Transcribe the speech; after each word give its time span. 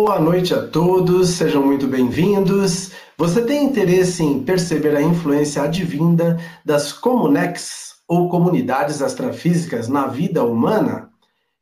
Boa 0.00 0.20
noite 0.20 0.54
a 0.54 0.64
todos, 0.64 1.30
sejam 1.30 1.60
muito 1.60 1.88
bem-vindos. 1.88 2.92
Você 3.16 3.42
tem 3.42 3.64
interesse 3.64 4.22
em 4.22 4.44
perceber 4.44 4.94
a 4.94 5.02
influência 5.02 5.60
advinda 5.60 6.38
das 6.64 6.92
comunex 6.92 7.96
ou 8.06 8.28
comunidades 8.28 9.02
astrafísicas 9.02 9.88
na 9.88 10.06
vida 10.06 10.44
humana? 10.44 11.10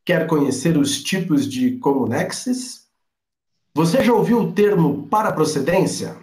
Quer 0.05 0.27
conhecer 0.27 0.77
os 0.77 1.03
tipos 1.03 1.49
de 1.49 1.79
comunexes? 1.79 2.83
Você 3.75 4.05
já 4.05 4.13
ouviu 4.13 4.41
o 4.41 4.53
termo 4.53 5.09
paraprocedência? 5.09 6.15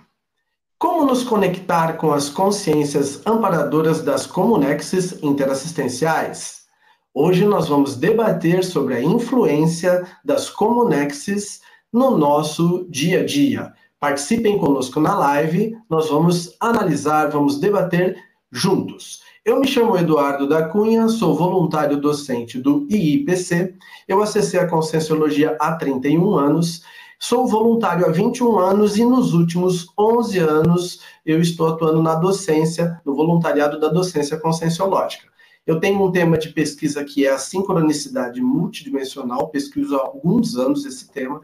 Como 0.78 1.08
nos 1.08 1.24
conectar 1.24 1.94
com 1.94 2.14
as 2.14 2.30
consciências 2.30 3.26
amparadoras 3.26 4.04
das 4.04 4.28
comunexes 4.28 5.18
interassistenciais? 5.24 6.62
Hoje 7.12 7.44
nós 7.44 7.70
vamos 7.70 7.96
debater 7.96 8.64
sobre 8.64 8.94
a 8.94 9.02
influência 9.02 10.08
das 10.24 10.48
comunexes 10.48 11.63
no 11.94 12.18
nosso 12.18 12.88
dia 12.90 13.22
a 13.22 13.26
dia. 13.26 13.72
Participem 14.00 14.58
conosco 14.58 15.00
na 15.00 15.16
live, 15.18 15.78
nós 15.90 16.10
vamos 16.10 16.58
analisar, 16.60 17.30
vamos 17.30 17.60
debater 17.60 18.18
juntos. 18.52 19.22
Eu 19.46 19.60
me 19.60 19.68
chamo 19.68 19.98
Eduardo 19.98 20.48
da 20.48 20.68
Cunha, 20.68 21.08
sou 21.08 21.36
voluntário 21.36 22.02
docente 22.02 22.60
do 22.60 22.88
IIPC. 22.90 23.76
Eu 24.08 24.22
acessei 24.24 24.60
a 24.60 24.68
Conscienciologia 24.68 25.56
há 25.60 25.76
31 25.76 26.34
anos. 26.36 26.82
Sou 27.20 27.48
voluntário 27.48 28.06
há 28.06 28.10
21 28.10 28.58
anos 28.58 28.98
e 28.98 29.06
nos 29.06 29.34
últimos 29.34 29.88
11 29.98 30.40
anos 30.40 31.00
eu 31.26 31.40
estou 31.40 31.68
atuando 31.68 32.02
na 32.02 32.16
docência, 32.16 33.00
no 33.06 33.16
voluntariado 33.16 33.80
da 33.80 33.88
docência 33.88 34.38
conscienciológica. 34.38 35.33
Eu 35.66 35.80
tenho 35.80 36.04
um 36.04 36.12
tema 36.12 36.38
de 36.38 36.50
pesquisa 36.50 37.06
que 37.06 37.26
é 37.26 37.32
a 37.32 37.38
sincronicidade 37.38 38.42
multidimensional, 38.42 39.48
pesquiso 39.48 39.96
há 39.96 40.02
alguns 40.02 40.58
anos 40.58 40.86
esse 40.86 41.10
tema. 41.10 41.40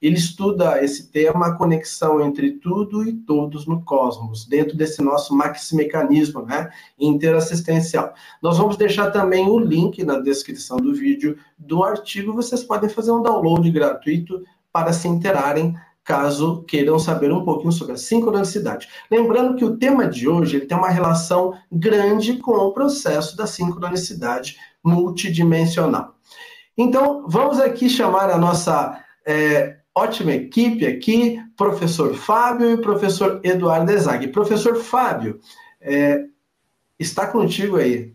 Ele 0.00 0.14
estuda 0.14 0.82
esse 0.84 1.10
tema, 1.10 1.48
a 1.48 1.56
conexão 1.56 2.20
entre 2.20 2.52
tudo 2.52 3.02
e 3.02 3.12
todos 3.12 3.66
no 3.66 3.82
cosmos, 3.82 4.46
dentro 4.46 4.76
desse 4.76 5.02
nosso 5.02 5.34
maximecanismo 5.34 6.42
né, 6.42 6.70
interassistencial. 6.96 8.14
Nós 8.40 8.58
vamos 8.58 8.76
deixar 8.76 9.10
também 9.10 9.48
o 9.48 9.58
link 9.58 10.04
na 10.04 10.20
descrição 10.20 10.76
do 10.76 10.94
vídeo 10.94 11.36
do 11.58 11.82
artigo, 11.82 12.32
vocês 12.32 12.62
podem 12.62 12.88
fazer 12.88 13.10
um 13.10 13.22
download 13.22 13.68
gratuito 13.72 14.44
para 14.72 14.92
se 14.92 15.08
interarem 15.08 15.76
caso 16.04 16.62
queiram 16.68 16.98
saber 16.98 17.32
um 17.32 17.44
pouquinho 17.44 17.72
sobre 17.72 17.94
a 17.94 17.96
sincronicidade. 17.96 18.88
Lembrando 19.10 19.56
que 19.56 19.64
o 19.64 19.76
tema 19.76 20.06
de 20.06 20.28
hoje 20.28 20.56
ele 20.56 20.66
tem 20.66 20.76
uma 20.76 20.90
relação 20.90 21.54
grande 21.72 22.36
com 22.36 22.52
o 22.52 22.72
processo 22.72 23.34
da 23.36 23.46
sincronicidade 23.46 24.58
multidimensional. 24.84 26.14
Então, 26.76 27.24
vamos 27.26 27.58
aqui 27.58 27.88
chamar 27.88 28.30
a 28.30 28.36
nossa 28.36 29.02
é, 29.26 29.78
ótima 29.94 30.32
equipe 30.32 30.86
aqui, 30.86 31.40
professor 31.56 32.14
Fábio 32.14 32.72
e 32.72 32.82
professor 32.82 33.40
Eduardo 33.42 33.90
Ezag. 33.90 34.28
Professor 34.28 34.76
Fábio, 34.76 35.40
é, 35.80 36.24
está 36.98 37.26
contigo 37.26 37.76
aí. 37.76 38.12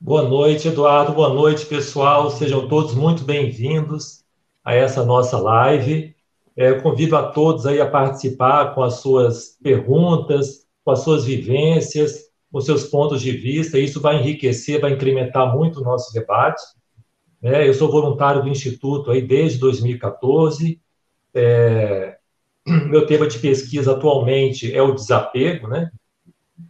Boa 0.00 0.22
noite, 0.22 0.68
Eduardo. 0.68 1.12
Boa 1.12 1.34
noite, 1.34 1.66
pessoal. 1.66 2.30
Sejam 2.30 2.68
todos 2.68 2.94
muito 2.94 3.24
bem-vindos 3.24 4.26
a 4.68 4.74
essa 4.74 5.02
nossa 5.02 5.38
live. 5.38 6.14
É, 6.54 6.68
eu 6.68 6.82
convido 6.82 7.16
a 7.16 7.32
todos 7.32 7.64
aí 7.64 7.80
a 7.80 7.88
participar 7.88 8.74
com 8.74 8.82
as 8.82 9.00
suas 9.00 9.56
perguntas, 9.62 10.66
com 10.84 10.90
as 10.90 10.98
suas 10.98 11.24
vivências, 11.24 12.24
com 12.52 12.60
seus 12.60 12.84
pontos 12.84 13.22
de 13.22 13.30
vista. 13.30 13.78
Isso 13.78 13.98
vai 13.98 14.16
enriquecer, 14.16 14.78
vai 14.78 14.92
incrementar 14.92 15.56
muito 15.56 15.80
o 15.80 15.82
nosso 15.82 16.12
debate. 16.12 16.60
É, 17.40 17.66
eu 17.66 17.72
sou 17.72 17.90
voluntário 17.90 18.42
do 18.42 18.48
Instituto 18.50 19.10
aí 19.10 19.22
desde 19.22 19.58
2014. 19.58 20.78
É, 21.32 22.18
meu 22.66 23.06
tema 23.06 23.26
de 23.26 23.38
pesquisa 23.38 23.92
atualmente 23.92 24.70
é 24.70 24.82
o 24.82 24.94
desapego, 24.94 25.66
né? 25.66 25.90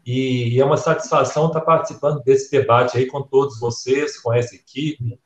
E 0.07 0.61
é 0.61 0.65
uma 0.65 0.77
satisfação 0.77 1.49
estar 1.49 1.63
participando 1.63 2.23
desse 2.23 2.49
debate 2.49 2.97
aí 2.97 3.07
com 3.07 3.23
todos 3.23 3.59
vocês, 3.59 4.21
com 4.21 4.33
essa 4.33 4.55
equipe, 4.55 5.19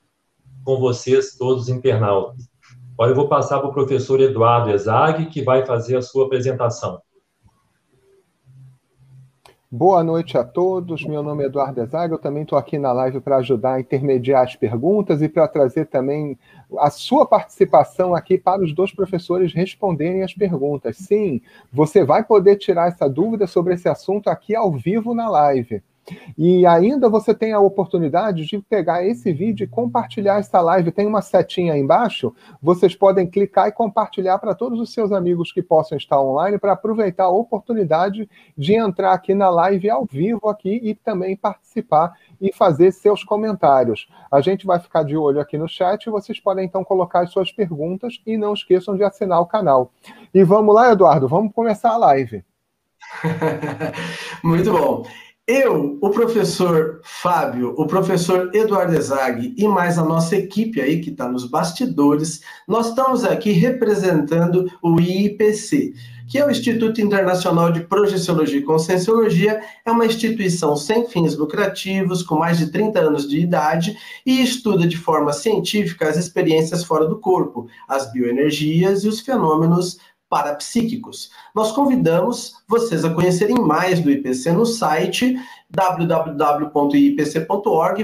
com 0.65 0.81
vocês, 0.81 1.37
todos 1.37 1.65
os 1.65 1.69
internautas. 1.69 2.52
Agora 2.95 3.11
eu 3.11 3.17
vou 3.17 3.29
passar 3.29 3.59
para 3.59 3.69
o 3.69 3.73
professor 3.73 4.21
Eduardo 4.21 4.71
Ezag, 4.71 5.27
que 5.27 5.43
vai 5.43 5.65
fazer 5.65 5.97
a 5.97 6.03
sua 6.03 6.27
apresentação. 6.27 7.01
Boa 9.75 10.05
noite 10.05 10.37
a 10.37 10.45
todos. 10.45 11.03
Meu 11.07 11.23
nome 11.23 11.43
é 11.43 11.47
Eduardo 11.47 11.81
Ezag. 11.81 12.13
Eu 12.13 12.19
também 12.19 12.43
estou 12.43 12.59
aqui 12.59 12.77
na 12.77 12.93
live 12.93 13.21
para 13.21 13.39
ajudar 13.39 13.75
a 13.75 13.81
intermediar 13.81 14.43
as 14.43 14.55
perguntas 14.55 15.23
e 15.23 15.31
para 15.31 15.49
trazer 15.49 15.87
também 15.87 16.39
a 16.79 16.91
sua 16.91 17.25
participação 17.25 18.15
aqui 18.15 18.37
para 18.37 18.63
os 18.63 18.75
dois 18.75 18.93
professores 18.95 19.55
responderem 19.55 20.23
as 20.23 20.35
perguntas. 20.35 20.99
Sim, 20.99 21.41
você 21.73 22.05
vai 22.05 22.23
poder 22.23 22.57
tirar 22.57 22.89
essa 22.89 23.09
dúvida 23.09 23.47
sobre 23.47 23.73
esse 23.73 23.89
assunto 23.89 24.29
aqui 24.29 24.55
ao 24.55 24.71
vivo 24.73 25.15
na 25.15 25.31
live. 25.31 25.83
E 26.37 26.67
ainda 26.67 27.09
você 27.09 27.35
tem 27.35 27.53
a 27.53 27.61
oportunidade 27.61 28.45
de 28.45 28.59
pegar 28.59 29.05
esse 29.05 29.33
vídeo 29.33 29.65
e 29.65 29.69
compartilhar 29.69 30.39
essa 30.39 30.61
live. 30.61 30.93
Tem 30.93 31.07
uma 31.07 31.23
setinha 31.23 31.75
aí 31.75 31.81
embaixo, 31.81 32.35
vocês 32.61 32.95
podem 32.95 33.27
clicar 33.27 33.69
e 33.69 33.73
compartilhar 33.73 34.39
para 34.39 34.55
todos 34.55 34.81
os 34.81 34.93
seus 34.93 35.13
amigos 35.13 35.53
que 35.53 35.63
possam 35.63 35.97
estar 35.97 36.21
online 36.21 36.59
para 36.59 36.73
aproveitar 36.73 37.25
a 37.25 37.31
oportunidade 37.31 38.29
de 38.57 38.75
entrar 38.75 39.13
aqui 39.13 39.35
na 39.35 39.51
live 39.51 39.91
ao 39.91 40.05
vivo 40.05 40.49
aqui 40.49 40.81
e 40.83 40.95
também 40.95 41.37
participar 41.37 42.13
e 42.41 42.53
fazer 42.53 42.93
seus 42.93 43.23
comentários. 43.25 44.09
A 44.31 44.41
gente 44.41 44.67
vai 44.67 44.79
ficar 44.79 45.03
de 45.05 45.17
olho 45.17 45.41
aqui 45.41 45.57
no 45.57 45.69
chat, 45.69 46.09
vocês 46.11 46.41
podem 46.41 46.65
então 46.65 46.85
colocar 46.85 47.21
as 47.21 47.31
suas 47.31 47.53
perguntas 47.53 48.21
e 48.27 48.37
não 48.37 48.55
esqueçam 48.55 48.97
de 48.97 49.05
assinar 49.05 49.41
o 49.41 49.47
canal. 49.47 49.93
E 50.33 50.43
vamos 50.45 50.75
lá, 50.75 50.93
Eduardo, 50.93 51.29
vamos 51.29 51.53
começar 51.53 51.91
a 51.91 51.97
live. 51.97 52.45
Muito 54.43 54.73
bom. 54.73 55.05
Eu, 55.55 55.99
o 56.01 56.09
professor 56.09 57.03
Fábio, 57.05 57.75
o 57.77 57.87
professor 57.87 58.51
Eduardo 58.55 58.97
Ezag 58.97 59.55
e 59.55 59.69
mais 59.69 59.99
a 59.99 60.03
nossa 60.03 60.35
equipe 60.35 60.81
aí 60.81 61.03
que 61.03 61.11
está 61.11 61.29
nos 61.29 61.45
bastidores, 61.45 62.41
nós 62.67 62.89
estamos 62.89 63.23
aqui 63.23 63.53
representando 63.53 64.73
o 64.81 64.99
IIPC, 64.99 65.93
que 66.27 66.39
é 66.39 66.47
o 66.47 66.51
Instituto 66.51 67.03
Internacional 67.03 67.71
de 67.71 67.81
Projeciologia 67.81 68.61
e 68.61 68.63
Conscienciologia, 68.63 69.61
é 69.85 69.91
uma 69.91 70.07
instituição 70.07 70.75
sem 70.75 71.07
fins 71.07 71.37
lucrativos, 71.37 72.23
com 72.23 72.37
mais 72.37 72.57
de 72.57 72.71
30 72.71 73.01
anos 73.01 73.29
de 73.29 73.39
idade 73.39 73.95
e 74.25 74.43
estuda 74.43 74.87
de 74.87 74.97
forma 74.97 75.35
científica 75.35 76.09
as 76.09 76.17
experiências 76.17 76.83
fora 76.83 77.07
do 77.07 77.19
corpo, 77.19 77.67
as 77.87 78.11
bioenergias 78.11 79.05
e 79.05 79.09
os 79.09 79.21
fenômenos 79.21 79.99
parapsíquicos. 80.33 81.31
Nós 81.55 81.73
convidamos 81.73 82.55
vocês 82.67 83.05
a 83.05 83.13
conhecerem 83.13 83.57
mais 83.57 84.01
do 84.01 84.11
IPC 84.11 84.51
no 84.53 84.65
site 84.65 85.39
www.ipc.org, 85.69 86.75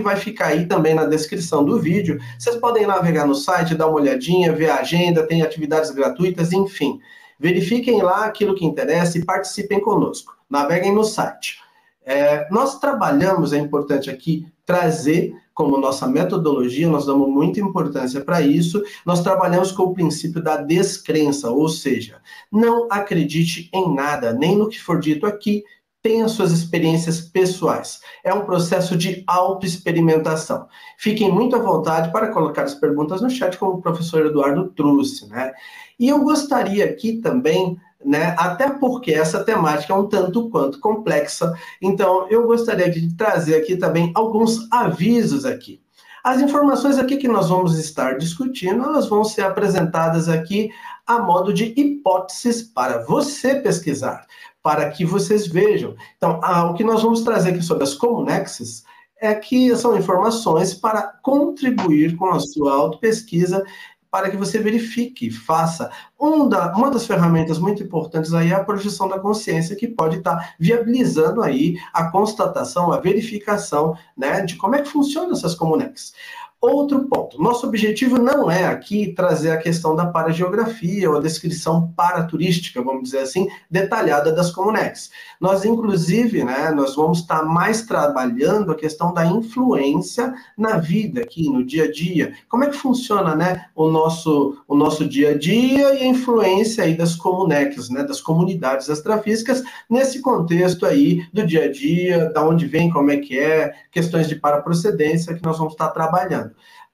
vai 0.00 0.16
ficar 0.16 0.48
aí 0.48 0.66
também 0.66 0.94
na 0.94 1.06
descrição 1.06 1.64
do 1.64 1.80
vídeo. 1.80 2.20
Vocês 2.38 2.56
podem 2.56 2.86
navegar 2.86 3.26
no 3.26 3.34
site, 3.34 3.74
dar 3.74 3.86
uma 3.86 3.98
olhadinha, 3.98 4.52
ver 4.52 4.68
a 4.68 4.80
agenda, 4.80 5.26
tem 5.26 5.40
atividades 5.40 5.90
gratuitas, 5.90 6.52
enfim. 6.52 7.00
Verifiquem 7.40 8.02
lá 8.02 8.26
aquilo 8.26 8.54
que 8.54 8.66
interessa 8.66 9.16
e 9.16 9.24
participem 9.24 9.80
conosco. 9.80 10.36
Naveguem 10.50 10.94
no 10.94 11.04
site. 11.04 11.58
É, 12.04 12.46
nós 12.50 12.78
trabalhamos, 12.78 13.54
é 13.54 13.58
importante 13.58 14.10
aqui 14.10 14.46
trazer 14.66 15.34
como 15.58 15.76
nossa 15.76 16.06
metodologia, 16.06 16.88
nós 16.88 17.04
damos 17.04 17.28
muita 17.28 17.58
importância 17.58 18.20
para 18.20 18.40
isso. 18.40 18.80
Nós 19.04 19.24
trabalhamos 19.24 19.72
com 19.72 19.82
o 19.82 19.92
princípio 19.92 20.40
da 20.40 20.58
descrença, 20.58 21.50
ou 21.50 21.68
seja, 21.68 22.22
não 22.48 22.86
acredite 22.88 23.68
em 23.74 23.92
nada, 23.92 24.32
nem 24.32 24.56
no 24.56 24.68
que 24.68 24.80
for 24.80 25.00
dito 25.00 25.26
aqui, 25.26 25.64
tenha 26.00 26.28
suas 26.28 26.52
experiências 26.52 27.20
pessoais. 27.20 27.98
É 28.22 28.32
um 28.32 28.44
processo 28.44 28.96
de 28.96 29.24
autoexperimentação. 29.26 30.68
Fiquem 30.96 31.28
muito 31.28 31.56
à 31.56 31.58
vontade 31.58 32.12
para 32.12 32.28
colocar 32.28 32.62
as 32.62 32.76
perguntas 32.76 33.20
no 33.20 33.28
chat, 33.28 33.58
como 33.58 33.72
o 33.72 33.82
professor 33.82 34.26
Eduardo 34.26 34.68
trouxe, 34.68 35.26
né? 35.26 35.52
E 35.98 36.08
eu 36.08 36.22
gostaria 36.22 36.84
aqui 36.84 37.14
também 37.14 37.76
né? 38.04 38.34
Até 38.38 38.70
porque 38.70 39.12
essa 39.12 39.42
temática 39.42 39.92
é 39.92 39.96
um 39.96 40.06
tanto 40.06 40.48
quanto 40.50 40.78
complexa. 40.80 41.52
Então, 41.82 42.28
eu 42.28 42.46
gostaria 42.46 42.90
de 42.90 43.14
trazer 43.16 43.56
aqui 43.56 43.76
também 43.76 44.12
alguns 44.14 44.70
avisos 44.70 45.44
aqui. 45.44 45.82
As 46.22 46.40
informações 46.40 46.98
aqui 46.98 47.16
que 47.16 47.28
nós 47.28 47.48
vamos 47.48 47.78
estar 47.78 48.18
discutindo, 48.18 48.84
elas 48.84 49.08
vão 49.08 49.24
ser 49.24 49.42
apresentadas 49.42 50.28
aqui 50.28 50.70
a 51.06 51.20
modo 51.20 51.54
de 51.54 51.72
hipóteses 51.76 52.62
para 52.62 53.04
você 53.04 53.54
pesquisar, 53.54 54.26
para 54.62 54.90
que 54.90 55.04
vocês 55.04 55.46
vejam. 55.46 55.94
Então, 56.16 56.40
o 56.70 56.74
que 56.74 56.84
nós 56.84 57.02
vamos 57.02 57.22
trazer 57.22 57.50
aqui 57.50 57.62
sobre 57.62 57.84
as 57.84 57.94
comunexes 57.94 58.84
é 59.20 59.34
que 59.34 59.74
são 59.74 59.96
informações 59.96 60.74
para 60.74 61.02
contribuir 61.22 62.14
com 62.16 62.30
a 62.30 62.40
sua 62.40 62.74
autopesquisa 62.74 63.64
para 64.10 64.30
que 64.30 64.36
você 64.36 64.58
verifique, 64.58 65.30
faça. 65.30 65.90
Um 66.18 66.48
da, 66.48 66.74
uma 66.74 66.90
das 66.90 67.06
ferramentas 67.06 67.58
muito 67.58 67.82
importantes 67.82 68.32
aí 68.32 68.50
é 68.50 68.54
a 68.54 68.64
projeção 68.64 69.08
da 69.08 69.18
consciência, 69.18 69.76
que 69.76 69.86
pode 69.86 70.18
estar 70.18 70.54
viabilizando 70.58 71.42
aí 71.42 71.76
a 71.92 72.10
constatação, 72.10 72.92
a 72.92 73.00
verificação, 73.00 73.96
né, 74.16 74.40
de 74.42 74.56
como 74.56 74.74
é 74.74 74.82
que 74.82 74.88
funcionam 74.88 75.32
essas 75.32 75.54
comunex. 75.54 76.12
Outro 76.60 77.04
ponto, 77.04 77.40
nosso 77.40 77.68
objetivo 77.68 78.18
não 78.18 78.50
é 78.50 78.64
aqui 78.64 79.12
trazer 79.12 79.52
a 79.52 79.58
questão 79.58 79.94
da 79.94 80.06
parageografia 80.06 81.08
ou 81.08 81.16
a 81.16 81.20
descrição 81.20 81.92
paraturística, 81.96 82.82
vamos 82.82 83.04
dizer 83.04 83.20
assim, 83.20 83.46
detalhada 83.70 84.32
das 84.32 84.50
Comunex. 84.50 85.08
Nós, 85.40 85.64
inclusive, 85.64 86.42
né, 86.42 86.72
nós 86.72 86.96
vamos 86.96 87.20
estar 87.20 87.44
mais 87.44 87.82
trabalhando 87.82 88.72
a 88.72 88.74
questão 88.74 89.14
da 89.14 89.24
influência 89.24 90.34
na 90.56 90.78
vida 90.78 91.20
aqui, 91.20 91.48
no 91.48 91.64
dia 91.64 91.84
a 91.84 91.92
dia. 91.92 92.32
Como 92.48 92.64
é 92.64 92.66
que 92.70 92.76
funciona, 92.76 93.36
né, 93.36 93.66
o 93.72 93.88
nosso, 93.88 94.60
o 94.66 94.74
nosso 94.74 95.08
dia 95.08 95.30
a 95.30 95.38
dia 95.38 95.94
e 95.94 96.02
a 96.02 96.06
influência 96.06 96.82
aí 96.82 96.96
das 96.96 97.14
Comunex, 97.14 97.88
né, 97.88 98.02
das 98.02 98.20
comunidades 98.20 98.90
astrafísicas, 98.90 99.62
nesse 99.88 100.20
contexto 100.20 100.84
aí 100.84 101.24
do 101.32 101.46
dia 101.46 101.66
a 101.66 101.70
dia, 101.70 102.32
da 102.32 102.44
onde 102.44 102.66
vem, 102.66 102.90
como 102.90 103.12
é 103.12 103.18
que 103.18 103.38
é, 103.38 103.72
questões 103.92 104.26
de 104.26 104.34
paraprocedência 104.34 105.36
que 105.36 105.42
nós 105.44 105.56
vamos 105.56 105.74
estar 105.74 105.90
trabalhando. 105.90 106.48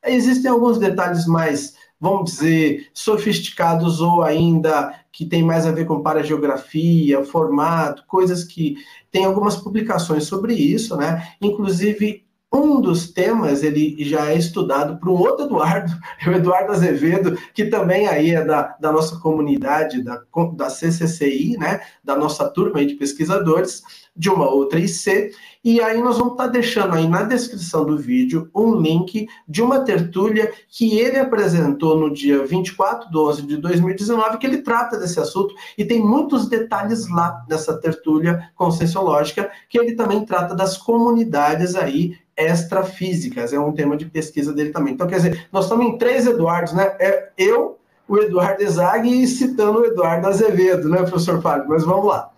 Existem 0.06 0.50
alguns 0.50 0.78
detalhes 0.78 1.26
mais, 1.26 1.74
vamos 2.00 2.32
dizer, 2.32 2.88
sofisticados 2.92 4.00
ou 4.00 4.22
ainda 4.22 4.94
que 5.12 5.24
tem 5.24 5.42
mais 5.42 5.64
a 5.64 5.70
ver 5.70 5.86
com 5.86 6.02
parageografia, 6.02 7.24
formato, 7.24 8.04
coisas 8.06 8.42
que 8.42 8.76
tem 9.12 9.24
algumas 9.24 9.56
publicações 9.56 10.24
sobre 10.24 10.54
isso, 10.54 10.96
né? 10.96 11.34
Inclusive 11.40 12.23
um 12.54 12.80
dos 12.80 13.10
temas 13.10 13.62
ele 13.62 13.96
já 14.04 14.30
é 14.30 14.38
estudado 14.38 14.98
por 14.98 15.08
um 15.08 15.18
outro 15.18 15.46
Eduardo, 15.46 15.92
o 16.26 16.30
Eduardo 16.30 16.72
Azevedo, 16.72 17.36
que 17.52 17.66
também 17.66 18.06
aí 18.06 18.30
é 18.30 18.44
da, 18.44 18.76
da 18.80 18.92
nossa 18.92 19.18
comunidade, 19.18 20.02
da, 20.02 20.22
da 20.54 20.70
CCCI, 20.70 21.56
né, 21.58 21.80
da 22.02 22.16
nossa 22.16 22.48
turma 22.48 22.84
de 22.84 22.94
pesquisadores, 22.94 23.82
de 24.16 24.30
uma 24.30 24.48
outra 24.48 24.78
IC, 24.78 25.32
e 25.64 25.80
aí 25.80 26.00
nós 26.00 26.18
vamos 26.18 26.34
estar 26.34 26.44
tá 26.44 26.50
deixando 26.50 26.94
aí 26.94 27.08
na 27.08 27.22
descrição 27.22 27.84
do 27.84 27.98
vídeo 27.98 28.48
um 28.54 28.76
link 28.76 29.26
de 29.48 29.60
uma 29.62 29.80
tertúlia 29.80 30.52
que 30.68 30.98
ele 30.98 31.18
apresentou 31.18 31.98
no 31.98 32.12
dia 32.12 32.46
24 32.46 33.10
de 33.10 33.16
11 33.16 33.42
de 33.42 33.56
2019, 33.56 34.38
que 34.38 34.46
ele 34.46 34.62
trata 34.62 34.98
desse 34.98 35.18
assunto, 35.18 35.54
e 35.76 35.84
tem 35.84 36.00
muitos 36.00 36.48
detalhes 36.48 37.08
lá 37.10 37.44
nessa 37.48 37.76
tertúlia 37.80 38.50
conscienciológica, 38.54 39.50
que 39.68 39.78
ele 39.78 39.96
também 39.96 40.24
trata 40.24 40.54
das 40.54 40.76
comunidades 40.76 41.74
aí 41.74 42.16
extrafísicas, 42.36 43.52
é 43.52 43.58
um 43.58 43.72
tema 43.72 43.96
de 43.96 44.06
pesquisa 44.06 44.52
dele 44.52 44.70
também. 44.70 44.94
Então, 44.94 45.06
quer 45.06 45.16
dizer, 45.16 45.48
nós 45.52 45.64
estamos 45.64 45.86
em 45.86 45.98
três 45.98 46.26
Eduardos, 46.26 46.72
né? 46.72 46.96
É 46.98 47.30
eu, 47.38 47.78
o 48.08 48.18
Eduardo 48.18 48.68
Zag 48.68 49.08
e 49.08 49.26
citando 49.26 49.80
o 49.80 49.84
Eduardo 49.84 50.26
Azevedo, 50.26 50.88
né, 50.88 50.98
professor 50.98 51.40
Fábio? 51.40 51.68
Mas 51.68 51.84
vamos 51.84 52.06
lá. 52.06 52.30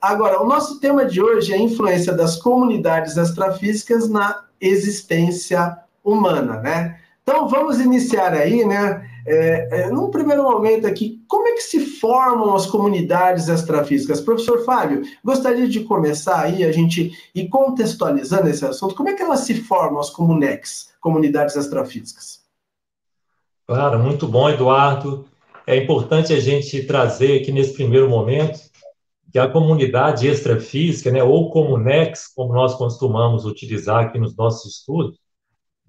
Agora, 0.00 0.42
o 0.42 0.46
nosso 0.46 0.78
tema 0.80 1.04
de 1.04 1.20
hoje 1.20 1.52
é 1.52 1.56
a 1.56 1.60
influência 1.60 2.12
das 2.12 2.36
comunidades 2.36 3.16
extrafísicas 3.16 4.08
na 4.08 4.44
existência 4.60 5.76
humana, 6.04 6.60
né? 6.60 6.98
Então, 7.22 7.48
vamos 7.48 7.80
iniciar 7.80 8.32
aí, 8.32 8.64
né? 8.64 9.04
É, 9.28 9.68
é, 9.72 9.90
num 9.90 10.08
primeiro 10.08 10.44
momento 10.44 10.86
aqui, 10.86 11.20
como 11.26 11.48
é 11.48 11.52
que 11.52 11.62
se 11.62 11.80
formam 11.80 12.54
as 12.54 12.64
comunidades 12.64 13.48
extrafísicas? 13.48 14.20
Professor 14.20 14.64
Fábio, 14.64 15.02
gostaria 15.24 15.68
de 15.68 15.80
começar 15.80 16.42
aí 16.42 16.62
a 16.62 16.70
gente 16.70 17.10
ir 17.34 17.48
contextualizando 17.48 18.48
esse 18.48 18.64
assunto. 18.64 18.94
Como 18.94 19.08
é 19.08 19.14
que 19.14 19.22
elas 19.22 19.40
se 19.40 19.54
formam, 19.54 19.98
as 19.98 20.10
comunex, 20.10 20.92
comunidades 21.00 21.56
extrafísicas? 21.56 22.40
Claro, 23.66 23.98
muito 23.98 24.28
bom, 24.28 24.48
Eduardo. 24.48 25.26
É 25.66 25.76
importante 25.76 26.32
a 26.32 26.38
gente 26.38 26.84
trazer 26.84 27.40
aqui 27.40 27.50
nesse 27.50 27.72
primeiro 27.72 28.08
momento 28.08 28.60
que 29.32 29.40
a 29.40 29.50
comunidade 29.50 30.28
extrafísica, 30.28 31.10
né, 31.10 31.22
ou 31.22 31.50
comunex, 31.50 32.28
como 32.28 32.54
nós 32.54 32.74
costumamos 32.74 33.44
utilizar 33.44 34.04
aqui 34.04 34.18
nos 34.18 34.36
nossos 34.36 34.78
estudos, 34.78 35.18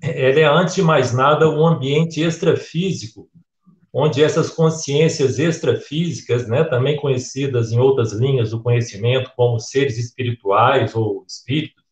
ela 0.01 0.39
é, 0.39 0.45
antes 0.45 0.75
de 0.75 0.81
mais 0.81 1.13
nada, 1.13 1.49
um 1.49 1.65
ambiente 1.65 2.21
extrafísico, 2.21 3.29
onde 3.91 4.23
essas 4.23 4.49
consciências 4.49 5.39
extrafísicas, 5.39 6.47
né, 6.47 6.63
também 6.63 6.97
conhecidas 6.97 7.71
em 7.71 7.79
outras 7.79 8.11
linhas 8.11 8.51
do 8.51 8.61
conhecimento 8.61 9.31
como 9.35 9.59
seres 9.59 9.97
espirituais 9.97 10.93
ou 10.95 11.23
espíritos, 11.27 11.83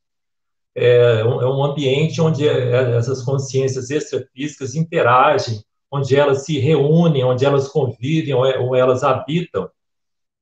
é 0.75 1.23
um, 1.23 1.41
é 1.41 1.69
ambiente 1.71 2.19
onde 2.21 2.47
é, 2.47 2.97
essas 2.97 3.23
consciências 3.23 3.89
extrafísicas 3.89 4.75
interagem, 4.75 5.63
onde 5.89 6.15
elas 6.15 6.43
se 6.45 6.59
reúnem, 6.59 7.23
onde 7.23 7.45
elas 7.45 7.69
convivem 7.69 8.33
ou 8.33 8.75
elas 8.75 9.03
habitam, 9.03 9.69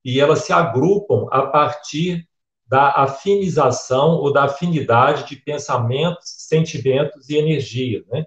e 0.04 0.20
elas 0.20 0.40
se 0.40 0.52
agrupam 0.52 1.28
a 1.32 1.44
partir 1.44 2.28
da 2.74 2.90
afinização 2.90 4.16
ou 4.16 4.34
da 4.34 4.46
afinidade 4.46 5.28
de 5.28 5.36
pensamentos, 5.36 6.24
sentimentos 6.40 7.30
e 7.30 7.38
energia. 7.38 8.04
Né? 8.12 8.26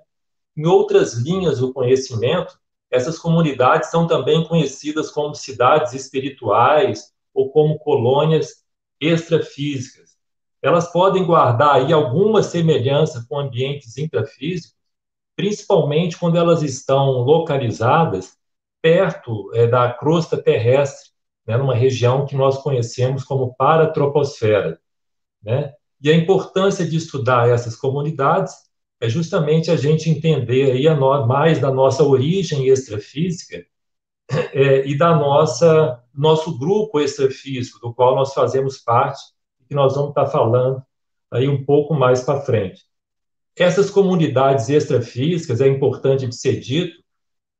Em 0.57 0.65
outras 0.65 1.15
linhas 1.15 1.59
do 1.59 1.73
conhecimento, 1.73 2.57
essas 2.89 3.19
comunidades 3.19 3.91
são 3.91 4.07
também 4.07 4.47
conhecidas 4.47 5.11
como 5.11 5.35
cidades 5.35 5.95
espirituais 5.95 7.13
ou 7.35 7.51
como 7.51 7.77
colônias 7.81 8.65
extrafísicas. 9.01 10.17
Elas 10.63 10.93
podem 10.93 11.27
guardar 11.27 11.75
aí 11.75 11.93
alguma 11.93 12.41
semelhança 12.41 13.27
com 13.29 13.41
ambientes 13.41 13.99
intrafísicos, 13.99 14.77
principalmente 15.35 16.17
quando 16.17 16.39
elas 16.39 16.63
estão 16.63 17.15
localizadas 17.25 18.39
perto 18.81 19.51
é, 19.55 19.67
da 19.67 19.93
crosta 19.93 20.41
terrestre, 20.41 21.11
né, 21.47 21.57
numa 21.57 21.75
região 21.75 22.27
que 22.27 22.35
nós 22.35 22.59
conhecemos 22.59 23.23
como 23.23 23.55
paratroposfera. 23.55 24.81
Né? 25.43 25.73
E 26.01 26.11
a 26.11 26.15
importância 26.15 26.87
de 26.87 26.97
estudar 26.97 27.49
essas 27.49 27.77
comunidades 27.77 28.55
é 29.01 29.09
justamente 29.09 29.71
a 29.71 29.77
gente 29.77 30.11
entender 30.11 30.73
aí 30.73 30.89
no, 30.95 31.27
mais 31.27 31.61
da 31.61 31.71
nossa 31.71 32.03
origem 32.03 32.67
extrafísica 32.69 33.65
é, 34.53 34.87
e 34.87 34.97
da 34.97 35.15
nossa 35.15 36.03
nosso 36.13 36.59
grupo 36.59 36.99
extrafísico, 36.99 37.79
do 37.79 37.93
qual 37.93 38.17
nós 38.17 38.33
fazemos 38.33 38.79
parte, 38.79 39.23
que 39.69 39.75
nós 39.75 39.95
vamos 39.95 40.11
estar 40.11 40.27
falando 40.27 40.83
aí 41.31 41.47
um 41.47 41.63
pouco 41.63 41.93
mais 41.93 42.23
para 42.23 42.41
frente. 42.41 42.83
Essas 43.55 43.91
comunidades 43.91 44.71
extrafísicas, 44.71 45.61
é 45.61 45.69
importante 45.69 46.27
de 46.27 46.35
ser 46.35 46.59
dito, 46.59 47.03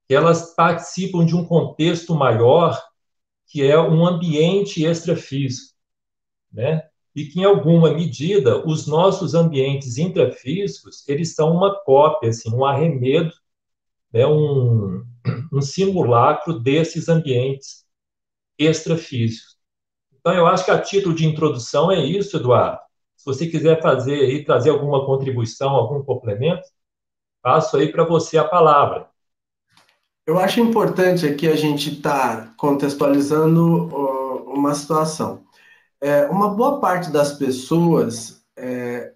elas 0.09 0.55
participam 0.55 1.25
de 1.25 1.37
um 1.37 1.45
contexto 1.45 2.15
maior 2.15 2.81
que 3.47 3.63
é 3.63 3.79
um 3.79 4.07
ambiente 4.07 4.85
extrafísico, 4.85 5.75
né? 6.53 6.83
E 7.15 7.25
que, 7.27 7.41
em 7.41 7.45
alguma 7.45 7.93
medida, 7.95 8.67
os 8.67 8.87
nossos 8.87 9.35
ambientes 9.35 9.97
intrafísicos, 9.97 11.09
eles 11.09 11.35
são 11.35 11.55
uma 11.55 11.75
cópia, 11.83 12.29
assim, 12.29 12.55
um 12.55 12.65
arremedo, 12.65 13.33
né? 14.13 14.27
um, 14.27 15.03
um 15.53 15.63
simulacro 15.63 16.61
desses 16.61 17.09
ambientes 17.09 17.87
extrafísicos. 18.59 19.57
Então, 20.13 20.35
eu 20.35 20.47
acho 20.47 20.65
que 20.65 20.71
a 20.71 20.81
título 20.81 21.15
de 21.15 21.27
introdução 21.27 21.91
é 21.91 22.05
isso, 22.05 22.37
Eduardo. 22.37 22.81
Se 23.17 23.25
você 23.25 23.47
quiser 23.47 23.81
fazer 23.81 24.29
e 24.31 24.45
trazer 24.45 24.71
alguma 24.71 25.07
contribuição, 25.07 25.71
algum 25.71 26.03
complemento, 26.03 26.69
passo 27.43 27.77
aí 27.77 27.91
para 27.91 28.05
você 28.05 28.37
a 28.39 28.45
palavra. 28.45 29.09
Eu 30.27 30.41
acho 30.41 30.59
importante 30.59 31.25
aqui 31.25 31.47
a 31.47 31.55
gente 31.55 31.95
estar 31.95 32.37
tá 32.37 32.53
contextualizando 32.57 33.87
uma 34.45 34.75
situação. 34.75 35.45
É, 36.01 36.27
uma 36.27 36.49
boa 36.49 36.81
parte 36.81 37.11
das 37.13 37.33
pessoas 37.35 38.43
é, 38.57 39.13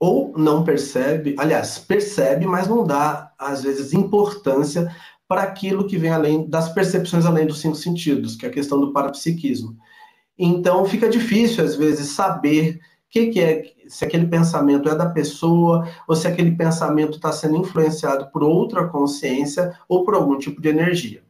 ou 0.00 0.32
não 0.36 0.64
percebe, 0.64 1.36
aliás, 1.38 1.78
percebe, 1.78 2.46
mas 2.46 2.66
não 2.68 2.84
dá, 2.84 3.32
às 3.38 3.62
vezes, 3.62 3.92
importância 3.92 4.90
para 5.28 5.42
aquilo 5.42 5.86
que 5.86 5.98
vem 5.98 6.10
além 6.10 6.48
das 6.48 6.70
percepções 6.70 7.26
além 7.26 7.46
dos 7.46 7.60
cinco 7.60 7.76
sentidos, 7.76 8.34
que 8.34 8.46
é 8.46 8.48
a 8.48 8.52
questão 8.52 8.80
do 8.80 8.94
parapsiquismo. 8.94 9.76
Então, 10.38 10.86
fica 10.86 11.06
difícil, 11.06 11.62
às 11.62 11.76
vezes, 11.76 12.12
saber 12.12 12.80
que, 13.10 13.28
que 13.28 13.40
é, 13.40 13.62
se 13.88 14.04
aquele 14.04 14.26
pensamento 14.26 14.88
é 14.88 14.94
da 14.94 15.08
pessoa, 15.08 15.88
ou 16.06 16.14
se 16.14 16.26
aquele 16.26 16.52
pensamento 16.56 17.16
está 17.16 17.32
sendo 17.32 17.56
influenciado 17.56 18.30
por 18.30 18.42
outra 18.42 18.86
consciência 18.88 19.78
ou 19.88 20.04
por 20.04 20.14
algum 20.14 20.38
tipo 20.38 20.60
de 20.60 20.68
energia. 20.68 21.24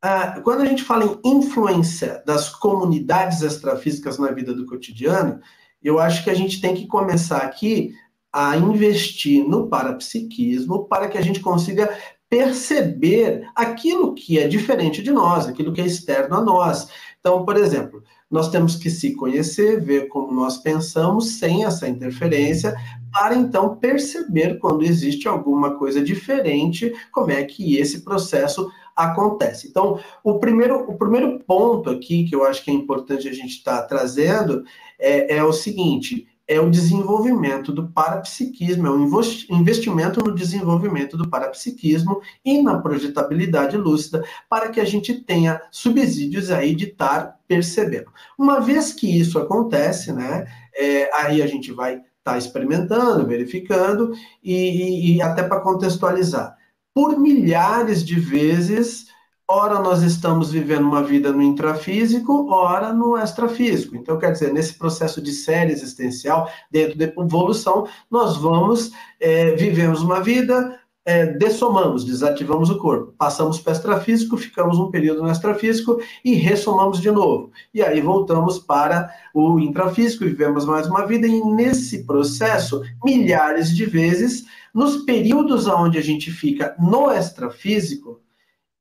Ah, 0.00 0.40
quando 0.44 0.60
a 0.62 0.66
gente 0.66 0.84
fala 0.84 1.04
em 1.24 1.38
influência 1.38 2.22
das 2.24 2.48
comunidades 2.50 3.42
extrafísicas 3.42 4.18
na 4.18 4.30
vida 4.30 4.54
do 4.54 4.64
cotidiano, 4.64 5.40
eu 5.82 5.98
acho 5.98 6.22
que 6.22 6.30
a 6.30 6.34
gente 6.34 6.60
tem 6.60 6.74
que 6.74 6.86
começar 6.86 7.38
aqui 7.38 7.92
a 8.32 8.56
investir 8.56 9.44
no 9.44 9.68
parapsiquismo 9.68 10.84
para 10.84 11.08
que 11.08 11.18
a 11.18 11.20
gente 11.20 11.40
consiga 11.40 11.96
perceber 12.28 13.48
aquilo 13.54 14.14
que 14.14 14.38
é 14.38 14.46
diferente 14.46 15.02
de 15.02 15.10
nós, 15.10 15.46
aquilo 15.46 15.72
que 15.72 15.80
é 15.80 15.86
externo 15.86 16.36
a 16.36 16.40
nós. 16.40 16.88
Então, 17.18 17.44
por 17.44 17.56
exemplo, 17.56 18.02
nós 18.30 18.50
temos 18.50 18.76
que 18.76 18.90
se 18.90 19.14
conhecer, 19.14 19.80
ver 19.80 20.08
como 20.08 20.32
nós 20.32 20.58
pensamos 20.58 21.38
sem 21.38 21.64
essa 21.64 21.88
interferência, 21.88 22.74
para 23.12 23.34
então 23.34 23.76
perceber 23.76 24.58
quando 24.58 24.84
existe 24.84 25.26
alguma 25.26 25.76
coisa 25.76 26.02
diferente, 26.02 26.92
como 27.10 27.30
é 27.30 27.42
que 27.44 27.76
esse 27.76 28.02
processo 28.02 28.70
acontece. 28.94 29.68
Então, 29.68 29.98
o 30.22 30.38
primeiro, 30.38 30.90
o 30.90 30.98
primeiro 30.98 31.38
ponto 31.40 31.88
aqui 31.88 32.24
que 32.24 32.34
eu 32.34 32.44
acho 32.44 32.62
que 32.64 32.70
é 32.70 32.74
importante 32.74 33.28
a 33.28 33.32
gente 33.32 33.56
estar 33.56 33.82
tá 33.82 33.86
trazendo 33.86 34.62
é, 34.98 35.36
é 35.36 35.44
o 35.44 35.52
seguinte: 35.52 36.26
é 36.48 36.58
o 36.58 36.70
desenvolvimento 36.70 37.70
do 37.70 37.88
parapsiquismo, 37.88 38.86
é 38.86 38.90
um 38.90 39.06
investimento 39.50 40.24
no 40.24 40.34
desenvolvimento 40.34 41.14
do 41.14 41.28
parapsiquismo 41.28 42.22
e 42.42 42.62
na 42.62 42.78
projetabilidade 42.78 43.76
lúcida 43.76 44.24
para 44.48 44.70
que 44.70 44.80
a 44.80 44.84
gente 44.84 45.12
tenha 45.12 45.60
subsídios 45.70 46.50
aí 46.50 46.74
de 46.74 46.86
estar 46.86 47.38
percebendo. 47.46 48.10
Uma 48.38 48.60
vez 48.60 48.94
que 48.94 49.06
isso 49.06 49.38
acontece, 49.38 50.10
né, 50.10 50.46
é, 50.74 51.10
aí 51.14 51.42
a 51.42 51.46
gente 51.46 51.70
vai 51.70 51.96
estar 51.96 52.06
tá 52.24 52.38
experimentando, 52.38 53.26
verificando 53.26 54.12
e, 54.42 55.16
e 55.16 55.22
até 55.22 55.42
para 55.42 55.60
contextualizar. 55.60 56.56
Por 56.94 57.18
milhares 57.18 58.02
de 58.02 58.18
vezes 58.18 59.07
ora 59.48 59.80
nós 59.80 60.02
estamos 60.02 60.52
vivendo 60.52 60.84
uma 60.84 61.02
vida 61.02 61.32
no 61.32 61.40
intrafísico, 61.40 62.52
ora 62.52 62.92
no 62.92 63.16
extrafísico. 63.16 63.96
Então, 63.96 64.18
quer 64.18 64.32
dizer, 64.32 64.52
nesse 64.52 64.74
processo 64.74 65.22
de 65.22 65.32
série 65.32 65.72
existencial, 65.72 66.50
dentro 66.70 66.98
da 66.98 67.06
evolução, 67.06 67.88
nós 68.10 68.36
vamos, 68.36 68.92
é, 69.18 69.52
vivemos 69.52 70.02
uma 70.02 70.20
vida, 70.20 70.78
é, 71.02 71.24
dessomamos, 71.24 72.04
desativamos 72.04 72.68
o 72.68 72.76
corpo, 72.76 73.14
passamos 73.16 73.58
para 73.58 73.70
o 73.70 73.76
extrafísico, 73.76 74.36
ficamos 74.36 74.78
um 74.78 74.90
período 74.90 75.22
no 75.22 75.30
extrafísico 75.30 75.98
e 76.22 76.34
ressomamos 76.34 77.00
de 77.00 77.10
novo. 77.10 77.50
E 77.72 77.82
aí 77.82 78.02
voltamos 78.02 78.58
para 78.58 79.10
o 79.32 79.58
intrafísico, 79.58 80.26
vivemos 80.26 80.66
mais 80.66 80.86
uma 80.86 81.06
vida, 81.06 81.26
e 81.26 81.40
nesse 81.40 82.04
processo, 82.04 82.82
milhares 83.02 83.74
de 83.74 83.86
vezes, 83.86 84.44
nos 84.74 84.98
períodos 84.98 85.66
onde 85.66 85.96
a 85.96 86.02
gente 86.02 86.30
fica 86.30 86.76
no 86.78 87.10
extrafísico, 87.10 88.20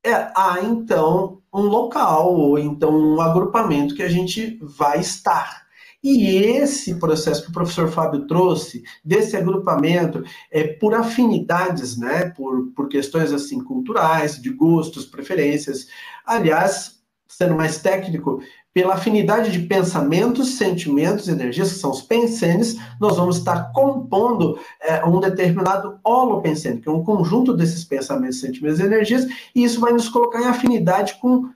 é, 0.06 0.14
há 0.36 0.60
então 0.64 1.42
um 1.54 1.62
local 1.62 2.34
ou 2.34 2.58
então 2.60 2.92
um 2.92 3.20
agrupamento 3.20 3.96
que 3.96 4.04
a 4.04 4.10
gente 4.10 4.60
vai 4.62 5.00
estar. 5.00 5.68
E 6.04 6.28
esse 6.38 6.96
processo 7.00 7.44
que 7.44 7.50
o 7.50 7.54
professor 7.54 7.90
Fábio 7.90 8.28
trouxe, 8.28 8.84
desse 9.04 9.36
agrupamento, 9.36 10.24
é 10.52 10.64
por 10.64 10.94
afinidades, 10.94 11.98
né, 11.98 12.30
por, 12.30 12.68
por 12.76 12.88
questões 12.88 13.34
assim 13.34 13.60
culturais, 13.62 14.40
de 14.42 14.50
gostos, 14.52 15.06
preferências. 15.06 15.88
Aliás, 16.26 16.98
sendo 17.28 17.56
mais 17.56 17.80
técnico, 17.80 18.42
pela 18.78 18.94
afinidade 18.94 19.52
de 19.52 19.62
pensamentos, 19.62 20.50
sentimentos, 20.50 21.28
energias, 21.28 21.74
que 21.74 21.80
são 21.80 21.90
os 21.90 22.04
pensenes, 22.04 22.78
nós 23.02 23.18
vamos 23.18 23.38
estar 23.38 23.72
compondo 23.74 24.60
é, 24.80 25.04
um 25.04 25.20
determinado 25.20 26.00
holopensene, 26.04 26.80
que 26.80 26.88
é 26.88 26.92
um 26.92 27.04
conjunto 27.04 27.56
desses 27.56 27.84
pensamentos, 27.84 28.40
sentimentos 28.40 28.80
e 28.80 28.84
energias, 28.84 29.26
e 29.56 29.64
isso 29.64 29.80
vai 29.80 29.94
nos 29.94 30.08
colocar 30.08 30.44
em 30.44 30.46
afinidade 30.46 31.18
com 31.20 31.50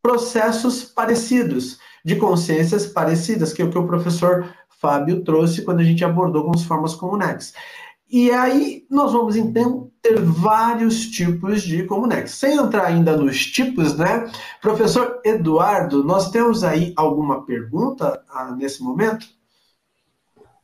processos 0.00 0.84
parecidos, 0.84 1.80
de 2.04 2.14
consciências 2.14 2.86
parecidas, 2.86 3.52
que 3.52 3.60
é 3.60 3.64
o 3.64 3.70
que 3.70 3.78
o 3.78 3.88
professor 3.88 4.48
Fábio 4.80 5.24
trouxe 5.24 5.62
quando 5.62 5.80
a 5.80 5.84
gente 5.84 6.04
abordou 6.04 6.44
com 6.44 6.52
as 6.54 6.62
formas 6.62 6.94
comunex. 6.94 7.52
E 8.12 8.30
aí 8.30 8.86
nós 8.90 9.10
vamos 9.10 9.36
então 9.36 9.90
ter 10.02 10.20
vários 10.20 11.06
tipos 11.06 11.62
de 11.62 11.84
Comunex. 11.84 12.32
Sem 12.32 12.58
entrar 12.58 12.84
ainda 12.84 13.16
nos 13.16 13.46
tipos, 13.46 13.96
né? 13.96 14.30
Professor 14.60 15.22
Eduardo, 15.24 16.04
nós 16.04 16.30
temos 16.30 16.62
aí 16.62 16.92
alguma 16.94 17.46
pergunta 17.46 18.22
ah, 18.28 18.54
nesse 18.54 18.82
momento? 18.82 19.26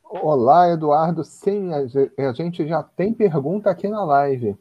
Olá, 0.03 0.69
Eduardo. 0.69 1.23
Sim, 1.23 1.71
a 1.73 2.33
gente 2.33 2.67
já 2.67 2.83
tem 2.83 3.15
pergunta 3.15 3.71
aqui 3.71 3.87
na 3.87 4.03
live. 4.05 4.55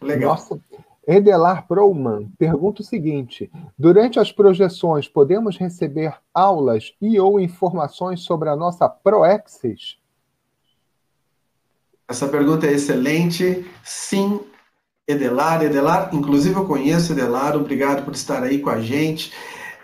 Legal. 0.00 0.30
Nossa, 0.30 0.58
Edelar 1.06 1.68
Prouman 1.68 2.30
pergunta 2.38 2.80
o 2.80 2.84
seguinte: 2.84 3.52
durante 3.78 4.18
as 4.18 4.32
projeções, 4.32 5.06
podemos 5.06 5.58
receber 5.58 6.16
aulas 6.32 6.94
e 7.02 7.20
ou 7.20 7.38
informações 7.38 8.20
sobre 8.20 8.48
a 8.48 8.56
nossa 8.56 8.88
Proexis? 8.88 9.97
Essa 12.08 12.26
pergunta 12.26 12.66
é 12.66 12.72
excelente. 12.72 13.66
Sim, 13.84 14.40
Edelar. 15.06 15.62
Edelar, 15.62 16.08
inclusive 16.14 16.56
eu 16.56 16.64
conheço 16.64 17.12
Edelar, 17.12 17.54
obrigado 17.54 18.02
por 18.02 18.14
estar 18.14 18.42
aí 18.42 18.60
com 18.60 18.70
a 18.70 18.80
gente. 18.80 19.30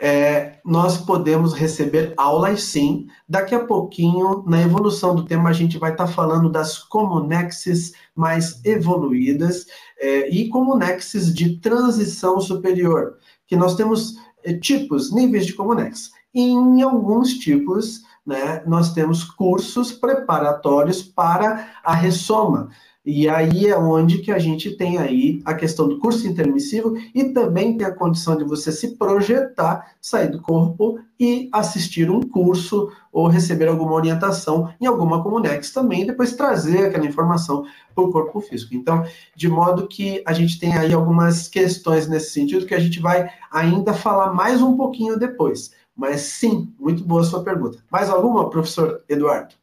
É, 0.00 0.58
nós 0.64 0.96
podemos 0.98 1.52
receber 1.52 2.14
aulas 2.16 2.62
sim. 2.62 3.06
Daqui 3.28 3.54
a 3.54 3.64
pouquinho, 3.64 4.42
na 4.46 4.60
evolução 4.62 5.14
do 5.14 5.24
tema, 5.24 5.50
a 5.50 5.52
gente 5.52 5.78
vai 5.78 5.92
estar 5.92 6.06
falando 6.06 6.50
das 6.50 6.78
comunexes 6.78 7.92
mais 8.14 8.64
evoluídas 8.64 9.66
é, 10.00 10.28
e 10.30 10.48
comunexes 10.48 11.32
de 11.32 11.58
transição 11.58 12.40
superior, 12.40 13.18
que 13.46 13.54
nós 13.54 13.76
temos 13.76 14.14
é, 14.42 14.54
tipos, 14.54 15.12
níveis 15.12 15.46
de 15.46 15.52
comunex. 15.52 16.10
E 16.34 16.42
em 16.42 16.82
alguns 16.82 17.34
tipos, 17.34 18.02
né, 18.26 18.62
nós 18.66 18.92
temos 18.92 19.24
cursos 19.24 19.92
preparatórios 19.92 21.02
para 21.02 21.68
a 21.84 21.94
ressoma. 21.94 22.70
E 23.06 23.28
aí 23.28 23.66
é 23.66 23.76
onde 23.76 24.18
que 24.18 24.32
a 24.32 24.38
gente 24.38 24.78
tem 24.78 24.96
aí 24.96 25.42
a 25.44 25.52
questão 25.52 25.86
do 25.86 25.98
curso 25.98 26.26
intermissivo 26.26 26.94
e 27.14 27.24
também 27.24 27.76
tem 27.76 27.86
a 27.86 27.94
condição 27.94 28.34
de 28.34 28.44
você 28.44 28.72
se 28.72 28.96
projetar, 28.96 29.92
sair 30.00 30.30
do 30.30 30.40
corpo 30.40 30.98
e 31.20 31.50
assistir 31.52 32.10
um 32.10 32.22
curso 32.22 32.90
ou 33.12 33.28
receber 33.28 33.68
alguma 33.68 33.92
orientação 33.92 34.72
em 34.80 34.86
alguma 34.86 35.22
Comunex 35.22 35.70
também, 35.70 36.02
e 36.02 36.06
depois 36.06 36.34
trazer 36.34 36.86
aquela 36.86 37.06
informação 37.06 37.64
para 37.94 38.04
o 38.04 38.10
corpo 38.10 38.40
físico. 38.40 38.74
Então, 38.74 39.04
de 39.36 39.48
modo 39.48 39.86
que 39.86 40.22
a 40.26 40.32
gente 40.32 40.58
tem 40.58 40.74
aí 40.74 40.92
algumas 40.94 41.46
questões 41.46 42.08
nesse 42.08 42.32
sentido 42.32 42.66
que 42.66 42.74
a 42.74 42.80
gente 42.80 43.00
vai 43.00 43.28
ainda 43.52 43.92
falar 43.92 44.32
mais 44.32 44.62
um 44.62 44.76
pouquinho 44.78 45.18
depois. 45.18 45.72
Mas 45.96 46.22
sim, 46.22 46.74
muito 46.78 47.04
boa 47.04 47.20
a 47.20 47.24
sua 47.24 47.44
pergunta. 47.44 47.78
Mais 47.90 48.10
alguma, 48.10 48.50
professor 48.50 49.02
Eduardo? 49.08 49.54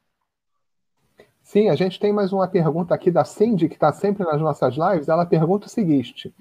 Sim, 1.51 1.67
a 1.67 1.75
gente 1.75 2.00
tem 2.00 2.13
mais 2.13 2.31
uma 2.31 2.47
pergunta 2.47 2.95
aqui 2.95 3.11
da 3.11 3.25
Cindy, 3.25 3.67
que 3.67 3.73
está 3.73 3.91
sempre 3.91 4.23
nas 4.23 4.39
nossas 4.39 4.75
lives. 4.75 5.09
Ela 5.09 5.25
pergunta 5.25 5.67
o 5.67 5.69
seguinte: 5.69 6.33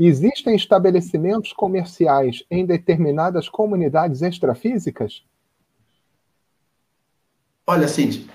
Existem 0.00 0.56
estabelecimentos 0.56 1.52
comerciais 1.52 2.42
em 2.50 2.66
determinadas 2.66 3.48
comunidades 3.48 4.22
extrafísicas? 4.22 5.22
Olha, 7.64 7.86
Cindy, 7.86 8.28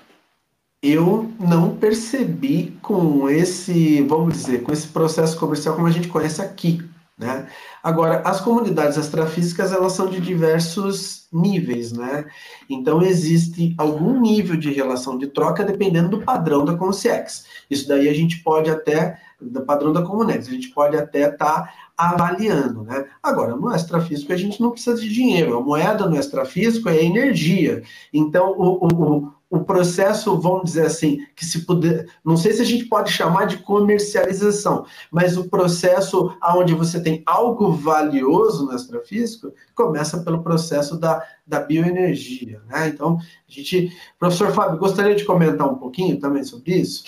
eu 0.82 1.30
não 1.38 1.76
percebi 1.76 2.78
com 2.80 3.28
esse, 3.28 4.00
vamos 4.02 4.32
dizer, 4.34 4.62
com 4.62 4.72
esse 4.72 4.88
processo 4.88 5.38
comercial 5.38 5.74
como 5.74 5.86
a 5.86 5.90
gente 5.90 6.08
conhece 6.08 6.40
aqui. 6.40 6.82
Né? 7.18 7.46
Agora, 7.82 8.22
as 8.24 8.40
comunidades 8.40 8.96
astrafísicas 8.96 9.70
elas 9.70 9.92
são 9.92 10.08
de 10.08 10.20
diversos 10.20 11.28
níveis, 11.32 11.92
né? 11.92 12.26
Então 12.68 13.02
existe 13.02 13.74
algum 13.78 14.20
nível 14.20 14.56
de 14.56 14.72
relação 14.72 15.18
de 15.18 15.26
troca 15.26 15.62
dependendo 15.62 16.08
do 16.08 16.22
padrão 16.22 16.64
da 16.64 16.76
Consciex. 16.76 17.44
Isso 17.70 17.86
daí 17.86 18.08
a 18.08 18.14
gente 18.14 18.42
pode 18.42 18.70
até 18.70 19.20
do 19.40 19.62
padrão 19.62 19.92
da 19.92 20.02
Comunex, 20.02 20.48
a 20.48 20.52
gente 20.52 20.68
pode 20.68 20.96
até 20.96 21.28
estar 21.28 21.62
tá 21.62 21.74
avaliando, 21.96 22.84
né? 22.84 23.06
Agora, 23.22 23.56
no 23.56 23.74
extrafísico 23.74 24.32
a 24.32 24.36
gente 24.36 24.60
não 24.60 24.70
precisa 24.70 25.00
de 25.00 25.12
dinheiro, 25.12 25.56
a 25.56 25.60
moeda 25.60 26.06
no 26.06 26.16
extrafísico 26.16 26.88
é 26.88 27.04
energia. 27.04 27.82
Então, 28.12 28.52
o, 28.56 28.86
o, 28.86 29.32
o 29.52 29.62
processo, 29.62 30.40
vamos 30.40 30.64
dizer 30.64 30.86
assim, 30.86 31.26
que 31.36 31.44
se 31.44 31.66
puder, 31.66 32.06
não 32.24 32.38
sei 32.38 32.54
se 32.54 32.62
a 32.62 32.64
gente 32.64 32.86
pode 32.86 33.12
chamar 33.12 33.44
de 33.44 33.58
comercialização, 33.58 34.86
mas 35.10 35.36
o 35.36 35.46
processo 35.50 36.34
onde 36.56 36.72
você 36.72 37.02
tem 37.02 37.22
algo 37.26 37.70
valioso 37.70 38.64
no 38.64 38.74
extrafísico 38.74 39.52
começa 39.74 40.24
pelo 40.24 40.42
processo 40.42 40.98
da, 40.98 41.22
da 41.46 41.60
bioenergia, 41.60 42.62
né? 42.66 42.88
Então, 42.88 43.18
a 43.18 43.52
gente, 43.52 43.94
professor 44.18 44.52
Fábio, 44.52 44.78
gostaria 44.78 45.14
de 45.14 45.26
comentar 45.26 45.70
um 45.70 45.74
pouquinho 45.74 46.18
também 46.18 46.44
sobre 46.44 46.74
isso? 46.76 47.04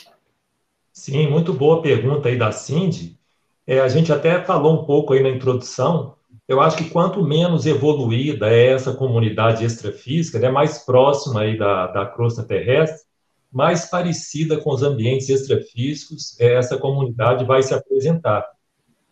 Sim, 0.93 1.31
muito 1.31 1.55
boa 1.55 1.81
pergunta 1.81 2.29
aí 2.29 2.37
da 2.37 2.53
Cindy. 2.53 3.19
É, 3.67 3.81
a 3.81 3.89
gente 3.89 4.13
até 4.13 4.45
falou 4.45 4.83
um 4.83 4.85
pouco 4.85 5.15
aí 5.15 5.23
na 5.23 5.31
introdução 5.31 6.14
eu 6.47 6.61
acho 6.61 6.77
que 6.77 6.91
quanto 6.91 7.23
menos 7.23 7.67
evoluída 7.67 8.51
é 8.51 8.73
essa 8.73 8.93
comunidade 8.93 9.65
extrafísica, 9.65 10.39
né, 10.39 10.51
mais 10.51 10.79
próxima 10.79 11.41
aí 11.41 11.57
da, 11.57 11.87
da 11.87 12.07
crosta 12.07 12.43
terrestre, 12.43 13.07
mais 13.51 13.87
parecida 13.87 14.59
com 14.59 14.71
os 14.71 14.83
ambientes 14.83 15.29
extrafísicos 15.29 16.39
essa 16.41 16.77
comunidade 16.77 17.45
vai 17.45 17.63
se 17.63 17.73
apresentar. 17.73 18.45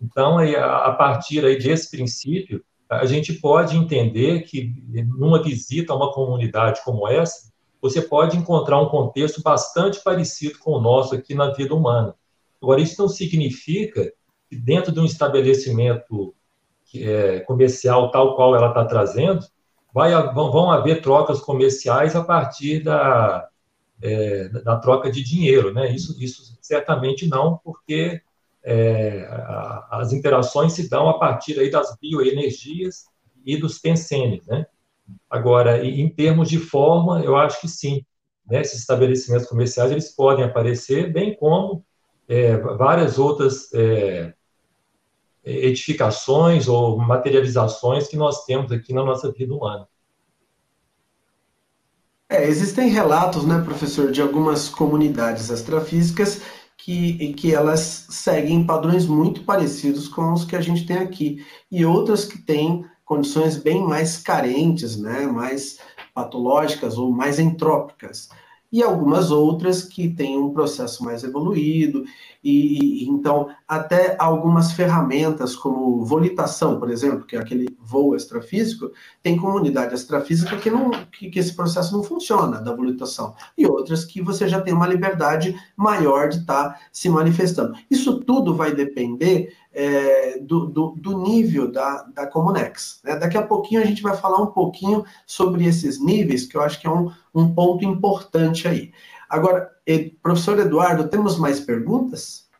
Então, 0.01 0.39
a 0.39 0.93
partir 0.93 1.45
aí 1.45 1.57
desse 1.57 1.89
princípio, 1.89 2.63
a 2.91 3.07
gente 3.07 3.35
pode 3.35 3.77
entender 3.77 4.43
que 4.43 4.75
numa 5.17 5.41
visita 5.41 5.93
a 5.93 5.97
uma 5.97 6.13
comunidade 6.13 6.81
como 6.85 7.07
essa, 7.07 7.53
você 7.81 8.03
pode 8.03 8.37
encontrar 8.37 8.81
um 8.81 8.89
contexto 8.89 9.41
bastante 9.43 10.03
parecido 10.03 10.59
com 10.59 10.73
o 10.73 10.81
nosso 10.81 11.15
aqui 11.15 11.35
na 11.35 11.53
vida 11.53 11.75
humana. 11.75 12.15
Agora, 12.61 12.81
isso 12.81 13.01
não 13.01 13.09
significa 13.09 14.13
que 14.51 14.57
dentro 14.57 14.93
de 14.93 15.01
um 15.01 15.05
estabelecimento 15.05 16.35
é, 16.95 17.41
comercial 17.41 18.11
tal 18.11 18.37
qual 18.37 18.55
ela 18.55 18.69
está 18.69 18.85
trazendo, 18.85 19.41
vai, 19.93 20.11
vão, 20.33 20.71
haver 20.71 21.03
trocas 21.03 21.41
comerciais 21.41 22.17
a 22.17 22.25
partir 22.25 22.83
da, 22.83 23.49
é, 24.01 24.49
da 24.49 24.77
troca 24.77 25.11
de 25.11 25.23
dinheiro, 25.23 25.73
né? 25.73 25.93
Isso, 25.93 26.17
isso 26.23 26.59
certamente 26.61 27.27
não, 27.27 27.61
porque 27.63 28.21
é, 28.65 29.27
a, 29.31 29.89
as 30.01 30.13
interações 30.13 30.73
se 30.73 30.89
dão 30.89 31.09
a 31.09 31.19
partir 31.19 31.59
aí 31.59 31.71
das 31.71 31.97
bioenergias 32.01 33.07
e 33.45 33.57
dos 33.57 33.79
pensenes, 33.79 34.47
né? 34.47 34.67
Agora, 35.29 35.85
em 35.85 36.09
termos 36.09 36.49
de 36.49 36.59
forma, 36.59 37.21
eu 37.23 37.37
acho 37.37 37.61
que 37.61 37.69
sim. 37.69 38.05
né, 38.47 38.61
esses 38.61 38.81
estabelecimentos 38.81 39.47
comerciais, 39.47 39.91
eles 39.91 40.15
podem 40.15 40.45
aparecer, 40.45 41.13
bem 41.13 41.35
como 41.35 41.85
é, 42.29 42.57
várias 42.57 43.19
outras 43.19 43.73
é, 43.75 44.33
edificações 45.45 46.69
ou 46.69 46.97
materializações 46.99 48.07
que 48.07 48.17
nós 48.17 48.45
temos 48.45 48.71
aqui 48.71 48.93
na 48.93 49.05
nossa 49.05 49.31
vida 49.33 49.55
humana. 49.55 49.89
É, 52.29 52.47
existem 52.47 52.89
relatos, 52.89 53.45
né, 53.45 53.61
professor, 53.63 54.11
de 54.11 54.23
algumas 54.23 54.69
comunidades 54.69 55.51
astrafísicas 55.51 56.41
que, 56.79 57.35
que 57.35 57.55
elas 57.55 58.07
seguem 58.09 58.65
padrões 58.65 59.07
muito 59.07 59.45
parecidos 59.45 60.09
com 60.09 60.33
os 60.33 60.45
que 60.45 60.57
a 60.57 60.61
gente 60.61 60.87
tem 60.87 60.97
aqui, 60.97 61.45
e 61.71 61.85
outras 61.85 62.25
que 62.25 62.39
têm 62.39 62.85
condições 63.05 63.57
bem 63.57 63.83
mais 63.83 64.17
carentes, 64.17 64.97
né, 64.97 65.27
mais 65.27 65.79
patológicas 66.15 66.97
ou 66.97 67.11
mais 67.11 67.39
entrópicas 67.39 68.29
e 68.73 68.83
algumas 68.83 69.31
outras 69.31 69.83
que 69.83 70.09
têm 70.09 70.39
um 70.39 70.51
processo 70.51 71.05
mais 71.05 71.23
evoluído, 71.23 72.05
e, 72.43 73.09
então 73.09 73.49
até 73.67 74.17
algumas 74.19 74.73
ferramentas 74.73 75.55
como 75.55 76.05
volitação, 76.05 76.79
por 76.79 76.91
exemplo, 76.91 77.25
que 77.25 77.37
é 77.37 77.39
aquele 77.39 77.77
voo 77.81 78.17
extrafísico, 78.17 78.91
tem 79.23 79.37
comunidade 79.37 79.95
extrafísica 79.95 80.57
que, 80.57 80.71
não, 80.71 80.91
que, 81.13 81.31
que 81.31 81.39
esse 81.39 81.55
processo 81.55 81.97
não 81.97 82.03
funciona 82.03 82.61
da 82.61 82.75
volitação, 82.75 83.35
e 83.57 83.67
outras 83.67 84.05
que 84.05 84.21
você 84.21 84.49
já 84.49 84.61
tem 84.61 84.75
uma 84.75 84.87
liberdade 84.87 85.57
maior 85.77 86.29
de 86.29 86.39
estar 86.39 86.71
tá 86.71 86.81
se 86.91 87.09
manifestando. 87.09 87.75
Isso 87.91 88.21
tudo 88.21 88.55
vai 88.55 88.75
depender 88.75 89.55
é, 89.75 90.39
do, 90.41 90.67
do, 90.67 90.95
do, 90.99 91.19
nível 91.23 91.71
da, 91.71 92.03
da 92.15 92.27
Comunex. 92.27 93.01
Né? 93.03 93.17
Daqui 93.17 93.39
a 93.39 93.43
pouquinho 93.43 93.81
a 93.81 93.85
gente 93.85 94.03
vai 94.03 94.17
falar 94.17 94.41
um 94.41 94.47
pouquinho 94.47 95.05
sobre 95.27 95.65
esses 95.67 96.03
níveis, 96.03 96.47
que 96.47 96.57
eu 96.57 96.63
acho 96.63 96.81
que 96.81 96.87
é 96.87 96.91
um, 96.91 97.11
um 97.35 97.55
ponto 97.55 97.85
importante 97.85 98.69
aí. 98.69 98.93
Agora, 99.33 99.71
professor 100.23 100.59
Eduardo, 100.59 101.09
temos 101.09 101.39
mais 101.39 101.59
perguntas? 101.59 102.51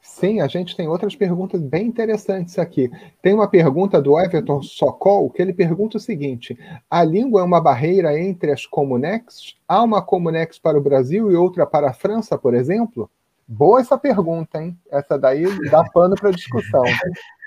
Sim, 0.00 0.40
a 0.40 0.46
gente 0.46 0.74
tem 0.74 0.88
outras 0.88 1.14
perguntas 1.14 1.60
bem 1.60 1.88
interessantes 1.88 2.58
aqui. 2.58 2.90
Tem 3.20 3.34
uma 3.34 3.46
pergunta 3.46 4.00
do 4.00 4.18
Everton 4.18 4.62
Sokol, 4.62 5.28
que 5.28 5.42
ele 5.42 5.52
pergunta 5.52 5.98
o 5.98 6.00
seguinte: 6.00 6.58
a 6.90 7.04
língua 7.04 7.42
é 7.42 7.44
uma 7.44 7.60
barreira 7.60 8.18
entre 8.18 8.50
as 8.50 8.64
comunex? 8.64 9.56
Há 9.68 9.82
uma 9.82 10.00
comunex 10.00 10.58
para 10.58 10.78
o 10.78 10.82
Brasil 10.82 11.30
e 11.30 11.36
outra 11.36 11.66
para 11.66 11.90
a 11.90 11.92
França, 11.92 12.38
por 12.38 12.54
exemplo? 12.54 13.10
Boa 13.48 13.80
essa 13.80 13.96
pergunta, 13.96 14.60
hein? 14.60 14.76
Essa 14.90 15.16
daí 15.16 15.44
dá 15.70 15.84
pano 15.84 16.16
para 16.16 16.32
discussão. 16.32 16.82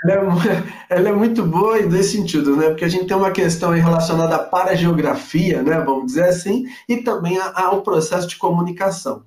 Ela 0.05 0.13
é, 0.13 0.95
ela 0.95 1.09
é, 1.09 1.11
muito 1.11 1.45
boa 1.45 1.77
nesse 1.81 2.15
sentido, 2.15 2.55
né? 2.55 2.69
Porque 2.69 2.85
a 2.85 2.87
gente 2.87 3.05
tem 3.05 3.17
uma 3.17 3.31
questão 3.31 3.71
relacionada 3.71 4.37
à 4.37 4.39
parageografia, 4.39 5.61
né? 5.61 5.81
Vamos 5.81 6.05
dizer 6.05 6.23
assim, 6.23 6.65
e 6.87 6.97
também 6.97 7.37
ao 7.53 7.81
processo 7.81 8.25
de 8.27 8.37
comunicação. 8.37 9.23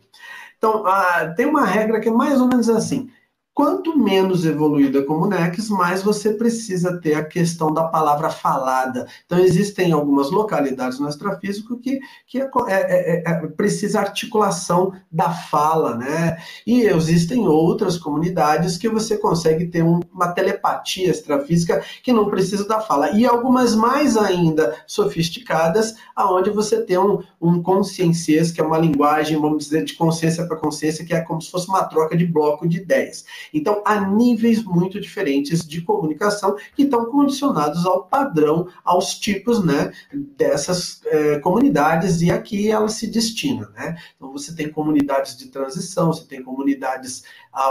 Então, 0.56 0.86
a, 0.86 1.26
tem 1.36 1.44
uma 1.44 1.66
regra 1.66 2.00
que 2.00 2.08
é 2.08 2.12
mais 2.12 2.40
ou 2.40 2.48
menos 2.48 2.70
assim: 2.70 3.10
Quanto 3.54 3.98
menos 3.98 4.46
evoluída 4.46 5.00
a 5.00 5.04
Comunex, 5.04 5.68
mais 5.68 6.02
você 6.02 6.32
precisa 6.32 6.98
ter 6.98 7.14
a 7.14 7.24
questão 7.24 7.72
da 7.72 7.84
palavra 7.84 8.30
falada. 8.30 9.06
Então, 9.26 9.38
existem 9.38 9.92
algumas 9.92 10.30
localidades 10.30 10.98
no 10.98 11.06
extrafísico 11.06 11.78
que, 11.78 12.00
que 12.26 12.40
é, 12.40 12.48
é, 12.68 12.70
é, 12.70 13.22
é, 13.26 13.46
precisa 13.48 14.00
articulação 14.00 14.94
da 15.10 15.30
fala, 15.30 15.94
né? 15.96 16.38
E 16.66 16.82
existem 16.84 17.46
outras 17.46 17.98
comunidades 17.98 18.78
que 18.78 18.88
você 18.88 19.18
consegue 19.18 19.66
ter 19.66 19.82
um, 19.82 20.00
uma 20.10 20.32
telepatia 20.32 21.10
extrafísica 21.10 21.84
que 22.02 22.12
não 22.12 22.30
precisa 22.30 22.66
da 22.66 22.80
fala. 22.80 23.10
E 23.10 23.26
algumas 23.26 23.74
mais 23.74 24.16
ainda 24.16 24.74
sofisticadas, 24.86 25.94
aonde 26.16 26.48
você 26.48 26.80
tem 26.80 26.96
um, 26.96 27.22
um 27.42 27.60
conscienciês, 27.60 28.52
que 28.52 28.60
é 28.60 28.64
uma 28.64 28.78
linguagem, 28.78 29.36
vamos 29.36 29.64
dizer, 29.64 29.84
de 29.84 29.94
consciência 29.94 30.46
para 30.46 30.56
consciência, 30.56 31.04
que 31.04 31.12
é 31.12 31.20
como 31.20 31.42
se 31.42 31.50
fosse 31.50 31.68
uma 31.68 31.82
troca 31.84 32.16
de 32.16 32.24
bloco 32.24 32.68
de 32.68 32.78
ideias. 32.78 33.24
Então, 33.52 33.82
há 33.84 34.00
níveis 34.00 34.62
muito 34.62 35.00
diferentes 35.00 35.66
de 35.66 35.80
comunicação 35.80 36.54
que 36.76 36.84
estão 36.84 37.06
condicionados 37.06 37.84
ao 37.84 38.04
padrão, 38.04 38.68
aos 38.84 39.18
tipos 39.18 39.64
né, 39.64 39.92
dessas 40.36 41.00
é, 41.06 41.40
comunidades, 41.40 42.22
e 42.22 42.30
aqui 42.30 42.70
elas 42.70 42.92
se 42.92 43.08
destinam. 43.08 43.68
Né? 43.72 43.96
Então, 44.16 44.30
você 44.30 44.54
tem 44.54 44.70
comunidades 44.70 45.36
de 45.36 45.48
transição, 45.48 46.12
você 46.12 46.24
tem 46.24 46.42
comunidades 46.42 47.24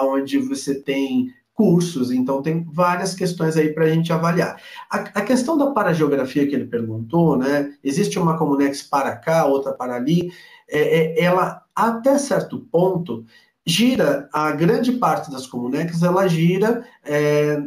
onde 0.04 0.38
você 0.38 0.76
tem 0.76 1.34
cursos, 1.54 2.12
então 2.12 2.42
tem 2.42 2.66
várias 2.72 3.14
questões 3.14 3.56
aí 3.56 3.74
para 3.74 3.86
a 3.86 3.90
gente 3.90 4.12
avaliar. 4.12 4.60
A, 4.90 4.98
a, 4.98 5.22
questão 5.22 5.58
da 5.58 5.68
parageografia 5.72 6.48
que 6.48 6.56
ele 6.56 6.66
perguntou, 6.66 7.38
né? 7.38 7.74
Existe 7.84 8.18
uma 8.18 8.38
Comunex 8.38 8.82
para 8.82 9.16
cá, 9.16 9.46
outra 9.46 9.72
para 9.74 9.96
ali, 9.96 10.32
é, 10.72 10.80
é, 10.80 11.24
ela, 11.24 11.64
até 11.76 12.18
certo 12.18 12.60
ponto, 12.72 13.26
gira, 13.66 14.30
a 14.34 14.52
grande 14.52 14.94
parte 14.94 15.30
das 15.30 15.46
comunex, 15.46 16.02
ela 16.02 16.28
gira 16.28 16.86
é, 17.04 17.62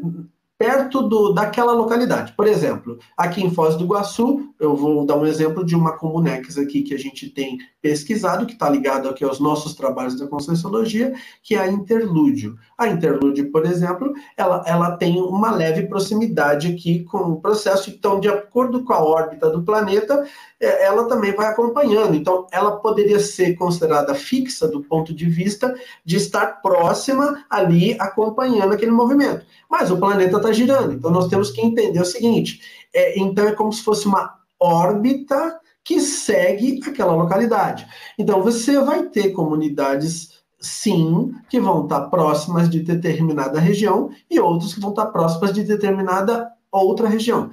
perto 0.59 1.03
do, 1.03 1.33
daquela 1.33 1.73
localidade. 1.73 2.33
Por 2.33 2.47
exemplo, 2.47 2.99
aqui 3.17 3.45
em 3.45 3.51
Foz 3.51 3.77
do 3.77 3.85
Iguaçu, 3.85 4.54
eu 4.65 4.75
vou 4.77 5.05
dar 5.05 5.17
um 5.17 5.27
exemplo 5.27 5.65
de 5.65 5.77
uma 5.77 5.93
comunex 5.93 6.59
aqui 6.59 6.83
que 6.83 6.95
a 6.95 6.99
gente 6.99 7.29
tem 7.29 7.59
pesquisado, 7.81 8.47
que 8.47 8.55
está 8.55 8.69
ligado 8.69 9.09
aqui 9.09 9.23
aos 9.25 9.39
nossos 9.39 9.75
trabalhos 9.75 10.19
da 10.19 10.27
Conscienciologia, 10.27 11.15
que 11.43 11.55
é 11.55 11.59
a 11.59 11.69
Interlúdio. 11.69 12.57
A 12.77 12.89
Interlúdio, 12.89 13.51
por 13.51 13.67
exemplo, 13.67 14.13
ela, 14.37 14.65
ela 14.67 14.97
tem 14.97 15.21
uma 15.21 15.51
leve 15.51 15.87
proximidade 15.87 16.69
aqui 16.73 17.05
com 17.05 17.19
o 17.19 17.41
processo, 17.41 17.91
então, 17.91 18.19
de 18.19 18.29
acordo 18.29 18.83
com 18.85 18.93
a 18.93 19.05
órbita 19.05 19.51
do 19.51 19.63
planeta, 19.63 20.27
é, 20.59 20.87
ela 20.87 21.07
também 21.09 21.33
vai 21.35 21.47
acompanhando. 21.47 22.15
Então, 22.15 22.47
ela 22.51 22.77
poderia 22.77 23.21
ser 23.21 23.55
considerada 23.55 24.15
fixa 24.15 24.67
do 24.67 24.83
ponto 24.83 25.15
de 25.15 25.27
vista 25.27 25.75
de 26.05 26.17
estar 26.17 26.63
próxima 26.63 27.45
ali, 27.51 27.97
acompanhando 28.01 28.73
aquele 28.73 28.93
movimento. 28.93 29.45
Mas 29.71 29.91
o 29.91 29.99
planeta 29.99 30.37
está 30.37 30.53
girando, 30.53 30.93
então 30.93 31.11
nós 31.11 31.29
temos 31.29 31.51
que 31.51 31.61
entender 31.61 32.01
o 32.01 32.05
seguinte: 32.05 32.61
é, 32.95 33.19
então 33.19 33.47
é 33.47 33.53
como 33.53 33.73
se 33.73 33.83
fosse 33.83 34.07
uma 34.07 34.44
órbita 34.65 35.61
que 35.85 36.01
segue 36.01 36.81
aquela 36.87 37.15
localidade. 37.15 37.87
Então, 38.19 38.43
você 38.43 38.81
vai 38.81 39.03
ter 39.05 39.33
comunidades, 39.33 40.41
sim, 40.59 41.33
que 41.51 41.61
vão 41.61 41.85
estar 41.85 42.09
próximas 42.09 42.71
de 42.71 42.81
determinada 42.81 43.61
região 43.61 44.11
e 44.31 44.41
outras 44.41 44.73
que 44.73 44.81
vão 44.81 44.91
estar 44.91 45.07
próximas 45.07 45.53
de 45.53 45.63
determinada 45.63 46.51
outra 46.73 47.07
região. 47.07 47.51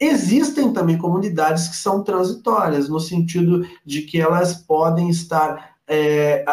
Existem 0.00 0.72
também 0.72 0.98
comunidades 0.98 1.68
que 1.68 1.76
são 1.76 2.02
transitórias, 2.02 2.88
no 2.88 2.98
sentido 2.98 3.66
de 3.84 4.02
que 4.02 4.20
elas 4.20 4.54
podem 4.54 5.08
estar, 5.08 5.76
é, 5.86 6.44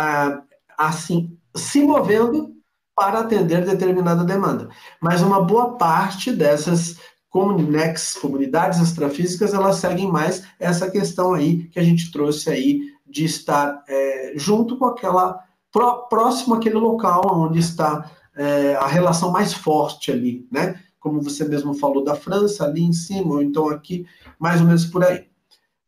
assim, 0.78 1.36
se 1.56 1.82
movendo 1.82 2.52
para 2.96 3.22
atender 3.22 3.66
determinada 3.66 4.24
demanda. 4.24 4.70
Mas 5.02 5.22
uma 5.22 5.42
boa 5.42 5.76
parte 5.76 6.32
dessas 6.32 6.98
Comunex, 7.32 8.16
comunidades 8.16 8.80
extrafísicas, 8.82 9.54
elas 9.54 9.78
seguem 9.78 10.12
mais 10.12 10.44
essa 10.60 10.92
questão 10.92 11.34
aí 11.34 11.64
que 11.70 11.80
a 11.80 11.84
gente 11.84 12.12
trouxe 12.12 12.50
aí 12.50 12.92
de 13.10 13.24
estar 13.24 13.84
é, 13.88 14.34
junto 14.36 14.78
com 14.78 14.86
aquela, 14.86 15.42
pró, 15.72 16.08
próximo 16.10 16.56
àquele 16.56 16.76
local 16.76 17.22
onde 17.34 17.58
está 17.60 18.12
é, 18.36 18.76
a 18.76 18.86
relação 18.86 19.32
mais 19.32 19.54
forte 19.54 20.12
ali, 20.12 20.46
né? 20.52 20.78
Como 21.00 21.22
você 21.22 21.48
mesmo 21.48 21.74
falou 21.74 22.04
da 22.04 22.16
França, 22.16 22.66
ali 22.66 22.84
em 22.84 22.94
cima, 22.94 23.36
ou 23.36 23.42
então 23.42 23.70
aqui, 23.70 24.06
mais 24.38 24.60
ou 24.60 24.68
menos 24.68 24.86
por 24.86 25.02
aí. 25.02 25.26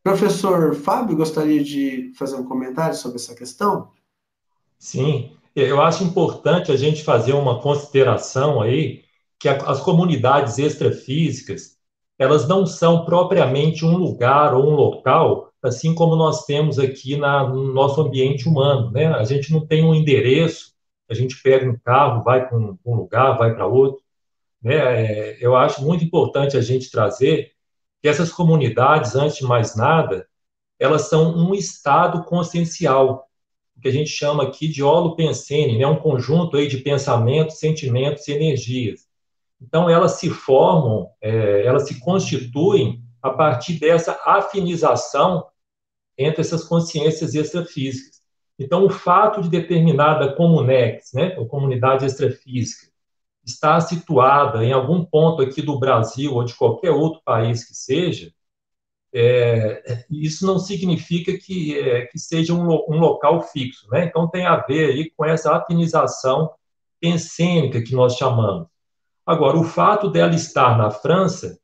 Professor 0.01 0.73
Fábio, 0.73 1.17
gostaria 1.17 1.62
de 1.62 2.13
fazer 2.15 2.38
um 2.38 2.45
comentário 2.45 2.95
sobre 2.95 3.17
essa 3.17 3.36
questão? 3.36 3.89
Sim, 4.79 5.32
eu 5.53 5.82
acho 5.82 6.06
importante 6.06 6.71
a 6.71 6.77
gente 6.77 7.03
fazer 7.03 7.34
uma 7.34 7.62
consideração 7.62 8.62
aí 8.62 9.02
que 9.43 9.49
as 9.49 9.82
comunidades 9.82 10.58
extrafísicas, 10.58 11.77
elas 12.17 12.47
não 12.47 12.65
são 12.65 13.03
propriamente 13.03 13.84
um 13.84 13.97
lugar 13.97 14.53
ou 14.53 14.71
um 14.71 14.73
local, 14.73 15.51
assim 15.62 15.93
como 15.93 16.15
nós 16.15 16.45
temos 16.45 16.79
aqui 16.79 17.17
na, 17.17 17.45
no 17.49 17.73
nosso 17.73 17.99
ambiente 17.99 18.47
humano, 18.47 18.89
né? 18.89 19.08
A 19.08 19.25
gente 19.25 19.51
não 19.51 19.67
tem 19.67 19.84
um 19.84 19.93
endereço, 19.93 20.73
a 21.10 21.13
gente 21.13 21.41
pega 21.43 21.69
um 21.69 21.77
carro, 21.77 22.23
vai 22.23 22.47
para 22.47 22.58
um, 22.58 22.77
um, 22.86 22.95
lugar, 22.95 23.38
vai 23.38 23.53
para 23.53 23.67
outro, 23.67 24.01
né? 24.62 24.75
É, 24.75 25.38
eu 25.45 25.58
acho 25.58 25.84
muito 25.84 26.06
importante 26.06 26.56
a 26.56 26.62
gente 26.62 26.89
trazer 26.89 27.51
que 28.01 28.08
essas 28.08 28.32
comunidades, 28.32 29.13
antes 29.13 29.39
de 29.39 29.43
mais 29.43 29.75
nada, 29.75 30.25
elas 30.79 31.10
são 31.10 31.36
um 31.36 31.53
estado 31.53 32.23
consciencial, 32.23 33.27
que 33.82 33.89
a 33.89 33.91
gente 33.91 34.10
chama 34.10 34.43
aqui 34.43 34.69
de 34.69 34.82
holopensene, 34.82 35.77
né? 35.77 35.86
Um 35.86 35.99
conjunto 35.99 36.56
aí 36.56 36.69
de 36.69 36.77
pensamentos, 36.77 37.60
sentimentos 37.60 38.25
e 38.29 38.32
energias. 38.32 39.12
Então, 39.63 39.89
elas 39.89 40.13
se 40.13 40.30
formam, 40.30 41.10
é, 41.21 41.65
elas 41.65 41.88
se 41.88 41.99
constituem 41.99 43.02
a 43.21 43.30
partir 43.30 43.80
dessa 43.80 44.19
afinização 44.26 45.45
entre 46.17 46.41
essas 46.41 46.65
consciências 46.65 47.34
extrafísicas. 47.34 48.21
Então, 48.60 48.86
o 48.86 48.89
fato 48.89 49.41
de 49.41 49.49
determinada 49.49 50.36
comunex, 50.36 51.13
né, 51.13 51.36
ou 51.38 51.47
comunidade 51.47 52.06
extrafísica, 52.06 52.91
estar 53.43 53.80
situada 53.82 54.63
em 54.63 54.71
algum 54.71 55.04
ponto 55.04 55.41
aqui 55.41 55.62
do 55.62 55.80
Brasil 55.80 56.34
ou 56.34 56.43
de 56.43 56.54
qualquer 56.54 56.91
outro 56.91 57.21
país 57.26 57.65
que 57.65 57.73
seja, 57.73 58.32
é, 59.15 60.06
isso 60.10 60.45
não 60.45 60.58
significa 60.58 61.38
que, 61.38 61.78
é, 61.78 62.06
que 62.08 62.17
seja 62.17 62.54
um, 62.54 62.65
um, 62.65 62.99
local 62.99 63.41
fixo, 63.43 63.88
né? 63.91 64.06
Então 64.06 64.28
tem 64.28 64.45
a 64.45 64.58
ver 64.58 64.89
aí 64.91 65.12
com 65.12 65.23
essa 65.23 65.56
atenização 65.56 66.52
pensênica 66.99 67.82
que 67.84 67.93
nós 67.93 68.15
chamamos. 68.15 68.67
Agora, 69.25 69.57
o 69.57 69.63
fato 69.63 70.09
dela 70.09 70.36
estar 70.36 70.77
na 70.77 70.91
França, 70.91 71.57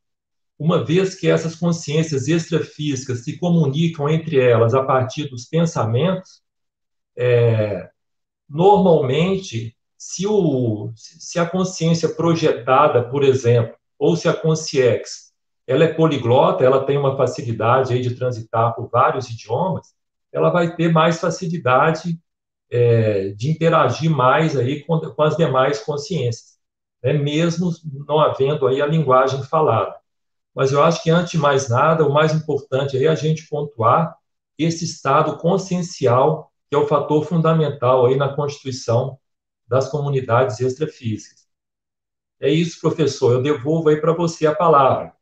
uma 0.58 0.84
vez 0.84 1.16
que 1.16 1.30
essas 1.30 1.56
consciências 1.56 2.28
extrafísicas 2.28 3.24
se 3.24 3.38
comunicam 3.38 4.10
entre 4.10 4.40
elas 4.40 4.74
a 4.74 4.84
partir 4.84 5.30
dos 5.30 5.46
pensamentos, 5.46 6.42
é, 7.18 7.90
normalmente, 8.50 9.76
se, 9.98 10.26
o, 10.28 10.92
se 10.96 11.40
a 11.40 11.46
consciência 11.46 12.10
projetada, 12.10 13.10
por 13.10 13.24
exemplo, 13.24 13.76
ou 13.98 14.16
se 14.16 14.28
a 14.30 14.34
consciex, 14.34 15.34
ela 15.68 15.84
é 15.84 15.94
poliglota, 15.94 16.64
ela 16.64 16.86
tem 16.86 16.98
uma 16.98 17.16
facilidade 17.16 17.94
aí 17.94 18.02
de 18.02 18.16
transitar 18.16 18.74
por 18.76 18.90
vários 18.90 19.30
idiomas, 19.30 19.94
ela 20.32 20.50
vai 20.50 20.76
ter 20.76 20.92
mais 20.92 21.20
facilidade 21.20 22.20
é, 22.72 23.30
de 23.30 23.50
interagir 23.50 24.10
mais 24.10 24.56
aí 24.58 24.84
com, 24.84 25.00
com 25.00 25.24
as 25.24 25.36
demais 25.36 25.80
consciências, 25.80 26.59
né? 27.04 27.14
mesmo 27.14 27.72
não 28.08 28.20
havendo 28.20 28.68
aí 28.68 28.82
a 28.82 28.86
linguagem 28.86 29.44
falada. 29.44 29.96
Mas 30.54 30.72
eu 30.72 30.84
acho 30.84 31.04
que, 31.04 31.10
antes 31.10 31.32
de 31.32 31.38
mais 31.38 31.70
nada, 31.70 32.06
o 32.06 32.14
mais 32.14 32.34
importante 32.34 33.02
é 33.04 33.08
a 33.08 33.16
gente 33.16 33.48
pontuar 33.48 34.18
esse 34.58 34.84
estado 34.84 35.38
consciencial, 35.38 36.52
que 36.70 36.76
é 36.76 36.78
o 36.78 36.88
fator 36.88 37.24
fundamental 37.26 38.06
aí 38.06 38.16
na 38.16 38.36
constituição 38.36 39.18
das 39.68 39.90
comunidades 39.90 40.60
extrafísicas. 40.60 41.48
É 42.42 42.50
isso, 42.50 42.80
professor. 42.82 43.34
Eu 43.34 43.42
devolvo 43.42 43.90
aí 43.90 44.02
para 44.02 44.14
você 44.14 44.48
a 44.48 44.56
palavra. 44.56 45.14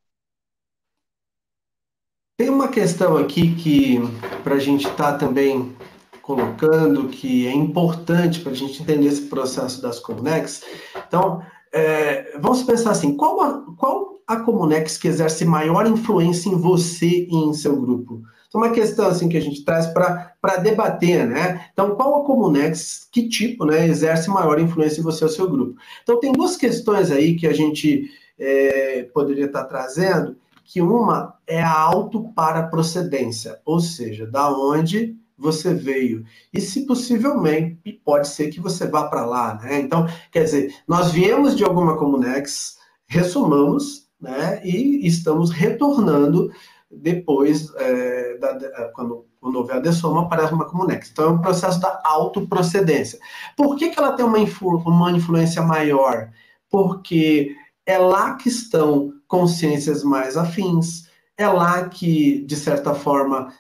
Tem 2.40 2.50
uma 2.50 2.70
questão 2.70 3.18
aqui 3.18 3.56
que, 3.56 3.98
para 4.44 4.56
a 4.56 4.60
gente 4.60 4.88
estar 4.88 5.14
tá 5.14 5.18
também 5.18 5.76
colocando, 6.22 7.10
que 7.10 7.48
é 7.48 7.54
importante 7.54 8.42
para 8.42 8.52
a 8.52 8.56
gente 8.56 8.82
entender 8.82 9.08
esse 9.08 9.28
processo 9.28 9.82
das 9.82 10.00
Comunex. 10.00 10.64
Então, 11.08 11.42
é, 11.74 12.38
vamos 12.40 12.64
pensar 12.64 12.92
assim: 12.92 13.16
qual 13.16 13.42
a, 13.42 13.66
qual 13.78 14.22
a 14.28 14.38
Comunex 14.38 14.98
que 14.98 15.08
exerce 15.08 15.46
maior 15.46 15.88
influência 15.88 16.50
em 16.50 16.56
você 16.56 17.28
e 17.30 17.36
em 17.36 17.54
seu 17.54 17.80
grupo? 17.80 18.22
Então, 18.48 18.62
uma 18.62 18.72
questão 18.72 19.08
assim 19.08 19.28
que 19.28 19.38
a 19.38 19.42
gente 19.42 19.64
traz 19.66 19.88
para 19.88 20.58
debater, 20.62 21.28
né? 21.28 21.70
Então, 21.74 21.96
qual 21.96 22.22
a 22.22 22.26
Comunex, 22.26 23.08
que 23.12 23.28
tipo, 23.28 23.66
né, 23.66 23.88
exerce 23.88 24.30
maior 24.30 24.60
influência 24.60 25.02
em 25.02 25.04
você 25.04 25.26
e 25.26 25.30
seu 25.30 25.50
grupo? 25.50 25.76
Então, 26.02 26.20
tem 26.20 26.32
duas 26.32 26.56
questões 26.56 27.12
aí 27.12 27.36
que 27.36 27.46
a 27.46 27.54
gente 27.54 28.10
é, 28.40 29.04
poderia 29.14 29.46
estar 29.46 29.64
tá 29.64 29.68
trazendo, 29.68 30.38
que 30.64 30.82
uma 30.82 31.36
é 31.46 31.62
a 31.62 31.78
auto 31.78 32.32
para 32.36 32.68
procedência, 32.68 33.60
ou 33.66 33.80
seja, 33.80 34.26
da 34.26 34.52
onde 34.52 35.16
você 35.38 35.74
veio. 35.74 36.26
E 36.52 36.60
se 36.60 36.86
possivelmente, 36.86 38.02
pode 38.04 38.28
ser 38.28 38.50
que 38.50 38.60
você 38.60 38.88
vá 38.88 39.08
para 39.08 39.26
lá, 39.26 39.56
né? 39.56 39.80
Então, 39.80 40.08
quer 40.32 40.44
dizer, 40.44 40.76
nós 40.88 41.12
viemos 41.12 41.56
de 41.56 41.64
alguma 41.64 41.98
Comunex, 41.98 42.78
ressumamos, 43.06 44.08
né? 44.20 44.60
E 44.66 45.06
estamos 45.06 45.52
retornando 45.52 46.52
depois, 46.90 47.72
é, 47.76 48.38
da, 48.38 48.92
quando, 48.96 49.26
quando 49.40 49.56
houver 49.58 49.76
a 49.76 49.80
dessoma, 49.80 50.28
para 50.28 50.54
uma 50.54 50.66
Comunex. 50.66 51.12
Então, 51.12 51.26
é 51.26 51.32
um 51.34 51.42
processo 51.42 51.80
da 51.80 52.02
autoprocedência. 52.04 53.20
Por 53.56 53.76
que, 53.76 53.90
que 53.90 54.00
ela 54.00 54.14
tem 54.14 54.26
uma, 54.26 54.40
influ, 54.40 54.78
uma 54.80 55.12
influência 55.12 55.62
maior? 55.62 56.32
Porque 56.70 57.56
é 57.86 57.98
lá 57.98 58.36
que 58.36 58.50
estão 58.50 59.14
consciências 59.28 60.04
mais 60.04 60.36
afins, 60.36 61.08
é 61.38 61.48
lá 61.48 61.88
que, 61.88 62.44
de 62.46 62.56
certa 62.56 62.96
forma, 62.96 63.54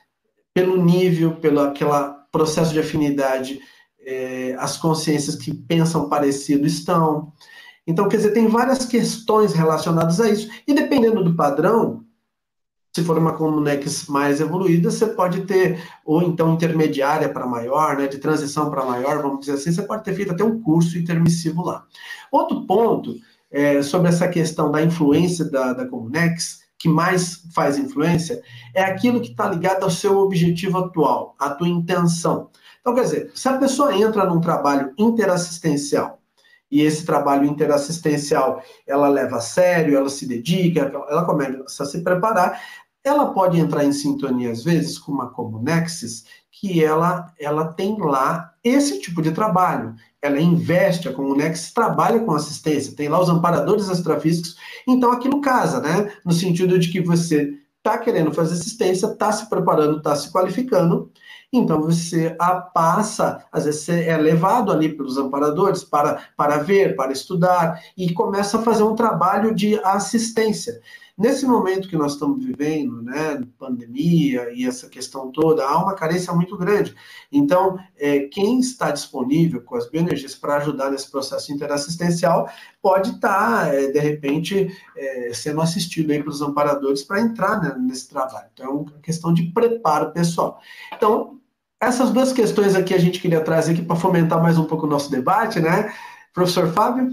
pelo 0.58 0.84
nível, 0.84 1.36
pelo 1.36 1.60
aquela 1.60 2.10
processo 2.32 2.74
de 2.74 2.80
afinidade, 2.80 3.60
é, 4.00 4.56
as 4.58 4.76
consciências 4.76 5.36
que 5.36 5.54
pensam 5.54 6.10
parecido 6.10 6.66
estão. 6.66 7.32
Então, 7.86 8.10
quer 8.10 8.18
dizer, 8.18 8.32
tem 8.32 8.48
várias 8.48 8.84
questões 8.84 9.54
relacionadas 9.54 10.20
a 10.20 10.28
isso. 10.32 10.50
E 10.68 10.74
dependendo 10.74 11.24
do 11.24 11.36
padrão, 11.36 12.04
se 12.92 13.04
for 13.04 13.20
uma 13.20 13.34
Comunex 13.34 14.08
mais 14.08 14.42
evoluída, 14.42 14.90
você 14.90 15.06
pode 15.06 15.42
ter, 15.42 15.80
ou 16.04 16.24
então 16.24 16.56
intermediária 16.56 17.30
para 17.30 17.46
maior, 17.46 17.96
né, 17.96 18.08
de 18.08 18.18
transição 18.18 18.72
para 18.72 18.84
maior, 18.84 19.22
vamos 19.22 19.42
dizer 19.42 19.52
assim, 19.52 19.72
você 19.72 19.84
pode 19.84 20.04
ter 20.04 20.16
feito 20.16 20.32
até 20.32 20.44
um 20.44 20.60
curso 20.60 20.98
intermissivo 20.98 21.64
lá. 21.64 21.86
Outro 22.32 22.66
ponto 22.66 23.16
é, 23.52 23.84
sobre 23.84 24.10
essa 24.10 24.28
questão 24.28 24.72
da 24.72 24.82
influência 24.82 25.46
da, 25.46 25.74
da 25.74 25.88
Comunex 25.88 26.67
que 26.78 26.88
mais 26.88 27.44
faz 27.54 27.78
influência 27.78 28.42
é 28.74 28.84
aquilo 28.84 29.22
que 29.22 29.32
está 29.32 29.50
ligado 29.50 29.84
ao 29.84 29.90
seu 29.90 30.18
objetivo 30.18 30.78
atual, 30.78 31.36
à 31.40 31.50
tua 31.50 31.68
intenção. 31.68 32.50
Então, 32.80 32.94
quer 32.94 33.04
dizer, 33.04 33.32
se 33.34 33.50
a 33.50 33.58
pessoa 33.58 33.96
entra 33.96 34.26
num 34.26 34.40
trabalho 34.40 34.94
interassistencial, 34.98 36.22
e 36.70 36.82
esse 36.82 37.06
trabalho 37.06 37.46
interassistencial 37.46 38.62
ela 38.86 39.08
leva 39.08 39.38
a 39.38 39.42
sério, 39.42 39.96
ela 39.96 40.10
se 40.10 40.28
dedica, 40.28 40.92
ela 41.10 41.26
começa 41.26 41.84
a 41.84 41.86
se 41.86 42.02
preparar, 42.04 42.62
ela 43.04 43.34
pode 43.34 43.60
entrar 43.60 43.86
em 43.86 43.94
sintonia, 43.94 44.52
às 44.52 44.64
vezes, 44.64 44.98
com 44.98 45.12
uma 45.12 45.30
Comunexis, 45.30 46.26
que 46.52 46.84
ela, 46.84 47.34
ela 47.40 47.74
tem 47.74 47.98
lá 48.00 48.54
esse 48.64 49.00
tipo 49.00 49.22
de 49.22 49.32
trabalho. 49.32 49.96
Ela 50.28 50.40
investe, 50.40 51.08
a 51.08 51.14
Comunex 51.14 51.72
trabalha 51.74 52.20
com 52.20 52.34
assistência, 52.34 52.96
tem 52.96 53.10
lá 53.10 53.20
os 53.20 53.30
amparadores 53.30 53.90
astrafísicos, 53.90 54.56
então 54.88 55.12
aquilo 55.12 55.42
casa, 55.42 55.80
né? 55.80 56.12
No 56.24 56.32
sentido 56.32 56.78
de 56.78 56.92
que 56.92 57.02
você 57.02 57.54
está 57.78 57.98
querendo 57.98 58.34
fazer 58.34 58.54
assistência, 58.54 59.08
está 59.08 59.32
se 59.32 59.50
preparando, 59.50 59.98
está 59.98 60.16
se 60.16 60.32
qualificando, 60.32 61.10
então 61.52 61.82
você 61.82 62.36
a 62.40 62.56
passa, 62.56 63.46
às 63.52 63.66
vezes 63.66 63.82
você 63.82 64.04
é 64.04 64.18
levado 64.18 64.72
ali 64.72 64.90
pelos 64.90 65.18
amparadores 65.18 65.84
para, 65.84 66.22
para 66.36 66.58
ver, 66.58 66.96
para 66.96 67.14
estudar, 67.14 67.82
e 67.98 68.14
começa 68.14 68.58
a 68.58 68.62
fazer 68.62 68.84
um 68.84 68.96
trabalho 68.96 69.56
de 69.56 69.80
assistência. 69.84 70.82
Nesse 71.18 71.48
momento 71.48 71.90
que 71.90 71.98
nós 71.98 72.14
estamos 72.14 72.46
vivendo, 72.46 73.02
né, 73.02 73.42
pandemia 73.58 74.52
e 74.54 74.68
essa 74.68 74.88
questão 74.88 75.32
toda, 75.32 75.66
há 75.66 75.76
uma 75.82 75.96
carência 75.96 76.32
muito 76.32 76.56
grande. 76.56 76.96
Então, 77.32 77.80
é, 77.98 78.20
quem 78.28 78.60
está 78.60 78.92
disponível 78.92 79.64
com 79.64 79.76
as 79.76 79.90
bioenergias 79.90 80.36
para 80.36 80.58
ajudar 80.58 80.92
nesse 80.92 81.10
processo 81.10 81.52
interassistencial 81.52 82.48
pode 82.80 83.16
estar, 83.16 83.66
tá, 83.66 83.74
é, 83.74 83.88
de 83.88 83.98
repente, 83.98 84.72
é, 84.96 85.32
sendo 85.34 85.60
assistido 85.60 86.12
aí 86.12 86.20
pelos 86.22 86.44
amparadores 86.44 87.02
para 87.02 87.20
entrar 87.20 87.60
né, 87.60 87.76
nesse 87.80 88.08
trabalho. 88.08 88.48
Então, 88.54 88.66
é 88.68 88.70
uma 88.70 89.02
questão 89.02 89.34
de 89.34 89.52
preparo 89.52 90.12
pessoal. 90.12 90.62
Então, 90.94 91.40
essas 91.82 92.12
duas 92.12 92.32
questões 92.32 92.76
aqui 92.76 92.94
a 92.94 93.00
gente 93.00 93.20
queria 93.20 93.42
trazer 93.42 93.72
aqui 93.72 93.82
para 93.82 93.96
fomentar 93.96 94.40
mais 94.40 94.60
um 94.60 94.66
pouco 94.66 94.86
o 94.86 94.90
nosso 94.90 95.10
debate, 95.10 95.60
né? 95.60 95.92
Professor 96.32 96.72
Fábio? 96.72 97.12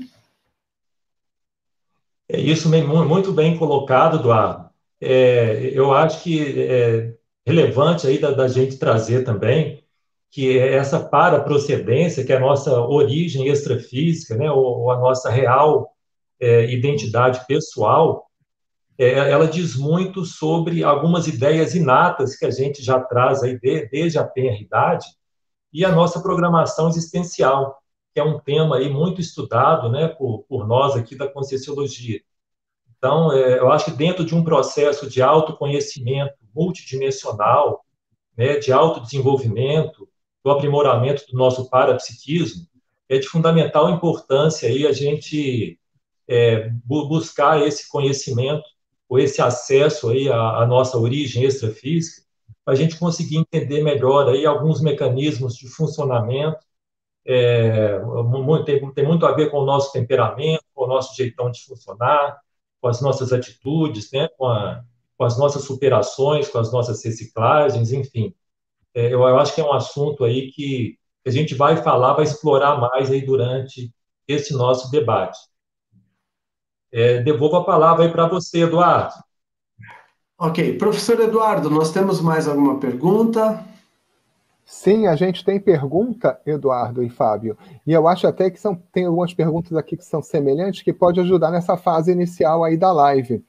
É 2.28 2.40
isso 2.40 2.68
muito 2.68 3.32
bem 3.32 3.56
colocado, 3.56 4.18
Eduardo. 4.18 4.70
É, 5.00 5.70
eu 5.74 5.92
acho 5.92 6.22
que 6.22 6.60
é 6.60 7.14
relevante 7.46 8.06
aí 8.06 8.18
da, 8.18 8.30
da, 8.30 8.48
gente 8.48 8.78
trazer 8.78 9.22
também 9.22 9.84
que 10.30 10.58
essa 10.58 10.98
para-procedência, 10.98 12.24
que 12.24 12.32
é 12.32 12.37
a 12.37 12.40
nossa 12.40 12.80
origem 12.80 13.46
extrafísica, 13.48 14.34
né, 14.34 14.50
ou, 14.50 14.64
ou 14.64 14.90
a 14.90 14.98
nossa 14.98 15.30
real 15.30 15.90
é, 16.40 16.72
identidade 16.72 17.46
pessoal, 17.46 18.26
é, 18.98 19.30
ela 19.30 19.46
diz 19.46 19.76
muito 19.76 20.24
sobre 20.24 20.82
algumas 20.82 21.26
ideias 21.26 21.74
inatas 21.74 22.37
que 22.37 22.46
a 22.46 22.50
gente 22.50 22.82
já 22.82 22.98
traz 22.98 23.42
aí 23.42 23.58
de, 23.58 23.87
desde 23.88 24.18
a 24.18 24.24
tenra-idade 24.24 25.06
e 25.72 25.84
a 25.84 25.92
nossa 25.92 26.22
programação 26.22 26.88
existencial 26.88 27.76
que 28.14 28.20
é 28.20 28.24
um 28.24 28.38
tema 28.38 28.77
aí 28.77 28.88
muito 28.88 29.20
estudado 29.20 29.90
né, 29.90 30.07
por, 30.07 30.44
por 30.44 30.68
nós 30.68 30.94
aqui 30.94 31.16
da 31.16 31.27
Conscienciologia. 31.27 32.20
Então, 32.96 33.33
é, 33.33 33.59
eu 33.59 33.72
acho 33.72 33.87
que 33.87 33.90
dentro 33.90 34.24
de 34.24 34.37
um 34.37 34.44
processo 34.44 35.11
de 35.11 35.20
autoconhecimento 35.20 36.37
multidimensional, 36.55 37.85
né, 38.37 38.57
de 38.57 38.72
autodesenvolvimento, 38.72 40.09
do 40.44 40.50
aprimoramento 40.53 41.27
do 41.27 41.37
nosso 41.37 41.68
parapsiquismo, 41.68 42.66
é 43.09 43.18
de 43.18 43.27
fundamental 43.27 43.90
importância 43.90 44.68
aí 44.68 44.87
a 44.87 44.92
gente 44.92 45.79
é, 46.29 46.70
buscar 46.85 47.66
esse 47.66 47.88
conhecimento 47.88 48.64
ou 49.09 49.18
esse 49.18 49.42
acesso 49.42 50.11
aí 50.11 50.31
à, 50.31 50.62
à 50.62 50.66
nossa 50.66 50.96
origem 50.96 51.42
extrafísica, 51.42 52.22
para 52.64 52.74
a 52.74 52.77
gente 52.77 52.96
conseguir 52.96 53.38
entender 53.38 53.83
melhor 53.83 54.29
aí 54.29 54.46
alguns 54.46 54.81
mecanismos 54.81 55.57
de 55.57 55.68
funcionamento 55.68 56.64
é, 57.26 57.98
tem, 58.64 58.92
tem, 58.92 59.06
muito 59.06 59.24
a 59.24 59.32
ver 59.32 59.50
com 59.50 59.58
o 59.58 59.64
nosso 59.64 59.92
temperamento, 59.92 60.64
com 60.74 60.84
o 60.84 60.88
nosso 60.88 61.16
jeitão 61.16 61.50
de 61.50 61.64
funcionar, 61.64 62.38
com 62.80 62.88
as 62.88 63.00
nossas 63.00 63.32
atitudes, 63.32 64.10
né, 64.12 64.28
com, 64.37 64.46
a, 64.46 64.84
com 65.16 65.24
as 65.24 65.38
nossas 65.38 65.64
superações, 65.64 66.48
com 66.48 66.58
as 66.58 66.70
nossas 66.70 67.02
reciclagens, 67.02 67.92
enfim. 67.92 68.34
É, 68.94 69.06
eu, 69.06 69.20
eu, 69.20 69.38
acho 69.38 69.54
que 69.54 69.60
é 69.60 69.64
um 69.64 69.72
assunto 69.72 70.24
aí 70.24 70.50
que 70.52 70.98
a 71.26 71.30
gente 71.30 71.54
vai 71.54 71.76
falar, 71.78 72.12
vai 72.12 72.24
explorar 72.24 72.78
mais 72.78 73.10
aí 73.10 73.24
durante 73.24 73.92
esse 74.28 74.52
nosso 74.52 74.90
debate. 74.90 75.38
É, 76.92 77.22
devolvo 77.22 77.56
a 77.56 77.64
palavra 77.64 78.04
aí 78.04 78.10
para 78.10 78.28
você, 78.28 78.62
Eduardo. 78.62 79.14
Ok, 80.38 80.76
professor 80.76 81.18
Eduardo, 81.20 81.70
nós 81.70 81.90
temos 81.90 82.20
mais 82.20 82.46
alguma 82.46 82.78
pergunta? 82.78 83.64
Sim, 84.64 85.07
a 85.07 85.14
gente 85.14 85.44
tem 85.44 85.61
pergunta, 85.61 86.40
Eduardo 86.46 87.03
e 87.03 87.11
Fábio, 87.11 87.57
e 87.87 87.92
eu 87.92 88.09
acho 88.09 88.27
até 88.27 88.50
que 88.50 88.59
são, 88.59 88.74
tem 88.74 89.05
algumas 89.05 89.35
perguntas 89.35 89.77
aqui 89.77 89.96
que 89.96 90.05
são 90.05 90.22
semelhantes 90.22 90.83
que 90.83 90.92
pode 90.92 91.20
ajudar 91.20 91.50
nessa 91.50 91.77
fase 91.77 92.11
inicial 92.12 92.64
aí 92.64 92.77
da 92.77 92.90
live. 92.90 93.44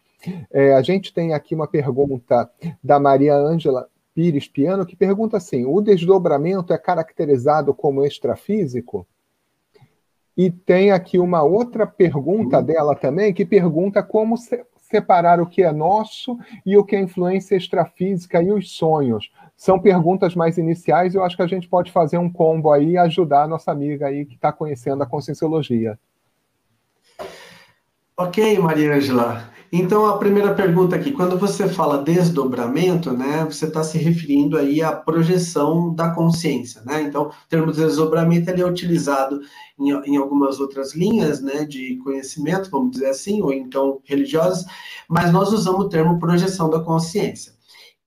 É, 0.51 0.73
a 0.73 0.82
gente 0.82 1.13
tem 1.13 1.34
aqui 1.34 1.56
uma 1.56 1.67
pergunta 1.67 2.49
da 2.84 2.99
Maria 2.99 3.36
Ângela 3.36 3.88
Pires 4.13 4.47
Piano 4.47 4.86
que 4.86 4.95
pergunta 4.95 5.38
assim: 5.38 5.65
o 5.65 5.82
desdobramento 5.82 6.73
é 6.73 6.78
caracterizado 6.78 7.73
como 7.73 8.04
extrafísico? 8.04 9.08
E 10.38 10.51
tem 10.51 10.91
aqui 10.91 11.17
uma 11.17 11.43
outra 11.43 11.88
pergunta 11.88 12.62
dela 12.62 12.93
também, 12.93 13.34
que 13.34 13.45
pergunta 13.45 14.04
como 14.04 14.36
se, 14.36 14.65
separar 14.89 15.39
o 15.39 15.47
que 15.47 15.63
é 15.63 15.71
nosso 15.71 16.38
e 16.65 16.78
o 16.78 16.84
que 16.84 16.95
é 16.95 16.99
influência 16.99 17.56
extrafísica 17.56 18.41
e 18.41 18.51
os 18.51 18.71
sonhos. 18.71 19.32
São 19.58 19.80
perguntas 19.80 20.36
mais 20.36 20.58
iniciais 20.58 21.13
e 21.13 21.18
eu 21.18 21.24
acho 21.24 21.36
que 21.36 21.41
a 21.41 21.48
gente 21.48 21.68
pode 21.68 21.91
fazer 21.91 22.18
um 22.18 22.30
combo 22.30 22.72
aí 22.72 22.91
e 22.91 22.98
ajudar 22.98 23.44
a 23.44 23.48
nossa 23.48 23.72
amiga 23.72 24.08
aí 24.08 24.26
que 24.26 24.36
está 24.36 24.52
conhecendo 24.52 25.02
a 25.02 25.06
conscienciologia. 25.06 25.98
Ok, 28.18 28.58
Maria 28.60 28.96
Angela. 28.96 29.56
Então, 29.72 30.06
a 30.06 30.18
primeira 30.18 30.54
pergunta 30.54 30.96
aqui, 30.96 31.12
quando 31.12 31.38
você 31.38 31.68
fala 31.68 32.02
desdobramento, 32.02 33.12
né, 33.12 33.44
você 33.44 33.65
está 33.65 33.84
se 33.84 33.98
referindo 33.98 34.58
aí 34.58 34.82
à 34.82 34.94
projeção 34.94 35.94
da 35.94 36.12
consciência, 36.12 36.82
né? 36.86 37.02
Então, 37.02 37.24
o 37.24 37.50
termo 37.50 37.74
desdobramento 37.74 38.50
ele 38.50 38.62
é 38.62 38.65
utilizado 38.65 39.41
em, 39.78 39.91
em 40.10 40.15
algumas 40.15 40.62
outras 40.62 40.96
linhas, 40.96 41.41
né, 41.41 41.65
de 41.65 41.98
conhecimento, 42.04 42.70
vamos 42.70 42.91
dizer 42.91 43.08
assim, 43.08 43.41
ou 43.41 43.52
então 43.52 44.00
religiosas, 44.06 44.65
mas 45.10 45.34
nós 45.34 45.52
usamos 45.52 45.86
o 45.86 45.89
termo 45.89 46.20
projeção 46.20 46.70
da 46.70 46.80
consciência. 46.80 47.55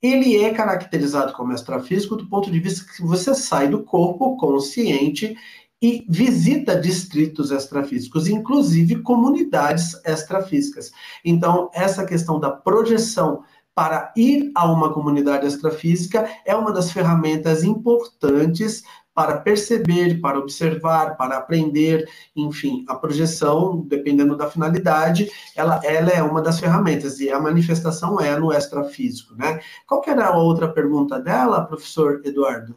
Ele 0.03 0.37
é 0.37 0.53
caracterizado 0.53 1.33
como 1.33 1.53
extrafísico 1.53 2.17
do 2.17 2.29
ponto 2.29 2.51
de 2.51 2.61
vista 2.61 2.85
que 2.85 3.03
você 3.03 3.35
sai 3.35 3.69
do 3.69 3.83
corpo 3.83 4.37
consciente 4.37 5.37
e 5.81 6.05
visita 6.09 6.81
distritos 6.81 7.51
extrafísicos, 7.51 8.29
inclusive 8.29 9.03
comunidades 9.03 9.95
extrafísicas. 10.05 10.91
Então, 11.25 11.71
essa 11.73 12.05
questão 12.05 12.41
da 12.41 12.51
projeção 12.51 13.45
para 13.75 14.13
ir 14.17 14.51
a 14.57 14.71
uma 14.71 14.93
comunidade 14.93 15.47
extrafísica 15.47 16.29
é 16.45 16.55
uma 16.55 16.73
das 16.73 16.91
ferramentas 16.91 17.63
importantes 17.63 18.83
para 19.19 19.39
perceber, 19.39 20.21
para 20.21 20.39
observar, 20.39 21.17
para 21.17 21.39
aprender, 21.39 22.09
enfim, 22.37 22.85
a 22.89 22.95
projeção, 22.95 23.81
dependendo 23.81 24.37
da 24.37 24.49
finalidade, 24.49 25.29
ela, 25.57 25.81
ela 25.83 26.11
é 26.11 26.23
uma 26.23 26.41
das 26.41 26.61
ferramentas 26.61 27.19
e 27.19 27.29
a 27.29 27.41
manifestação 27.41 28.21
é 28.21 28.39
no 28.39 28.53
extrafísico, 28.53 29.35
né? 29.35 29.59
Qual 29.89 30.01
que 30.01 30.09
era 30.09 30.27
a 30.27 30.39
outra 30.39 30.69
pergunta 30.69 31.19
dela, 31.19 31.65
professor 31.65 32.23
Eduardo? 32.25 32.77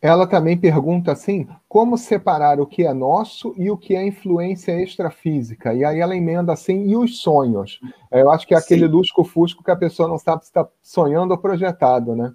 Ela 0.00 0.26
também 0.26 0.58
pergunta 0.58 1.12
assim: 1.12 1.46
como 1.68 1.96
separar 1.96 2.58
o 2.58 2.66
que 2.66 2.84
é 2.84 2.92
nosso 2.92 3.54
e 3.56 3.70
o 3.70 3.76
que 3.76 3.94
é 3.94 4.04
influência 4.04 4.72
extrafísica? 4.82 5.72
E 5.72 5.84
aí 5.84 6.00
ela 6.00 6.16
emenda 6.16 6.52
assim: 6.52 6.88
e 6.88 6.96
os 6.96 7.20
sonhos? 7.20 7.78
Eu 8.10 8.28
acho 8.28 8.44
que 8.44 8.56
é 8.56 8.58
aquele 8.58 8.88
lusco-fusco 8.88 9.62
que 9.62 9.70
a 9.70 9.76
pessoa 9.76 10.08
não 10.08 10.18
sabe 10.18 10.42
se 10.42 10.48
está 10.48 10.68
sonhando 10.82 11.30
ou 11.30 11.38
projetado, 11.38 12.16
né? 12.16 12.34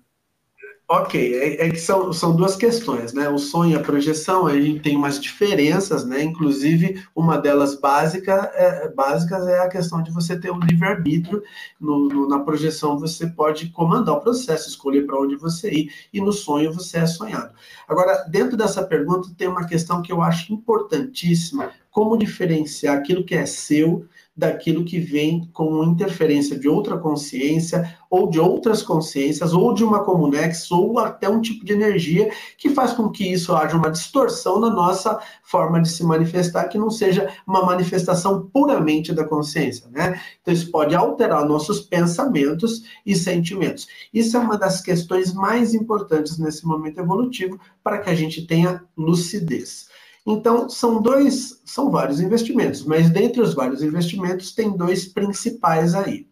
Ok, 0.90 1.36
é, 1.36 1.68
é, 1.68 1.70
que 1.70 1.82
são, 1.82 2.14
são 2.14 2.34
duas 2.34 2.56
questões, 2.56 3.12
né? 3.12 3.28
O 3.28 3.38
sonho 3.38 3.74
e 3.74 3.76
a 3.76 3.84
projeção, 3.84 4.48
a 4.48 4.54
gente 4.54 4.80
tem 4.80 4.96
umas 4.96 5.20
diferenças, 5.20 6.06
né? 6.06 6.24
Inclusive, 6.24 7.04
uma 7.14 7.38
delas 7.38 7.78
básica, 7.78 8.50
é, 8.56 8.88
básicas 8.88 9.46
é 9.48 9.60
a 9.60 9.68
questão 9.68 10.02
de 10.02 10.12
você 10.12 10.40
ter 10.40 10.50
um 10.50 10.60
livre-arbítrio. 10.60 11.44
Na 12.30 12.40
projeção, 12.40 12.98
você 12.98 13.28
pode 13.28 13.68
comandar 13.72 14.16
o 14.16 14.22
processo, 14.22 14.70
escolher 14.70 15.06
para 15.06 15.20
onde 15.20 15.36
você 15.36 15.70
ir, 15.70 15.92
e 16.14 16.22
no 16.22 16.32
sonho, 16.32 16.72
você 16.72 17.00
é 17.00 17.06
sonhado. 17.06 17.54
Agora, 17.86 18.24
dentro 18.30 18.56
dessa 18.56 18.82
pergunta, 18.82 19.28
tem 19.38 19.50
uma 19.50 19.68
questão 19.68 20.02
que 20.02 20.14
eu 20.14 20.22
acho 20.22 20.54
importantíssima: 20.54 21.70
como 21.92 22.18
diferenciar 22.18 22.96
aquilo 22.96 23.26
que 23.26 23.36
é 23.36 23.46
seu 23.46 24.06
daquilo 24.38 24.86
que 24.86 25.00
vem 25.00 25.50
como 25.52 25.84
interferência 25.84 26.60
de 26.60 26.70
outra 26.70 26.96
consciência, 26.96 27.98
ou 28.08 28.30
de 28.30 28.40
outras 28.40 28.84
consciências, 28.84 29.52
ou 29.52 29.74
de 29.74 29.84
uma 29.84 30.04
comunex, 30.04 30.70
ou 30.72 31.00
até 31.00 31.28
um 31.28 31.42
tipo 31.42 31.66
de 31.66 31.74
energia 31.74 32.32
que 32.56 32.70
faz 32.70 32.94
com 32.94 33.10
que 33.10 33.26
isso 33.30 33.56
haja 33.56 33.76
uma 33.76 33.90
distorção 33.90 34.60
na 34.60 34.70
nossa 34.70 35.20
forma 35.44 35.82
de 35.82 35.90
se 35.90 36.04
manifestar, 36.04 36.66
que 36.66 36.78
não 36.78 36.92
seja 36.92 37.34
uma 37.48 37.66
manifestação 37.66 38.48
puramente 38.54 39.12
da 39.12 39.24
consciência, 39.24 39.90
né? 39.90 40.22
Então, 40.42 40.54
isso 40.54 40.70
pode 40.70 40.96
alterar 40.96 41.44
nossos 41.44 41.82
pensamentos 41.82 42.84
e 43.04 43.16
sentimentos. 43.16 43.88
Isso 44.14 44.38
é 44.38 44.40
uma 44.40 44.58
das 44.58 44.82
questões 44.82 45.34
mais 45.34 45.74
importantes 45.74 46.38
nesse 46.38 46.66
momento 46.66 47.00
evolutivo 47.00 47.60
para 47.84 47.98
que 47.98 48.10
a 48.10 48.16
gente 48.16 48.46
tenha 48.46 48.84
lucidez. 48.96 49.88
Então, 50.28 50.68
são 50.68 51.02
dois, 51.02 51.62
são 51.64 51.90
vários 51.90 52.20
investimentos, 52.20 52.84
mas 52.84 53.10
dentre 53.10 53.42
os 53.42 53.54
vários 53.54 53.82
investimentos, 53.82 54.54
tem 54.54 54.76
dois 54.76 55.06
principais 55.08 55.96
aí. 55.96 56.28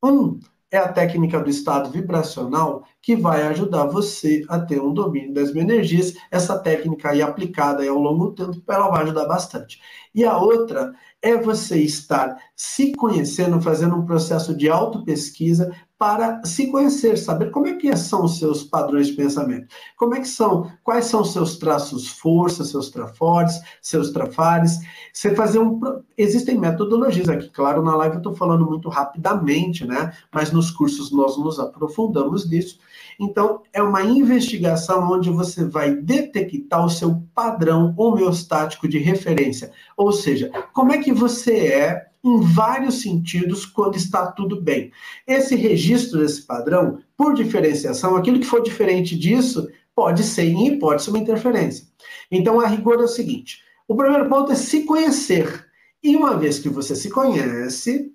Um 0.00 0.38
é 0.70 0.78
a 0.78 0.92
técnica 0.92 1.40
do 1.40 1.50
estado 1.50 1.90
vibracional, 1.90 2.84
que 3.02 3.16
vai 3.16 3.42
ajudar 3.42 3.86
você 3.86 4.44
a 4.48 4.60
ter 4.60 4.80
um 4.80 4.94
domínio 4.94 5.34
das 5.34 5.54
energias. 5.54 6.14
Essa 6.30 6.58
técnica 6.58 7.10
aí 7.10 7.20
aplicada 7.20 7.82
aí 7.82 7.88
ao 7.88 7.98
longo 7.98 8.26
do 8.26 8.52
tempo, 8.52 8.72
ela 8.72 8.88
vai 8.88 9.02
ajudar 9.02 9.26
bastante. 9.26 9.80
E 10.14 10.24
a 10.24 10.38
outra 10.38 10.94
é 11.20 11.36
você 11.36 11.78
estar 11.80 12.36
se 12.56 12.92
conhecendo, 12.92 13.60
fazendo 13.60 13.96
um 13.96 14.06
processo 14.06 14.56
de 14.56 14.70
autopesquisa 14.70 15.74
para 16.02 16.44
se 16.44 16.66
conhecer, 16.66 17.16
saber 17.16 17.52
como 17.52 17.68
é 17.68 17.74
que 17.74 17.96
são 17.96 18.24
os 18.24 18.36
seus 18.36 18.64
padrões 18.64 19.06
de 19.06 19.12
pensamento, 19.12 19.68
como 19.96 20.16
é 20.16 20.20
que 20.20 20.26
são, 20.26 20.68
quais 20.82 21.04
são 21.04 21.20
os 21.20 21.32
seus 21.32 21.56
traços 21.58 22.08
força, 22.08 22.64
seus 22.64 22.90
trafortes, 22.90 23.60
seus 23.80 24.10
trafares, 24.10 24.80
você 25.12 25.32
fazer 25.32 25.60
um, 25.60 25.80
existem 26.18 26.58
metodologias 26.58 27.28
aqui, 27.28 27.48
claro, 27.50 27.84
na 27.84 27.94
live 27.94 28.16
eu 28.16 28.18
estou 28.18 28.34
falando 28.34 28.66
muito 28.66 28.88
rapidamente, 28.88 29.86
né, 29.86 30.12
mas 30.34 30.50
nos 30.50 30.72
cursos 30.72 31.12
nós 31.12 31.38
nos 31.38 31.60
aprofundamos 31.60 32.50
nisso, 32.50 32.80
então 33.20 33.62
é 33.72 33.80
uma 33.80 34.02
investigação 34.02 35.08
onde 35.08 35.30
você 35.30 35.64
vai 35.64 35.94
detectar 35.94 36.84
o 36.84 36.90
seu 36.90 37.22
padrão 37.32 37.94
homeostático 37.96 38.88
de 38.88 38.98
referência, 38.98 39.70
ou 39.96 40.10
seja, 40.10 40.50
como 40.72 40.90
é 40.90 40.98
que 40.98 41.12
você 41.12 41.68
é 41.68 42.11
em 42.24 42.40
vários 42.40 43.02
sentidos 43.02 43.66
quando 43.66 43.96
está 43.96 44.30
tudo 44.30 44.60
bem. 44.60 44.92
Esse 45.26 45.56
registro 45.56 46.20
desse 46.20 46.42
padrão, 46.42 47.00
por 47.16 47.34
diferenciação, 47.34 48.16
aquilo 48.16 48.38
que 48.38 48.46
for 48.46 48.62
diferente 48.62 49.18
disso 49.18 49.68
pode 49.94 50.22
ser 50.22 50.44
em 50.44 50.68
hipótese 50.68 51.10
uma 51.10 51.18
interferência. 51.18 51.86
Então, 52.30 52.60
a 52.60 52.66
rigor 52.66 53.00
é 53.00 53.04
o 53.04 53.08
seguinte: 53.08 53.62
o 53.88 53.96
primeiro 53.96 54.28
ponto 54.28 54.52
é 54.52 54.54
se 54.54 54.84
conhecer. 54.84 55.66
E 56.02 56.16
uma 56.16 56.36
vez 56.36 56.58
que 56.58 56.68
você 56.68 56.96
se 56.96 57.10
conhece, 57.10 58.12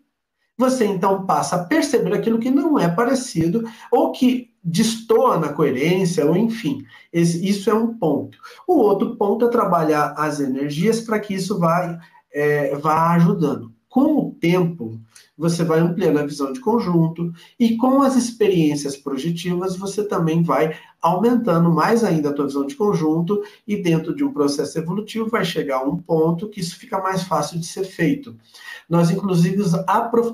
você 0.58 0.86
então 0.86 1.26
passa 1.26 1.56
a 1.56 1.64
perceber 1.64 2.14
aquilo 2.14 2.40
que 2.40 2.50
não 2.50 2.78
é 2.78 2.90
parecido 2.90 3.64
ou 3.92 4.12
que 4.12 4.52
destoa 4.62 5.38
na 5.40 5.54
coerência, 5.54 6.26
ou 6.26 6.36
enfim, 6.36 6.84
esse, 7.14 7.48
isso 7.48 7.70
é 7.70 7.74
um 7.74 7.98
ponto. 7.98 8.38
O 8.68 8.78
outro 8.78 9.16
ponto 9.16 9.46
é 9.46 9.50
trabalhar 9.50 10.14
as 10.18 10.42
energias 10.42 11.00
para 11.00 11.20
que 11.20 11.34
isso 11.34 11.58
vá, 11.58 11.98
é, 12.34 12.76
vá 12.76 13.14
ajudando 13.14 13.77
com 13.98 14.28
o 14.28 14.32
tempo, 14.40 15.02
você 15.36 15.64
vai 15.64 15.80
ampliando 15.80 16.20
a 16.20 16.26
visão 16.26 16.54
de 16.54 16.60
conjunto 16.60 17.34
e 17.60 17.76
com 17.78 18.04
as 18.04 18.16
experiências 18.16 18.96
projetivas, 18.96 19.76
você 19.76 20.08
também 20.08 20.44
vai 20.44 20.78
aumentando 21.02 21.72
mais 21.72 22.04
ainda 22.04 22.30
a 22.30 22.34
tua 22.34 22.46
visão 22.46 22.68
de 22.68 22.76
conjunto 22.76 23.42
e 23.68 23.76
dentro 23.76 24.16
de 24.16 24.24
um 24.24 24.32
processo 24.32 24.78
evolutivo 24.78 25.30
vai 25.30 25.44
chegar 25.44 25.78
a 25.78 25.84
um 25.84 25.98
ponto 25.98 26.48
que 26.48 26.60
isso 26.60 26.78
fica 26.78 27.02
mais 27.02 27.24
fácil 27.24 27.60
de 27.60 27.66
ser 27.66 27.86
feito. 27.86 28.36
Nós, 28.88 29.10
inclusive, 29.10 29.58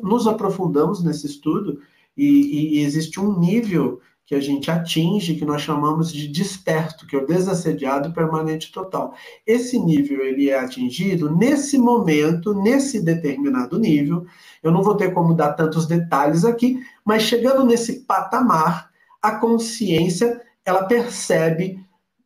nos 0.04 0.28
aprofundamos 0.28 1.02
nesse 1.02 1.26
estudo 1.26 1.80
e, 2.18 2.80
e 2.80 2.84
existe 2.84 3.18
um 3.18 3.40
nível 3.40 4.02
que 4.26 4.34
a 4.34 4.40
gente 4.40 4.72
atinge, 4.72 5.36
que 5.36 5.46
nós 5.46 5.62
chamamos 5.62 6.12
de 6.12 6.28
desperto, 6.28 7.06
que 7.06 7.16
é 7.16 7.20
o 7.20 7.26
desassediado 7.26 8.14
permanente 8.14 8.72
total. 8.72 9.14
Esse 9.46 9.78
nível 9.78 10.22
ele 10.22 10.50
é 10.50 10.58
atingido 10.58 11.36
nesse 11.36 11.78
momento, 11.78 12.54
nesse 12.54 13.02
determinado 13.02 13.78
nível. 13.78 14.26
Eu 14.62 14.72
não 14.72 14.82
vou 14.82 14.96
ter 14.96 15.14
como 15.14 15.34
dar 15.34 15.54
tantos 15.54 15.86
detalhes 15.86 16.46
aqui, 16.46 16.80
mas 17.04 17.24
chegando 17.24 17.66
nesse 17.66 18.02
patamar, 18.02 18.90
a 19.22 19.32
consciência 19.32 20.42
ela 20.66 20.86
percebe 20.86 21.84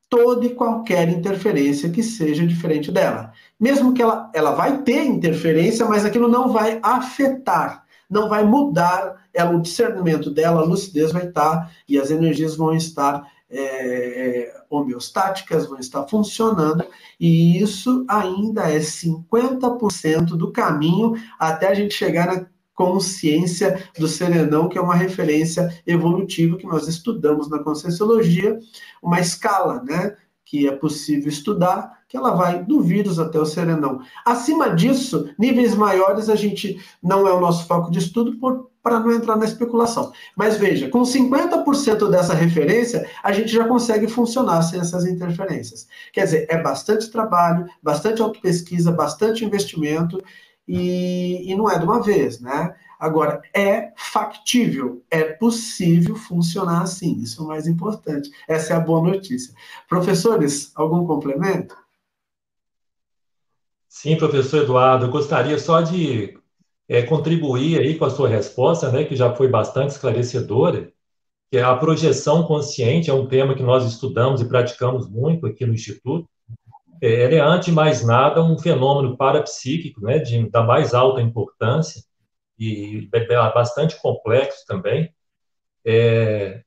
toda 0.09 0.45
e 0.45 0.53
qualquer 0.53 1.09
interferência 1.09 1.89
que 1.89 2.03
seja 2.03 2.45
diferente 2.45 2.91
dela. 2.91 3.33
Mesmo 3.59 3.93
que 3.93 4.01
ela, 4.01 4.31
ela 4.33 4.51
vai 4.51 4.83
ter 4.83 5.03
interferência, 5.03 5.85
mas 5.85 6.05
aquilo 6.05 6.27
não 6.27 6.53
vai 6.53 6.79
afetar 6.81 7.86
não 8.09 8.29
vai 8.29 8.43
mudar 8.43 9.27
ela, 9.33 9.55
o 9.55 9.61
discernimento 9.61 10.29
dela, 10.29 10.61
a 10.61 10.65
lucidez 10.65 11.11
vai 11.11 11.27
estar 11.27 11.71
e 11.87 11.99
as 11.99 12.09
energias 12.09 12.55
vão 12.55 12.73
estar 12.73 13.29
é, 13.49 13.61
é 13.61 14.57
homeostáticas, 14.69 15.67
vão 15.67 15.79
estar 15.79 16.05
funcionando, 16.07 16.85
e 17.17 17.61
isso 17.61 18.05
ainda 18.09 18.69
é 18.69 18.79
50% 18.79 20.35
do 20.35 20.51
caminho 20.51 21.13
até 21.39 21.69
a 21.69 21.73
gente 21.73 21.93
chegar 21.93 22.27
na 22.27 22.45
consciência 22.77 23.89
do 23.97 24.07
serenão, 24.07 24.69
que 24.69 24.77
é 24.77 24.81
uma 24.81 24.93
referência 24.93 25.67
evolutiva 25.85 26.57
que 26.57 26.67
nós 26.67 26.87
estudamos 26.87 27.49
na 27.49 27.57
Conscienciologia, 27.57 28.59
uma 29.01 29.19
escala, 29.19 29.81
né? 29.83 30.15
Que 30.49 30.65
é 30.65 30.71
possível 30.71 31.27
estudar, 31.27 31.99
que 32.07 32.15
ela 32.15 32.31
vai 32.31 32.63
do 32.63 32.81
vírus 32.81 33.19
até 33.19 33.37
o 33.37 33.45
serenão. 33.45 33.99
Acima 34.25 34.73
disso, 34.73 35.29
níveis 35.37 35.75
maiores 35.75 36.29
a 36.29 36.35
gente 36.35 36.81
não 37.03 37.27
é 37.27 37.33
o 37.33 37.41
nosso 37.41 37.67
foco 37.67 37.91
de 37.91 37.99
estudo 37.99 38.37
para 38.81 38.99
não 39.01 39.11
entrar 39.11 39.35
na 39.35 39.43
especulação. 39.43 40.13
Mas 40.37 40.55
veja, 40.55 40.87
com 40.87 41.01
50% 41.01 42.09
dessa 42.09 42.33
referência, 42.33 43.09
a 43.21 43.33
gente 43.33 43.49
já 43.49 43.67
consegue 43.67 44.07
funcionar 44.07 44.61
sem 44.61 44.79
essas 44.79 45.05
interferências. 45.05 45.85
Quer 46.13 46.23
dizer, 46.23 46.47
é 46.49 46.61
bastante 46.61 47.11
trabalho, 47.11 47.67
bastante 47.83 48.21
autopesquisa, 48.21 48.89
bastante 48.89 49.43
investimento 49.43 50.17
e, 50.65 51.51
e 51.51 51.55
não 51.57 51.69
é 51.69 51.77
de 51.77 51.83
uma 51.83 52.01
vez, 52.01 52.39
né? 52.39 52.73
Agora, 52.99 53.41
é 53.53 53.91
factível, 53.95 55.03
é 55.09 55.23
possível 55.23 56.15
funcionar 56.15 56.81
assim, 56.81 57.19
isso 57.19 57.41
é 57.41 57.45
o 57.45 57.47
mais 57.47 57.67
importante. 57.67 58.31
Essa 58.47 58.73
é 58.73 58.75
a 58.75 58.79
boa 58.79 59.01
notícia. 59.01 59.53
Professores, 59.87 60.71
algum 60.75 61.05
complemento? 61.05 61.75
Sim, 63.87 64.15
professor 64.17 64.63
Eduardo, 64.63 65.05
eu 65.05 65.11
gostaria 65.11 65.57
só 65.59 65.81
de 65.81 66.37
é, 66.87 67.03
contribuir 67.03 67.79
aí 67.79 67.97
com 67.97 68.05
a 68.05 68.09
sua 68.09 68.29
resposta, 68.29 68.91
né, 68.91 69.03
que 69.03 69.15
já 69.15 69.33
foi 69.33 69.47
bastante 69.47 69.91
esclarecedora, 69.91 70.91
que 71.49 71.57
é 71.57 71.63
a 71.63 71.75
projeção 71.75 72.43
consciente 72.43 73.09
é 73.09 73.13
um 73.13 73.27
tema 73.27 73.55
que 73.55 73.63
nós 73.63 73.85
estudamos 73.85 74.41
e 74.41 74.47
praticamos 74.47 75.09
muito 75.09 75.45
aqui 75.45 75.65
no 75.65 75.73
Instituto. 75.73 76.27
É, 77.01 77.23
ela 77.23 77.33
é, 77.33 77.39
antes 77.39 77.67
de 77.67 77.71
mais 77.71 78.05
nada, 78.05 78.43
um 78.43 78.57
fenômeno 78.57 79.15
parapsíquico, 79.15 80.01
né, 80.01 80.19
de, 80.19 80.49
da 80.49 80.63
mais 80.63 80.93
alta 80.93 81.21
importância, 81.21 82.01
e 82.57 83.07
bastante 83.53 83.99
complexo 84.01 84.65
também, 84.65 85.13
é, 85.85 86.63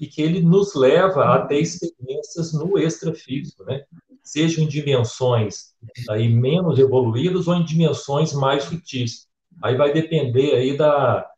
e 0.00 0.06
que 0.06 0.20
ele 0.20 0.40
nos 0.40 0.74
leva 0.74 1.34
a 1.34 1.46
ter 1.46 1.60
experiências 1.60 2.52
no 2.52 2.78
extrafísico, 2.78 3.64
né? 3.64 3.84
Seja 4.22 4.60
em 4.60 4.68
dimensões 4.68 5.74
aí 6.08 6.28
menos 6.28 6.78
evoluídas 6.78 7.46
ou 7.46 7.54
em 7.54 7.64
dimensões 7.64 8.32
mais 8.32 8.64
sutis. 8.64 9.26
Aí 9.62 9.76
vai 9.76 9.92
depender 9.92 10.54
aí 10.56 10.76
da, 10.76 11.28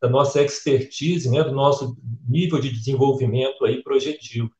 da 0.00 0.08
nossa 0.08 0.42
expertise, 0.42 1.30
né? 1.30 1.42
Do 1.44 1.52
nosso 1.52 1.96
nível 2.28 2.60
de 2.60 2.70
desenvolvimento 2.70 3.64
aí 3.64 3.82
projetivo. 3.82 4.50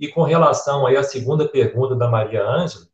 E 0.00 0.08
com 0.08 0.22
relação 0.22 0.86
aí 0.86 0.96
à 0.96 1.02
segunda 1.02 1.48
pergunta 1.48 1.94
da 1.94 2.08
Maria 2.08 2.44
Ângela, 2.44 2.86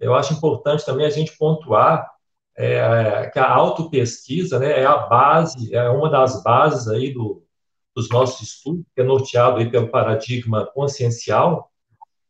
eu 0.00 0.14
acho 0.14 0.34
importante 0.34 0.84
também 0.84 1.06
a 1.06 1.10
gente 1.10 1.36
pontuar 1.36 2.08
é, 2.56 3.30
que 3.32 3.38
a 3.38 3.50
autopesquisa 3.50 4.58
né, 4.58 4.80
é 4.80 4.86
a 4.86 4.96
base, 4.96 5.74
é 5.74 5.88
uma 5.90 6.08
das 6.08 6.42
bases 6.42 6.88
aí 6.88 7.12
do, 7.12 7.42
dos 7.94 8.08
nossos 8.08 8.48
estudos, 8.48 8.84
que 8.94 9.00
é 9.00 9.04
norteado 9.04 9.58
aí 9.58 9.70
pelo 9.70 9.88
paradigma 9.88 10.66
consciencial, 10.66 11.70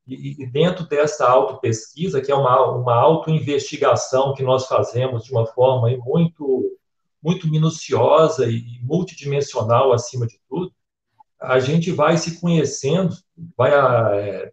e, 0.06 0.42
e 0.42 0.46
dentro 0.46 0.86
dessa 0.86 1.26
autopesquisa, 1.26 2.20
que 2.20 2.30
é 2.30 2.34
uma, 2.34 2.70
uma 2.72 2.94
autoinvestigação 2.94 4.34
que 4.34 4.42
nós 4.42 4.66
fazemos 4.66 5.24
de 5.24 5.32
uma 5.32 5.46
forma 5.46 5.88
aí 5.88 5.96
muito, 5.98 6.78
muito 7.22 7.48
minuciosa 7.48 8.46
e 8.46 8.80
multidimensional 8.82 9.92
acima 9.92 10.26
de 10.26 10.40
tudo, 10.48 10.72
a 11.40 11.58
gente 11.58 11.90
vai 11.90 12.16
se 12.16 12.40
conhecendo, 12.40 13.14
vai 13.56 13.72
é, 13.72 14.52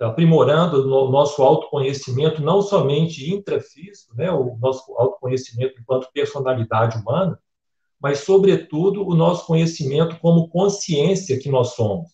aprimorando 0.00 0.82
o 0.82 1.10
nosso 1.10 1.42
autoconhecimento, 1.42 2.42
não 2.42 2.62
somente 2.62 3.30
intrafísico, 3.30 4.14
né, 4.16 4.30
o 4.30 4.56
nosso 4.58 4.92
autoconhecimento 4.96 5.78
enquanto 5.78 6.10
personalidade 6.12 6.98
humana, 6.98 7.38
mas, 8.00 8.20
sobretudo, 8.20 9.06
o 9.06 9.14
nosso 9.14 9.46
conhecimento 9.46 10.18
como 10.20 10.48
consciência 10.48 11.38
que 11.38 11.50
nós 11.50 11.74
somos. 11.74 12.08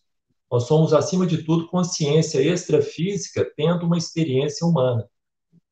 Nós 0.50 0.64
somos, 0.64 0.92
acima 0.92 1.26
de 1.26 1.44
tudo, 1.44 1.68
consciência 1.68 2.40
extrafísica, 2.40 3.48
tendo 3.56 3.86
uma 3.86 3.96
experiência 3.96 4.66
humana. 4.66 5.08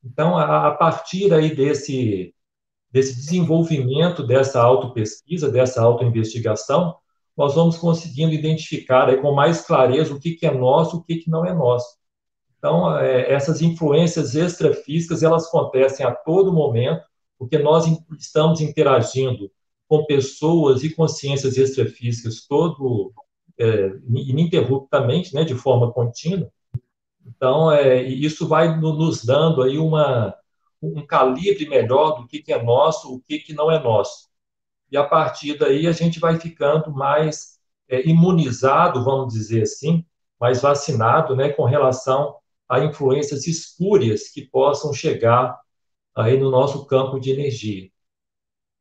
Então, 0.05 0.38
a, 0.38 0.70
partir 0.72 1.33
aí 1.35 1.55
desse, 1.55 2.33
desse 2.92 3.16
desenvolvimento 3.16 4.24
dessa 4.24 4.62
autopesquisa, 4.62 5.50
dessa 5.50 5.83
autoinvestigação, 5.83 6.94
nós 7.37 7.55
vamos 7.55 7.77
conseguindo 7.77 8.33
identificar 8.33 9.09
aí 9.09 9.16
com 9.16 9.33
mais 9.33 9.62
clareza 9.62 10.14
o 10.14 10.20
que, 10.20 10.35
que 10.35 10.46
é 10.46 10.53
nosso, 10.53 10.98
o 10.98 11.03
que, 11.03 11.16
que 11.16 11.31
não 11.31 11.44
é 11.44 11.53
nosso. 11.53 12.03
Então, 12.64 12.96
é, 12.96 13.31
essas 13.31 13.61
influências 13.61 14.35
extrafísicas, 14.35 15.22
elas 15.22 15.46
acontecem 15.48 16.07
a 16.07 16.14
todo 16.14 16.50
momento, 16.50 17.05
porque 17.38 17.59
nós 17.59 17.85
estamos 18.18 18.62
interagindo 18.62 19.53
com 19.87 20.07
pessoas 20.07 20.83
e 20.83 20.88
consciências 20.88 21.59
extrafísicas 21.59 22.46
todo 22.46 23.12
é, 23.61 23.92
ininterruptamente, 24.09 25.35
né, 25.35 25.44
de 25.44 25.55
forma 25.55 25.92
contínua. 25.92 26.50
Então, 27.27 27.70
é, 27.70 28.03
isso 28.03 28.48
vai 28.48 28.81
nos 28.81 29.22
dando 29.22 29.62
aí 29.62 29.77
uma, 29.77 30.35
um 30.81 31.05
calibre 31.05 31.68
melhor 31.68 32.12
do 32.12 32.27
que, 32.27 32.38
que 32.38 32.50
é 32.50 32.62
nosso, 32.62 33.14
o 33.14 33.20
que, 33.20 33.40
que 33.40 33.53
não 33.53 33.70
é 33.70 33.79
nosso. 33.79 34.31
E 34.90 34.96
a 34.96 35.05
partir 35.05 35.59
daí 35.59 35.87
a 35.87 35.92
gente 35.92 36.18
vai 36.18 36.40
ficando 36.40 36.90
mais 36.90 37.59
é, 37.90 38.09
imunizado, 38.09 39.05
vamos 39.05 39.35
dizer 39.35 39.64
assim, 39.64 40.03
mais 40.40 40.62
vacinado, 40.62 41.37
né, 41.37 41.50
com 41.50 41.64
relação 41.64 42.42
a 42.68 42.81
influências 42.81 43.46
espúrias 43.46 44.29
que 44.29 44.42
possam 44.42 44.92
chegar 44.92 45.59
aí 46.14 46.38
no 46.38 46.50
nosso 46.50 46.87
campo 46.87 47.18
de 47.18 47.31
energia. 47.31 47.90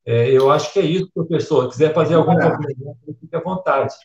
É, 0.06 0.30
eu 0.30 0.52
acho 0.52 0.72
que 0.74 0.80
é 0.80 0.86
isso, 0.86 1.10
professor. 1.14 1.64
Se 1.66 1.72
quiser 1.72 1.94
fazer 1.94 2.16
algum 2.16 2.34
complemento, 2.34 2.98
fique 3.20 3.36
à 3.36 3.40
vontade. 3.40 3.96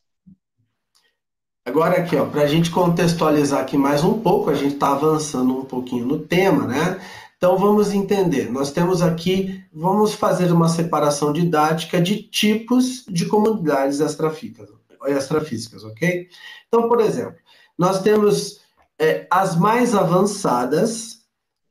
Agora 1.64 1.99
aqui, 1.99 2.17
ó, 2.17 2.25
para 2.25 2.43
a 2.43 2.47
gente 2.47 2.71
contextualizar 2.71 3.61
aqui 3.61 3.77
mais 3.77 4.03
um 4.03 4.21
pouco, 4.21 4.49
a 4.49 4.55
gente 4.55 4.75
está 4.75 4.93
avançando 4.93 5.59
um 5.59 5.64
pouquinho 5.64 6.07
no 6.07 6.21
tema, 6.21 6.67
né? 6.67 6.99
Então 7.37 7.59
vamos 7.59 7.93
entender. 7.93 8.51
Nós 8.51 8.73
temos 8.73 9.03
aqui, 9.03 9.62
vamos 9.73 10.14
fazer 10.14 10.51
uma 10.51 10.69
separação 10.69 11.33
didática 11.33 12.01
de 12.01 12.23
tipos 12.23 13.05
de 13.07 13.27
comunidades 13.27 14.01
extrafísicas, 14.01 14.71
extrafísicas 15.07 15.85
ok? 15.85 16.29
Então, 16.67 16.88
por 16.88 17.01
exemplo, 17.01 17.37
nós 17.79 18.01
temos 18.01 18.61
é, 18.98 19.26
as 19.30 19.56
mais 19.56 19.94
avançadas, 19.94 21.18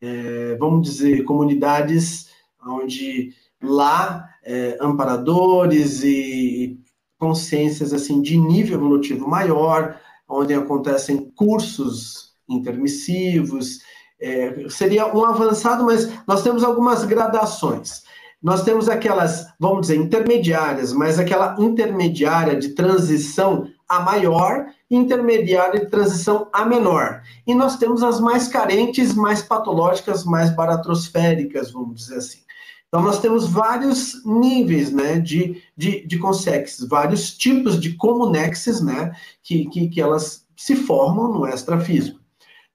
é, 0.02 0.56
vamos 0.56 0.90
dizer, 0.90 1.24
comunidades 1.24 2.28
onde 2.66 3.34
lá 3.62 4.30
é, 4.44 4.78
amparadores 4.80 6.04
e 6.04 6.80
consciências 7.20 7.94
assim 7.94 8.22
de 8.22 8.38
nível 8.38 8.78
evolutivo 8.78 9.28
maior, 9.28 10.00
onde 10.30 10.54
acontecem 10.54 11.32
cursos 11.36 12.34
intermissivos, 12.48 13.80
é, 14.20 14.70
seria 14.70 15.14
um 15.16 15.26
avançado, 15.26 15.84
mas 15.84 16.12
nós 16.28 16.44
temos 16.44 16.64
algumas 16.64 17.04
gradações. 17.04 18.04
Nós 18.42 18.64
temos 18.64 18.88
aquelas, 18.88 19.48
vamos 19.60 19.82
dizer, 19.82 19.96
intermediárias, 19.98 20.94
mas 20.94 21.18
aquela 21.18 21.56
intermediária 21.60 22.56
de 22.56 22.70
transição 22.70 23.68
a 23.88 24.00
maior 24.00 24.68
intermediária 24.90 25.80
de 25.80 25.88
transição 25.88 26.50
a 26.52 26.66
menor. 26.66 27.22
E 27.46 27.54
nós 27.56 27.78
temos 27.78 28.04
as 28.04 28.20
mais 28.20 28.48
carentes, 28.48 29.14
mais 29.14 29.42
patológicas, 29.42 30.24
mais 30.24 30.50
baratrosféricas, 30.50 31.72
vamos 31.72 32.02
dizer 32.02 32.18
assim. 32.18 32.40
Então, 32.88 33.02
nós 33.02 33.20
temos 33.20 33.48
vários 33.48 34.24
níveis 34.26 34.92
né, 34.92 35.20
de, 35.20 35.62
de, 35.76 36.06
de 36.08 36.18
consexes, 36.18 36.88
vários 36.88 37.36
tipos 37.36 37.80
de 37.80 37.94
comunexes 37.96 38.82
né, 38.82 39.12
que, 39.44 39.68
que, 39.70 39.90
que 39.90 40.02
elas 40.02 40.46
se 40.56 40.76
formam 40.76 41.34
no 41.34 41.46
extrafísico. 41.46 42.20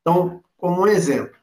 Então, 0.00 0.42
como 0.58 0.82
um 0.82 0.86
exemplo, 0.86 1.34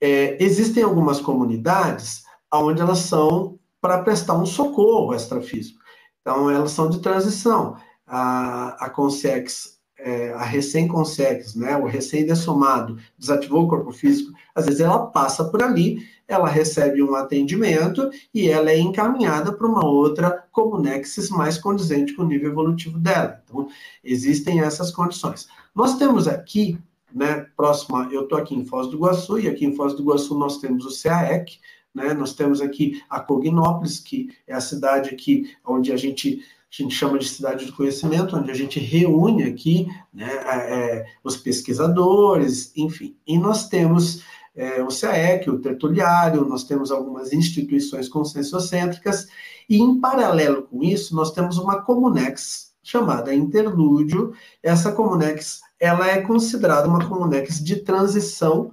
é, 0.00 0.42
existem 0.42 0.82
algumas 0.82 1.20
comunidades 1.20 2.24
onde 2.52 2.80
elas 2.80 2.98
são 2.98 3.58
para 3.80 4.02
prestar 4.02 4.34
um 4.34 4.46
socorro 4.46 5.14
extrafísico. 5.14 5.78
Então, 6.20 6.50
elas 6.50 6.72
são 6.72 6.90
de 6.90 7.00
transição 7.00 7.76
a, 8.08 8.86
a 8.86 8.90
Consex, 8.90 9.78
é, 9.98 10.32
a 10.32 10.42
recém-Consex, 10.42 11.54
né, 11.54 11.76
o 11.76 11.86
recém-dessomado, 11.86 12.98
desativou 13.18 13.64
o 13.64 13.68
corpo 13.68 13.92
físico, 13.92 14.32
às 14.54 14.66
vezes 14.66 14.80
ela 14.80 15.06
passa 15.06 15.44
por 15.44 15.62
ali, 15.62 16.06
ela 16.26 16.48
recebe 16.48 17.02
um 17.02 17.14
atendimento 17.14 18.10
e 18.32 18.48
ela 18.48 18.70
é 18.70 18.78
encaminhada 18.78 19.52
para 19.52 19.66
uma 19.66 19.84
outra 19.84 20.44
comunexis 20.52 21.30
mais 21.30 21.58
condizente 21.58 22.14
com 22.14 22.22
o 22.22 22.26
nível 22.26 22.50
evolutivo 22.50 22.98
dela. 22.98 23.40
Então, 23.44 23.68
existem 24.04 24.60
essas 24.60 24.90
condições. 24.90 25.48
Nós 25.74 25.96
temos 25.96 26.28
aqui, 26.28 26.78
né, 27.12 27.46
próxima, 27.56 28.08
eu 28.12 28.24
estou 28.24 28.38
aqui 28.38 28.54
em 28.54 28.64
Foz 28.64 28.88
do 28.88 28.96
Iguaçu, 28.96 29.38
e 29.38 29.48
aqui 29.48 29.64
em 29.64 29.74
Foz 29.74 29.94
do 29.94 30.02
Iguaçu 30.02 30.38
nós 30.38 30.58
temos 30.58 30.84
o 30.84 31.02
CAEC, 31.02 31.58
né, 31.94 32.12
nós 32.12 32.34
temos 32.34 32.60
aqui 32.60 33.02
a 33.08 33.20
Cognópolis, 33.20 33.98
que 33.98 34.28
é 34.46 34.54
a 34.54 34.60
cidade 34.60 35.08
aqui 35.08 35.56
onde 35.66 35.90
a 35.90 35.96
gente 35.96 36.44
a 36.70 36.82
gente 36.82 36.94
chama 36.94 37.18
de 37.18 37.28
cidade 37.28 37.64
do 37.64 37.72
conhecimento, 37.72 38.36
onde 38.36 38.50
a 38.50 38.54
gente 38.54 38.78
reúne 38.78 39.44
aqui 39.44 39.88
né, 40.12 40.28
é, 40.30 41.06
os 41.24 41.36
pesquisadores, 41.36 42.72
enfim. 42.76 43.16
E 43.26 43.38
nós 43.38 43.68
temos 43.68 44.22
é, 44.54 44.82
o 44.82 44.88
CAEC, 44.88 45.48
o 45.48 45.60
Tertuliário, 45.60 46.44
nós 46.44 46.64
temos 46.64 46.90
algumas 46.90 47.32
instituições 47.32 48.08
consensocêntricas, 48.08 49.28
e 49.68 49.78
em 49.78 49.98
paralelo 49.98 50.62
com 50.64 50.82
isso, 50.82 51.14
nós 51.16 51.32
temos 51.32 51.58
uma 51.58 51.82
Comunex 51.82 52.72
chamada 52.82 53.34
Interlúdio. 53.34 54.32
Essa 54.62 54.92
Comunex, 54.92 55.60
ela 55.78 56.08
é 56.08 56.20
considerada 56.22 56.88
uma 56.88 57.06
Comunex 57.06 57.62
de 57.62 57.76
transição 57.76 58.72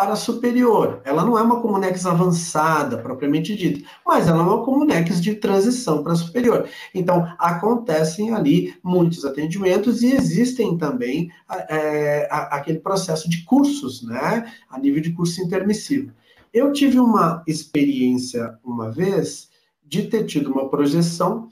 para 0.00 0.16
superior. 0.16 1.02
Ela 1.04 1.22
não 1.22 1.38
é 1.38 1.42
uma 1.42 1.60
Comunex 1.60 2.06
avançada, 2.06 2.96
propriamente 2.96 3.54
dita, 3.54 3.86
mas 4.04 4.26
ela 4.26 4.38
é 4.38 4.42
uma 4.42 4.64
Comunex 4.64 5.20
de 5.20 5.34
transição 5.34 6.02
para 6.02 6.14
superior. 6.14 6.66
Então, 6.94 7.30
acontecem 7.38 8.32
ali 8.32 8.74
muitos 8.82 9.26
atendimentos 9.26 10.02
e 10.02 10.14
existem 10.14 10.78
também 10.78 11.30
é, 11.68 12.26
aquele 12.30 12.78
processo 12.78 13.28
de 13.28 13.44
cursos, 13.44 14.02
né, 14.02 14.50
a 14.70 14.78
nível 14.78 15.02
de 15.02 15.12
curso 15.12 15.42
intermissivo. 15.42 16.12
Eu 16.50 16.72
tive 16.72 16.98
uma 16.98 17.42
experiência 17.46 18.58
uma 18.64 18.90
vez 18.90 19.50
de 19.84 20.04
ter 20.04 20.24
tido 20.24 20.50
uma 20.50 20.70
projeção, 20.70 21.48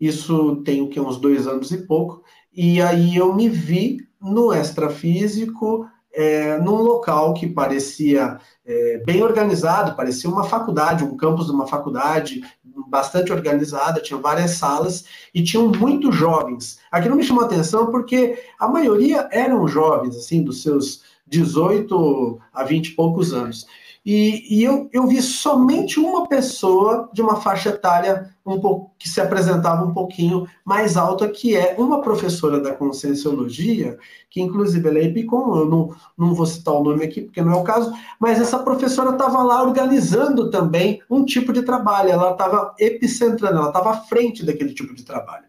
isso 0.00 0.56
tem 0.64 0.88
que 0.88 0.98
uns 0.98 1.18
dois 1.18 1.46
anos 1.46 1.70
e 1.70 1.86
pouco, 1.86 2.24
e 2.52 2.82
aí 2.82 3.14
eu 3.14 3.32
me 3.32 3.48
vi 3.48 3.98
no 4.20 4.52
extrafísico 4.52 5.86
é, 6.12 6.58
num 6.58 6.76
local 6.76 7.34
que 7.34 7.46
parecia 7.46 8.38
é, 8.64 8.98
bem 8.98 9.22
organizado, 9.22 9.96
parecia 9.96 10.28
uma 10.28 10.44
faculdade, 10.44 11.04
um 11.04 11.16
campus 11.16 11.46
de 11.46 11.52
uma 11.52 11.66
faculdade 11.66 12.42
bastante 12.88 13.32
organizada, 13.32 14.00
tinha 14.00 14.18
várias 14.18 14.52
salas 14.52 15.04
e 15.34 15.42
tinham 15.42 15.68
muitos 15.68 16.14
jovens. 16.14 16.78
Aqui 16.90 17.08
não 17.08 17.16
me 17.16 17.24
chamou 17.24 17.42
a 17.42 17.46
atenção 17.46 17.90
porque 17.90 18.38
a 18.58 18.68
maioria 18.68 19.28
eram 19.32 19.66
jovens, 19.66 20.16
assim, 20.16 20.42
dos 20.42 20.62
seus 20.62 21.02
18 21.26 22.38
a 22.52 22.64
20 22.64 22.88
e 22.88 22.94
poucos 22.94 23.32
anos. 23.32 23.66
E, 24.04 24.58
e 24.58 24.64
eu, 24.64 24.90
eu, 24.92 25.06
vi 25.06 25.22
somente 25.22 26.00
uma 26.00 26.26
pessoa 26.26 27.08
de 27.12 27.22
uma 27.22 27.36
faixa 27.36 27.68
etária 27.68 28.34
um 28.44 28.60
pouco, 28.60 28.92
que 28.98 29.08
se 29.08 29.20
apresentava 29.20 29.84
um 29.84 29.92
pouquinho 29.92 30.44
mais 30.64 30.96
alta, 30.96 31.28
que 31.28 31.56
é 31.56 31.76
uma 31.78 32.00
professora 32.00 32.60
da 32.60 32.74
Conscienciologia, 32.74 33.96
que 34.28 34.40
inclusive 34.40 34.88
ela 34.88 34.98
é 34.98 35.04
Epicom, 35.04 35.56
eu 35.56 35.66
não, 35.66 35.94
não 36.18 36.34
vou 36.34 36.46
citar 36.46 36.74
o 36.74 36.82
nome 36.82 37.04
aqui 37.04 37.20
porque 37.20 37.40
não 37.40 37.52
é 37.52 37.56
o 37.56 37.62
caso, 37.62 37.92
mas 38.18 38.40
essa 38.40 38.58
professora 38.58 39.10
estava 39.10 39.40
lá 39.44 39.62
organizando 39.62 40.50
também 40.50 41.00
um 41.08 41.24
tipo 41.24 41.52
de 41.52 41.62
trabalho, 41.62 42.10
ela 42.10 42.32
estava 42.32 42.74
epicentrando, 42.80 43.58
ela 43.58 43.68
estava 43.68 43.90
à 43.90 43.96
frente 43.98 44.44
daquele 44.44 44.74
tipo 44.74 44.94
de 44.94 45.04
trabalho. 45.04 45.44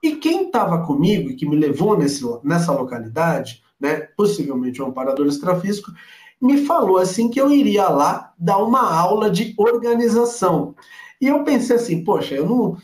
E 0.00 0.14
quem 0.14 0.46
estava 0.46 0.86
comigo 0.86 1.30
e 1.30 1.34
que 1.34 1.44
me 1.44 1.56
levou 1.56 1.98
nesse, 1.98 2.22
nessa 2.44 2.70
localidade, 2.70 3.60
né, 3.80 4.08
possivelmente 4.16 4.80
um 4.80 4.86
amparador 4.86 5.26
extrafísico, 5.26 5.90
me 6.40 6.64
falou 6.64 6.98
assim 6.98 7.28
que 7.28 7.40
eu 7.40 7.50
iria 7.50 7.88
lá 7.88 8.32
dar 8.38 8.58
uma 8.58 8.80
aula 8.80 9.30
de 9.30 9.54
organização. 9.56 10.74
E 11.20 11.26
eu 11.26 11.42
pensei 11.44 11.76
assim, 11.76 12.04
poxa, 12.04 12.34
eu 12.34 12.46
não 12.46 12.76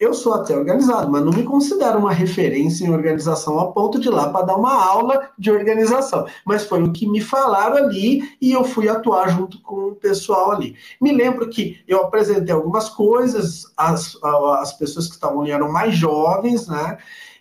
eu 0.00 0.14
sou 0.14 0.32
até 0.32 0.56
organizado, 0.56 1.12
mas 1.12 1.22
não 1.22 1.30
me 1.30 1.42
considero 1.42 1.98
uma 1.98 2.10
referência 2.10 2.86
em 2.86 2.90
organização 2.90 3.60
a 3.60 3.70
ponto 3.70 4.00
de 4.00 4.08
ir 4.08 4.10
lá 4.10 4.30
para 4.30 4.46
dar 4.46 4.56
uma 4.56 4.72
aula 4.82 5.28
de 5.38 5.50
organização. 5.50 6.26
Mas 6.42 6.64
foi 6.64 6.82
o 6.82 6.90
que 6.90 7.06
me 7.06 7.20
falaram 7.20 7.76
ali 7.76 8.22
e 8.40 8.50
eu 8.50 8.64
fui 8.64 8.88
atuar 8.88 9.28
junto 9.28 9.60
com 9.60 9.88
o 9.88 9.94
pessoal 9.94 10.52
ali. 10.52 10.74
Me 10.98 11.12
lembro 11.12 11.50
que 11.50 11.84
eu 11.86 12.00
apresentei 12.00 12.54
algumas 12.54 12.88
coisas, 12.88 13.70
as, 13.76 14.16
as 14.24 14.72
pessoas 14.72 15.06
que 15.06 15.14
estavam 15.16 15.42
ali 15.42 15.50
eram 15.50 15.70
mais 15.70 15.94
jovens, 15.94 16.66
né? 16.66 16.96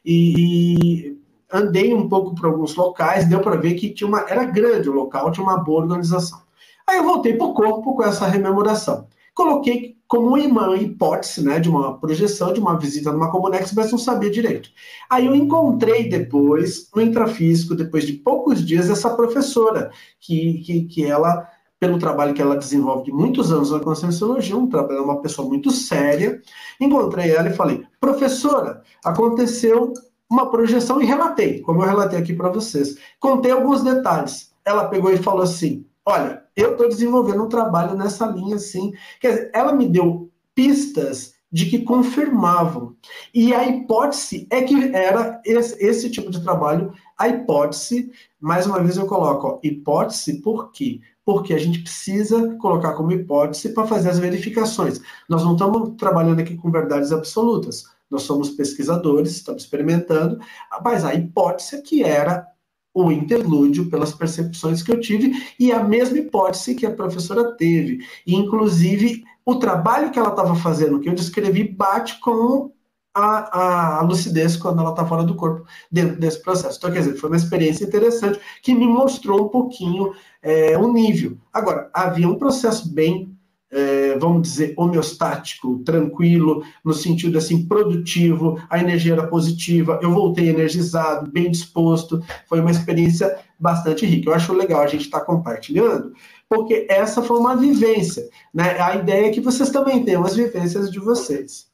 E, 0.06 1.18
andei 1.52 1.94
um 1.94 2.08
pouco 2.08 2.36
por 2.36 2.46
alguns 2.46 2.76
locais, 2.76 3.28
deu 3.28 3.42
para 3.42 3.56
ver 3.56 3.76
que 3.76 3.90
tinha 3.90 4.08
uma, 4.08 4.22
era 4.30 4.46
grande 4.46 4.90
o 4.90 4.94
local, 4.94 5.32
tinha 5.32 5.44
uma 5.44 5.58
boa 5.58 5.82
organização. 5.82 6.42
Aí 6.88 6.98
eu 6.98 7.04
voltei 7.04 7.34
para 7.36 7.48
o 7.48 7.54
corpo 7.54 7.96
com 7.96 8.04
essa 8.04 8.26
rememoração. 8.26 9.08
Coloquei 9.34 9.96
como 10.10 10.36
uma 10.36 10.76
hipótese, 10.76 11.46
né, 11.46 11.60
de 11.60 11.70
uma 11.70 11.98
projeção, 12.00 12.52
de 12.52 12.60
uma 12.60 12.78
visita 12.80 13.12
numa 13.12 13.32
Comunex, 13.32 13.72
mas 13.74 13.92
não 13.92 14.00
sabia 14.00 14.32
direito. 14.32 14.70
Aí 15.08 15.28
eu 15.28 15.36
encontrei 15.36 16.10
depois, 16.10 16.90
no 16.96 17.02
intrafísico, 17.02 17.76
depois 17.76 18.08
de 18.08 18.14
poucos 18.14 18.66
dias, 18.66 18.90
essa 18.90 19.12
professora, 19.12 19.92
que, 20.20 20.64
que, 20.66 20.86
que 20.86 21.06
ela, 21.06 21.48
pelo 21.80 22.00
trabalho 22.00 22.34
que 22.34 22.42
ela 22.42 22.58
desenvolve 22.58 23.04
de 23.06 23.12
muitos 23.12 23.52
anos 23.52 23.70
na 23.70 23.80
Conscienciologia, 23.80 24.58
um 24.58 24.68
trabalho, 24.68 25.04
uma 25.04 25.22
pessoa 25.22 25.48
muito 25.48 25.70
séria, 25.70 26.42
encontrei 26.82 27.30
ela 27.30 27.50
e 27.50 27.54
falei, 27.54 27.84
professora, 28.02 28.82
aconteceu 29.06 29.94
uma 30.30 30.50
projeção 30.50 31.02
e 31.02 31.06
relatei, 31.06 31.62
como 31.62 31.82
eu 31.82 31.88
relatei 31.88 32.20
aqui 32.20 32.34
para 32.34 32.50
vocês. 32.50 32.98
Contei 33.20 33.52
alguns 33.52 33.84
detalhes. 33.84 34.54
Ela 34.64 34.88
pegou 34.88 35.12
e 35.12 35.18
falou 35.18 35.42
assim: 35.42 35.86
Olha, 36.06 36.44
eu 36.56 36.74
estou 36.74 36.88
desenvolvendo 36.88 37.44
um 37.44 37.50
trabalho 37.50 37.98
nessa 37.98 38.28
linha 38.28 38.56
assim. 38.56 38.94
Quer 39.20 39.30
dizer, 39.30 39.52
ela 39.54 39.74
me 39.74 39.88
deu 39.88 40.30
pistas 40.54 41.34
de 41.52 41.66
que 41.66 41.80
confirmavam. 41.80 42.96
E 43.34 43.54
a 43.54 43.68
hipótese 43.68 44.48
é 44.52 44.62
que 44.62 44.96
era 44.96 45.42
esse, 45.44 45.84
esse 45.84 46.10
tipo 46.12 46.30
de 46.30 46.42
trabalho. 46.44 46.94
A 47.18 47.28
hipótese, 47.28 48.12
mais 48.40 48.68
uma 48.68 48.82
vez 48.82 48.98
eu 48.98 49.08
coloco, 49.08 49.48
ó, 49.48 49.60
hipótese 49.64 50.42
por 50.42 50.72
quê? 50.72 51.00
Porque 51.26 51.54
a 51.54 51.58
gente 51.58 51.80
precisa 51.80 52.56
colocar 52.58 52.94
como 52.94 53.12
hipótese 53.12 53.70
para 53.70 53.88
fazer 53.88 54.10
as 54.10 54.20
verificações. 54.20 55.02
Nós 55.28 55.44
não 55.44 55.54
estamos 55.54 55.96
trabalhando 55.98 56.40
aqui 56.40 56.56
com 56.56 56.72
verdades 56.72 57.12
absolutas 57.12 57.86
nós 58.10 58.24
somos 58.24 58.50
pesquisadores, 58.50 59.32
estamos 59.32 59.64
experimentando, 59.64 60.40
mas 60.84 61.06
a 61.06 61.14
hipótese 61.14 61.76
é 61.76 61.82
que 61.82 62.04
era 62.04 62.48
o 62.94 63.12
interlúdio 63.12 63.90
pelas 63.90 64.14
percepções 64.14 64.82
que 64.82 64.92
eu 64.92 65.00
tive 65.00 65.32
e 65.60 65.72
a 65.72 65.84
mesma 65.84 66.18
hipótese 66.18 66.76
que 66.76 66.86
a 66.86 66.92
professora 66.92 67.56
teve. 67.56 68.00
E, 68.26 68.36
inclusive, 68.36 69.24
o 69.46 69.56
trabalho 69.56 70.12
que 70.12 70.20
ela 70.20 70.30
estava 70.30 70.56
fazendo, 70.56 71.00
que 71.00 71.08
eu 71.08 71.14
descrevi, 71.14 71.64
bate 71.64 72.20
com 72.20 72.72
a, 73.14 74.00
a, 74.00 74.02
lucidez 74.02 74.56
quando 74.56 74.80
ela 74.80 74.92
está 74.92 75.06
fora 75.06 75.24
do 75.24 75.36
corpo 75.36 75.66
dentro 75.92 76.20
desse 76.20 76.42
processo. 76.42 76.78
Então, 76.78 76.92
quer 76.92 77.00
dizer, 77.00 77.16
foi 77.16 77.30
uma 77.30 77.38
experiência 77.38 77.86
interessante 77.86 78.40
que 78.62 78.74
me 78.74 78.88
mostrou 78.88 79.46
um 79.46 79.50
pouquinho 79.50 80.14
é, 80.42 80.78
o 80.78 80.92
nível. 80.92 81.38
Agora, 81.54 81.90
havia 81.94 82.28
um 82.28 82.38
processo 82.38 82.92
bem 82.94 83.38
é, 83.72 84.18
vamos 84.18 84.42
dizer, 84.42 84.74
homeostático, 84.76 85.80
tranquilo, 85.80 86.64
no 86.84 86.94
sentido 86.94 87.38
assim, 87.38 87.66
produtivo, 87.68 88.60
a 88.70 88.80
energia 88.80 89.14
era 89.14 89.28
positiva, 89.28 90.00
eu 90.02 90.12
voltei 90.12 90.50
energizado, 90.50 91.32
bem 91.32 91.52
disposto, 91.52 92.24
foi 92.48 92.60
uma 92.60 92.72
experiência 92.72 93.38
bastante 93.60 94.06
rica. 94.06 94.30
Eu 94.30 94.34
acho 94.34 94.54
legal 94.54 94.82
a 94.82 94.88
gente 94.88 95.06
estar 95.06 95.20
tá 95.20 95.26
compartilhando, 95.26 96.14
porque 96.48 96.88
essa 96.90 97.22
foi 97.22 97.38
uma 97.38 97.56
vivência, 97.56 98.28
né? 98.54 98.80
A 98.80 98.96
ideia 98.96 99.28
é 99.28 99.32
que 99.32 99.42
vocês 99.42 99.70
também 99.70 100.04
tenham 100.04 100.26
as 100.26 100.36
vivências 100.36 100.92
de 100.92 101.00
vocês. 101.00 101.70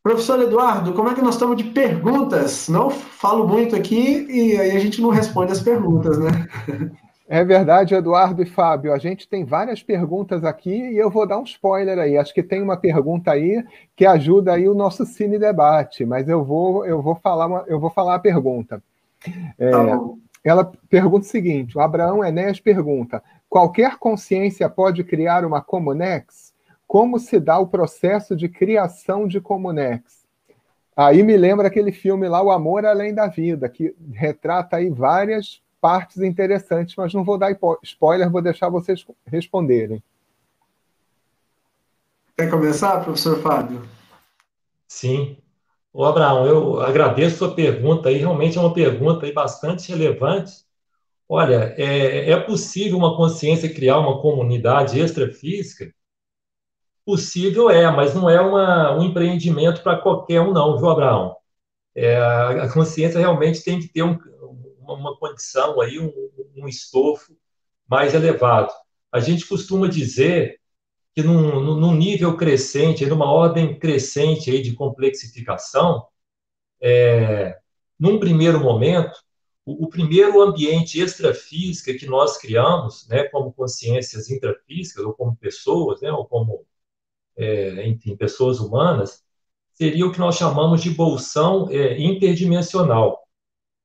Professor 0.00 0.40
Eduardo, 0.40 0.94
como 0.94 1.08
é 1.10 1.14
que 1.14 1.20
nós 1.20 1.34
estamos 1.34 1.56
de 1.56 1.64
perguntas? 1.64 2.68
Não 2.68 2.88
falo 2.88 3.46
muito 3.46 3.74
aqui 3.74 4.26
e 4.30 4.56
aí 4.56 4.76
a 4.76 4.78
gente 4.78 5.02
não 5.02 5.10
responde 5.10 5.52
as 5.52 5.60
perguntas, 5.60 6.18
né? 6.18 6.30
É 7.30 7.44
verdade, 7.44 7.94
Eduardo 7.94 8.42
e 8.42 8.46
Fábio. 8.46 8.90
A 8.90 8.98
gente 8.98 9.28
tem 9.28 9.44
várias 9.44 9.82
perguntas 9.82 10.44
aqui 10.44 10.70
e 10.70 10.96
eu 10.96 11.10
vou 11.10 11.26
dar 11.26 11.38
um 11.38 11.44
spoiler 11.44 11.98
aí. 11.98 12.16
Acho 12.16 12.32
que 12.32 12.42
tem 12.42 12.62
uma 12.62 12.78
pergunta 12.78 13.30
aí 13.30 13.62
que 13.94 14.06
ajuda 14.06 14.54
aí 14.54 14.66
o 14.66 14.74
nosso 14.74 15.04
cine 15.04 15.38
debate, 15.38 16.06
mas 16.06 16.26
eu 16.26 16.42
vou 16.42 16.86
eu 16.86 17.02
vou 17.02 17.14
falar 17.14 17.46
uma, 17.46 17.64
eu 17.68 17.78
vou 17.78 17.90
falar 17.90 18.14
a 18.14 18.18
pergunta. 18.18 18.82
É, 19.58 19.70
tá 19.70 20.00
ela 20.42 20.72
pergunta 20.88 21.26
o 21.26 21.28
seguinte: 21.28 21.76
o 21.76 21.82
Abraão 21.82 22.24
Enéas 22.24 22.60
pergunta: 22.60 23.22
qualquer 23.46 23.98
consciência 23.98 24.66
pode 24.70 25.04
criar 25.04 25.44
uma 25.44 25.60
Comunex? 25.60 26.54
Como 26.86 27.18
se 27.18 27.38
dá 27.38 27.58
o 27.58 27.66
processo 27.66 28.34
de 28.34 28.48
criação 28.48 29.28
de 29.28 29.38
Comunex? 29.38 30.26
Aí 30.96 31.22
me 31.22 31.36
lembra 31.36 31.68
aquele 31.68 31.92
filme 31.92 32.26
lá, 32.26 32.42
O 32.42 32.50
Amor 32.50 32.86
Além 32.86 33.12
da 33.12 33.26
Vida, 33.26 33.68
que 33.68 33.94
retrata 34.14 34.78
aí 34.78 34.88
várias 34.88 35.60
partes 35.80 36.18
interessantes, 36.18 36.94
mas 36.96 37.14
não 37.14 37.24
vou 37.24 37.38
dar 37.38 37.56
spoiler, 37.82 38.30
vou 38.30 38.42
deixar 38.42 38.68
vocês 38.68 39.04
responderem. 39.26 40.02
Quer 42.36 42.50
começar, 42.50 43.02
professor 43.02 43.40
Fábio? 43.42 43.82
Sim. 44.86 45.36
O 45.92 46.04
Abraão, 46.04 46.46
eu 46.46 46.80
agradeço 46.80 47.34
a 47.34 47.38
sua 47.38 47.54
pergunta 47.54 48.08
aí, 48.08 48.18
realmente 48.18 48.56
é 48.56 48.60
uma 48.60 48.72
pergunta 48.72 49.26
aí 49.26 49.32
bastante 49.32 49.90
relevante. 49.90 50.52
Olha, 51.28 51.74
é, 51.76 52.30
é 52.30 52.40
possível 52.40 52.96
uma 52.96 53.16
consciência 53.16 53.72
criar 53.72 53.98
uma 53.98 54.20
comunidade 54.20 54.98
extrafísica? 55.00 55.92
Possível 57.04 57.68
é, 57.70 57.90
mas 57.90 58.14
não 58.14 58.30
é 58.30 58.40
uma, 58.40 58.96
um 58.96 59.02
empreendimento 59.02 59.82
para 59.82 59.98
qualquer 59.98 60.40
um, 60.40 60.52
não, 60.52 60.76
viu, 60.78 60.88
Abraão? 60.88 61.36
É, 61.94 62.16
a 62.16 62.72
consciência 62.72 63.18
realmente 63.18 63.64
tem 63.64 63.80
que 63.80 63.88
ter 63.88 64.02
um, 64.02 64.16
uma 64.94 65.16
condição 65.16 65.80
aí, 65.80 65.98
um, 65.98 66.12
um 66.56 66.68
estofo 66.68 67.36
mais 67.88 68.14
elevado. 68.14 68.72
A 69.10 69.20
gente 69.20 69.46
costuma 69.46 69.88
dizer 69.88 70.60
que 71.14 71.22
num, 71.22 71.60
num 71.76 71.94
nível 71.94 72.36
crescente, 72.36 73.06
numa 73.06 73.30
ordem 73.30 73.78
crescente 73.78 74.50
aí 74.50 74.62
de 74.62 74.74
complexificação, 74.74 76.06
é, 76.80 77.58
num 77.98 78.18
primeiro 78.20 78.60
momento, 78.60 79.18
o, 79.64 79.86
o 79.86 79.88
primeiro 79.88 80.40
ambiente 80.40 81.00
extrafísica 81.00 81.92
que 81.94 82.06
nós 82.06 82.38
criamos, 82.38 83.06
né, 83.08 83.24
como 83.24 83.52
consciências 83.52 84.30
intrafísicas, 84.30 85.04
ou 85.04 85.12
como 85.12 85.36
pessoas, 85.36 86.00
né, 86.00 86.10
ou 86.12 86.24
como, 86.24 86.64
é, 87.36 87.86
enfim, 87.86 88.16
pessoas 88.16 88.60
humanas, 88.60 89.24
seria 89.72 90.06
o 90.06 90.12
que 90.12 90.18
nós 90.18 90.36
chamamos 90.36 90.82
de 90.82 90.90
bolsão 90.90 91.68
é, 91.70 92.00
interdimensional, 92.00 93.27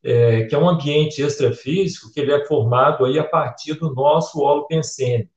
é, 0.03 0.43
que 0.43 0.53
é 0.53 0.57
um 0.57 0.67
ambiente 0.67 1.21
extrafísico 1.21 2.11
que 2.11 2.19
ele 2.19 2.33
é 2.33 2.45
formado 2.45 3.05
aí 3.05 3.17
a 3.17 3.23
partir 3.23 3.75
do 3.75 3.93
nosso 3.93 4.39
holopensene. 4.39 5.29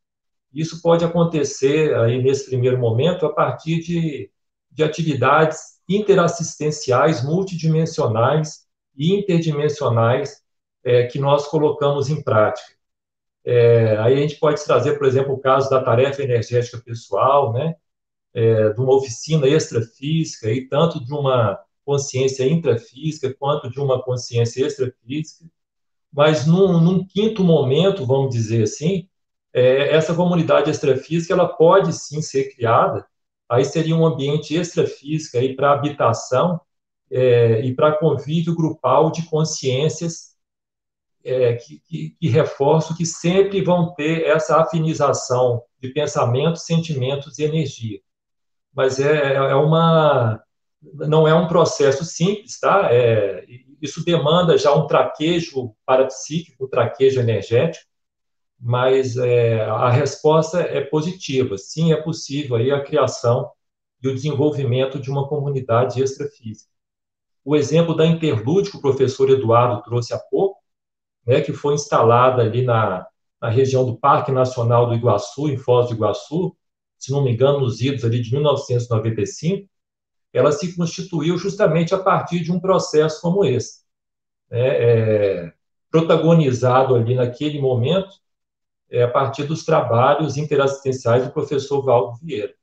Isso 0.53 0.83
pode 0.83 1.05
acontecer 1.05 1.95
aí 1.97 2.23
nesse 2.23 2.47
primeiro 2.47 2.79
momento 2.79 3.27
a 3.27 3.33
partir 3.33 3.81
de, 3.81 4.31
de 4.71 4.83
atividades 4.83 5.77
interassistenciais 5.89 7.23
multidimensionais 7.23 8.67
e 8.97 9.15
interdimensionais 9.15 10.43
é, 10.83 11.07
que 11.07 11.19
nós 11.19 11.47
colocamos 11.47 12.09
em 12.09 12.23
prática. 12.23 12.75
É, 13.45 13.97
aí 13.99 14.15
a 14.15 14.17
gente 14.17 14.37
pode 14.37 14.65
trazer, 14.65 14.99
por 14.99 15.07
exemplo, 15.07 15.35
o 15.35 15.39
caso 15.39 15.71
da 15.71 15.83
tarefa 15.83 16.23
energética 16.23 16.79
pessoal, 16.79 17.53
né, 17.53 17.77
é, 18.35 18.71
de 18.71 18.81
uma 18.81 18.95
oficina 18.97 19.47
extrafísica, 19.47 20.51
e 20.51 20.67
tanto 20.69 21.05
de 21.05 21.13
uma 21.13 21.59
consciência 21.87 22.45
intrafísica 22.45 23.33
quanto 23.33 23.71
de 23.71 23.81
uma 23.81 24.03
consciência 24.03 24.67
extrafísica. 24.67 25.49
Mas 26.13 26.47
num, 26.47 26.81
num 26.81 27.07
quinto 27.07 27.45
momento, 27.45 28.05
vamos 28.05 28.35
dizer 28.35 28.65
assim, 28.65 29.09
é, 29.55 29.95
essa 29.95 30.15
comunidade 30.15 30.71
extrafísica 30.71 31.33
ela 31.33 31.49
pode 31.49 31.93
sim 31.93 32.21
ser 32.21 32.55
criada. 32.55 33.07
Aí 33.49 33.65
seria 33.65 33.95
um 33.95 34.05
ambiente 34.05 34.55
extrafísico 34.55 35.39
aí 35.39 35.55
para 35.55 35.73
habitação 35.73 36.61
é, 37.11 37.61
e 37.61 37.75
para 37.75 37.97
convívio 37.97 38.55
grupal 38.55 39.11
de 39.13 39.25
consciências 39.27 40.35
é, 41.25 41.55
que, 41.55 41.81
que, 41.81 42.11
que 42.19 42.29
reforço 42.29 42.97
que 42.97 43.07
sempre 43.07 43.63
vão 43.63 43.95
ter 43.95 44.25
essa 44.27 44.61
afinização 44.61 45.63
de 45.81 45.91
pensamentos, 45.91 46.65
sentimentos 46.65 47.39
e 47.39 47.45
energia. 47.45 48.01
Mas 48.75 48.99
é, 49.01 49.35
é 49.35 49.55
uma 49.55 50.43
não 50.95 51.27
é 51.27 51.35
um 51.35 51.49
processo 51.49 52.05
simples, 52.05 52.59
tá? 52.61 52.89
É, 52.93 53.45
isso 53.81 54.05
demanda 54.05 54.57
já 54.57 54.75
um 54.75 54.87
traquejo 54.87 55.75
parapsíquico, 55.85 56.65
um 56.65 56.69
traquejo 56.69 57.21
energético, 57.21 57.87
mas 58.59 59.17
é, 59.17 59.63
a 59.65 59.91
resposta 59.91 60.61
é 60.61 60.81
positiva. 60.81 61.59
Sim, 61.59 61.93
é 61.93 61.97
possível 62.01 62.57
aí 62.57 62.71
a 62.71 62.83
criação 62.83 63.51
e 64.03 64.09
o 64.09 64.15
desenvolvimento 64.15 64.99
de 64.99 65.11
uma 65.11 65.29
comunidade 65.29 66.03
extrafísica 66.03 66.77
o 67.47 67.55
exemplo 67.55 67.95
da 67.95 68.05
Interlude 68.05 68.73
que 68.73 68.77
o 68.77 68.81
professor 68.81 69.31
Eduardo 69.31 69.81
trouxe 69.83 70.13
há 70.13 70.19
pouco, 70.19 70.61
né, 71.25 71.41
que 71.41 71.53
foi 71.53 71.75
instalada 71.75 72.43
ali 72.43 72.63
na, 72.63 73.07
na 73.41 73.49
região 73.49 73.87
do 73.87 73.97
Parque 73.97 74.33
Nacional 74.33 74.89
do 74.89 74.95
Iguaçu, 74.95 75.49
em 75.49 75.57
Foz 75.57 75.89
do 75.89 75.95
Iguaçu, 75.95 76.57
se 76.99 77.13
não 77.13 77.23
me 77.23 77.31
engano, 77.31 77.61
nos 77.61 77.81
idos 77.81 78.05
ali 78.05 78.21
de 78.21 78.33
1995, 78.33 79.69
ela 80.37 80.53
se 80.53 80.77
constituiu 80.77 81.39
justamente 81.39 81.95
a 81.95 81.99
partir 81.99 82.41
de 82.41 82.53
um 82.53 82.61
processo 82.61 83.21
como 83.21 83.45
esse, 83.45 83.81
né, 84.51 84.69
é, 84.69 85.53
protagonizado 85.91 86.95
ali 86.95 87.15
naquele 87.15 87.61
momento 87.61 88.11
é, 88.91 89.03
a 89.03 89.09
partir 89.09 89.45
dos 89.45 89.65
trabalhos 89.65 90.37
interassistenciais 90.37 91.25
do 91.25 91.33
professor 91.33 91.83
Valdo 91.83 92.19
Vieira. 92.23 92.55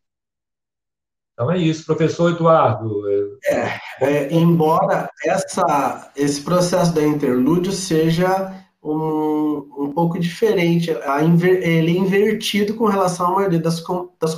Então 1.34 1.49
é 1.49 1.57
isso, 1.57 1.86
professor 1.86 2.32
Eduardo. 2.32 3.01
É, 3.45 3.80
é, 4.01 4.34
embora 4.34 5.09
essa, 5.26 6.11
esse 6.15 6.41
processo 6.41 6.93
da 6.93 7.01
interlúdio 7.01 7.71
seja 7.71 8.53
um, 8.84 9.67
um 9.80 9.91
pouco 9.93 10.19
diferente, 10.19 10.91
inver, 11.24 11.67
ele 11.67 11.97
é 11.97 11.99
invertido 11.99 12.76
com 12.76 12.86
relação 12.86 13.28
à 13.28 13.32
maioria 13.32 13.59
das, 13.59 13.84
das 14.19 14.36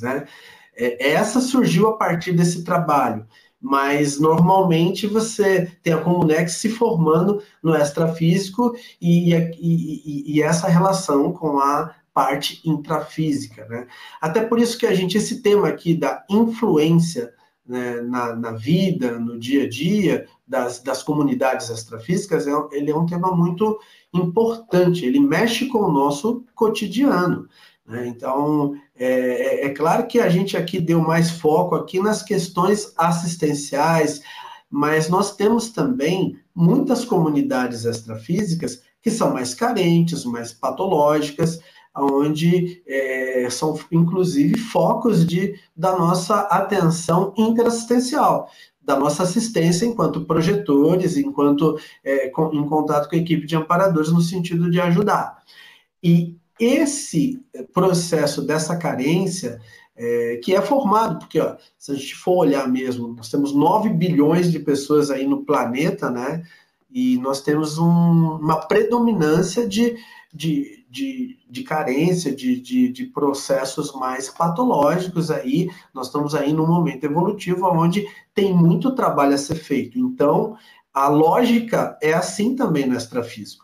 né? 0.00 0.26
É, 0.76 1.12
essa 1.12 1.40
surgiu 1.40 1.88
a 1.88 1.96
partir 1.96 2.32
desse 2.32 2.64
trabalho, 2.64 3.26
mas 3.60 4.20
normalmente 4.20 5.06
você 5.06 5.70
tem 5.82 5.92
a 5.92 5.98
Comunex 5.98 6.52
se 6.52 6.68
formando 6.68 7.42
no 7.62 7.74
extrafísico 7.74 8.74
e, 9.00 9.34
e, 9.34 10.36
e, 10.36 10.42
essa 10.42 10.68
relação 10.68 11.32
com 11.32 11.58
a 11.58 11.94
parte 12.12 12.60
intrafísica, 12.64 13.66
né? 13.66 13.86
Até 14.20 14.44
por 14.44 14.58
isso 14.58 14.78
que 14.78 14.86
a 14.86 14.94
gente, 14.94 15.16
esse 15.16 15.40
tema 15.42 15.68
aqui 15.68 15.94
da 15.94 16.24
influência 16.30 17.32
né, 17.66 18.02
na, 18.02 18.36
na, 18.36 18.52
vida, 18.52 19.18
no 19.18 19.38
dia 19.38 19.64
a 19.64 19.68
dia 19.68 20.28
das, 20.46 20.82
das 20.82 21.02
comunidades 21.02 21.70
extrafísicas, 21.70 22.46
é, 22.46 22.52
ele 22.72 22.90
é 22.90 22.96
um 22.96 23.06
tema 23.06 23.34
muito 23.34 23.78
importante, 24.12 25.04
ele 25.04 25.18
mexe 25.18 25.66
com 25.66 25.78
o 25.78 25.90
nosso 25.90 26.44
cotidiano. 26.54 27.48
Né? 27.86 28.06
Então, 28.06 28.74
é, 28.96 29.06
é, 29.06 29.66
é 29.66 29.70
claro 29.70 30.06
que 30.06 30.18
a 30.18 30.28
gente 30.28 30.56
aqui 30.56 30.80
deu 30.80 31.00
mais 31.00 31.30
foco 31.30 31.74
aqui 31.74 32.00
nas 32.00 32.22
questões 32.22 32.92
assistenciais, 32.96 34.22
mas 34.70 35.08
nós 35.08 35.36
temos 35.36 35.70
também 35.70 36.38
muitas 36.54 37.04
comunidades 37.04 37.84
extrafísicas 37.84 38.82
que 39.02 39.10
são 39.10 39.32
mais 39.32 39.54
carentes, 39.54 40.24
mais 40.24 40.52
patológicas, 40.52 41.60
onde 41.96 42.82
é, 42.86 43.48
são 43.50 43.78
inclusive 43.92 44.58
focos 44.58 45.24
de, 45.24 45.60
da 45.76 45.96
nossa 45.96 46.40
atenção 46.40 47.32
interassistencial, 47.36 48.48
da 48.80 48.98
nossa 48.98 49.22
assistência 49.22 49.86
enquanto 49.86 50.24
projetores, 50.24 51.16
enquanto 51.16 51.78
é, 52.02 52.28
com, 52.30 52.52
em 52.52 52.66
contato 52.66 53.08
com 53.08 53.14
a 53.14 53.18
equipe 53.18 53.46
de 53.46 53.56
amparadores 53.56 54.10
no 54.10 54.20
sentido 54.20 54.70
de 54.70 54.80
ajudar. 54.80 55.38
E 56.02 56.36
esse 56.58 57.42
processo 57.72 58.42
dessa 58.42 58.76
carência 58.76 59.60
é, 59.96 60.40
que 60.42 60.54
é 60.54 60.60
formado, 60.60 61.18
porque 61.20 61.38
ó, 61.38 61.56
se 61.78 61.92
a 61.92 61.94
gente 61.94 62.14
for 62.16 62.38
olhar 62.38 62.68
mesmo, 62.68 63.08
nós 63.08 63.30
temos 63.30 63.54
9 63.54 63.90
bilhões 63.90 64.50
de 64.50 64.58
pessoas 64.58 65.10
aí 65.10 65.26
no 65.26 65.44
planeta, 65.44 66.10
né? 66.10 66.42
E 66.90 67.18
nós 67.18 67.40
temos 67.40 67.78
um, 67.78 68.36
uma 68.36 68.66
predominância 68.66 69.66
de, 69.68 69.96
de, 70.32 70.84
de, 70.88 71.38
de 71.48 71.62
carência, 71.64 72.34
de, 72.34 72.60
de, 72.60 72.88
de, 72.88 73.06
processos 73.06 73.92
mais 73.94 74.28
patológicos 74.28 75.30
aí. 75.30 75.68
Nós 75.92 76.06
estamos 76.06 76.34
aí 76.34 76.52
num 76.52 76.66
momento 76.66 77.04
evolutivo 77.04 77.66
onde 77.66 78.06
tem 78.32 78.54
muito 78.54 78.94
trabalho 78.94 79.34
a 79.34 79.38
ser 79.38 79.56
feito. 79.56 79.98
Então, 79.98 80.56
a 80.92 81.08
lógica 81.08 81.98
é 82.00 82.12
assim 82.12 82.54
também 82.54 82.86
no 82.86 82.96
extrafísico. 82.96 83.63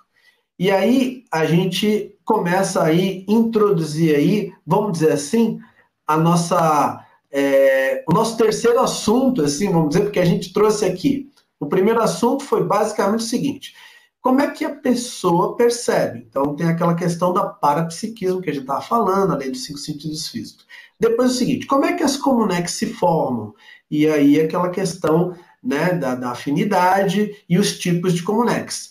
E 0.61 0.71
aí 0.71 1.25
a 1.33 1.47
gente 1.47 2.15
começa 2.23 2.85
aí 2.85 3.25
introduzir 3.27 4.15
aí, 4.15 4.53
vamos 4.67 4.93
dizer 4.93 5.13
assim, 5.13 5.59
a 6.07 6.19
nossa 6.19 7.03
é, 7.33 8.05
o 8.07 8.13
nosso 8.13 8.37
terceiro 8.37 8.79
assunto, 8.79 9.43
assim, 9.43 9.71
vamos 9.73 9.89
dizer, 9.89 10.03
porque 10.03 10.21
a 10.21 10.25
gente 10.25 10.53
trouxe 10.53 10.85
aqui. 10.85 11.31
O 11.59 11.65
primeiro 11.65 12.03
assunto 12.03 12.45
foi 12.45 12.63
basicamente 12.63 13.21
o 13.21 13.27
seguinte: 13.27 13.75
como 14.21 14.43
é 14.43 14.51
que 14.51 14.63
a 14.63 14.75
pessoa 14.75 15.57
percebe? 15.57 16.27
Então, 16.29 16.55
tem 16.55 16.67
aquela 16.69 16.95
questão 16.95 17.33
da 17.33 17.47
parapsiquismo 17.47 18.43
que 18.43 18.51
a 18.51 18.53
gente 18.53 18.65
estava 18.65 18.83
falando, 18.83 19.33
além 19.33 19.51
dos 19.51 19.65
cinco 19.65 19.79
sentidos 19.79 20.29
físicos. 20.29 20.67
Depois, 21.01 21.31
o 21.31 21.35
seguinte: 21.35 21.65
como 21.65 21.87
é 21.87 21.95
que 21.95 22.03
as 22.03 22.19
comunex 22.19 22.73
se 22.73 22.93
formam? 22.93 23.55
E 23.91 24.07
aí, 24.07 24.39
aquela 24.39 24.69
questão 24.69 25.35
né, 25.65 25.95
da, 25.95 26.15
da 26.15 26.33
afinidade 26.33 27.35
e 27.49 27.59
os 27.59 27.79
tipos 27.79 28.13
de 28.13 28.23
comunex. 28.23 28.91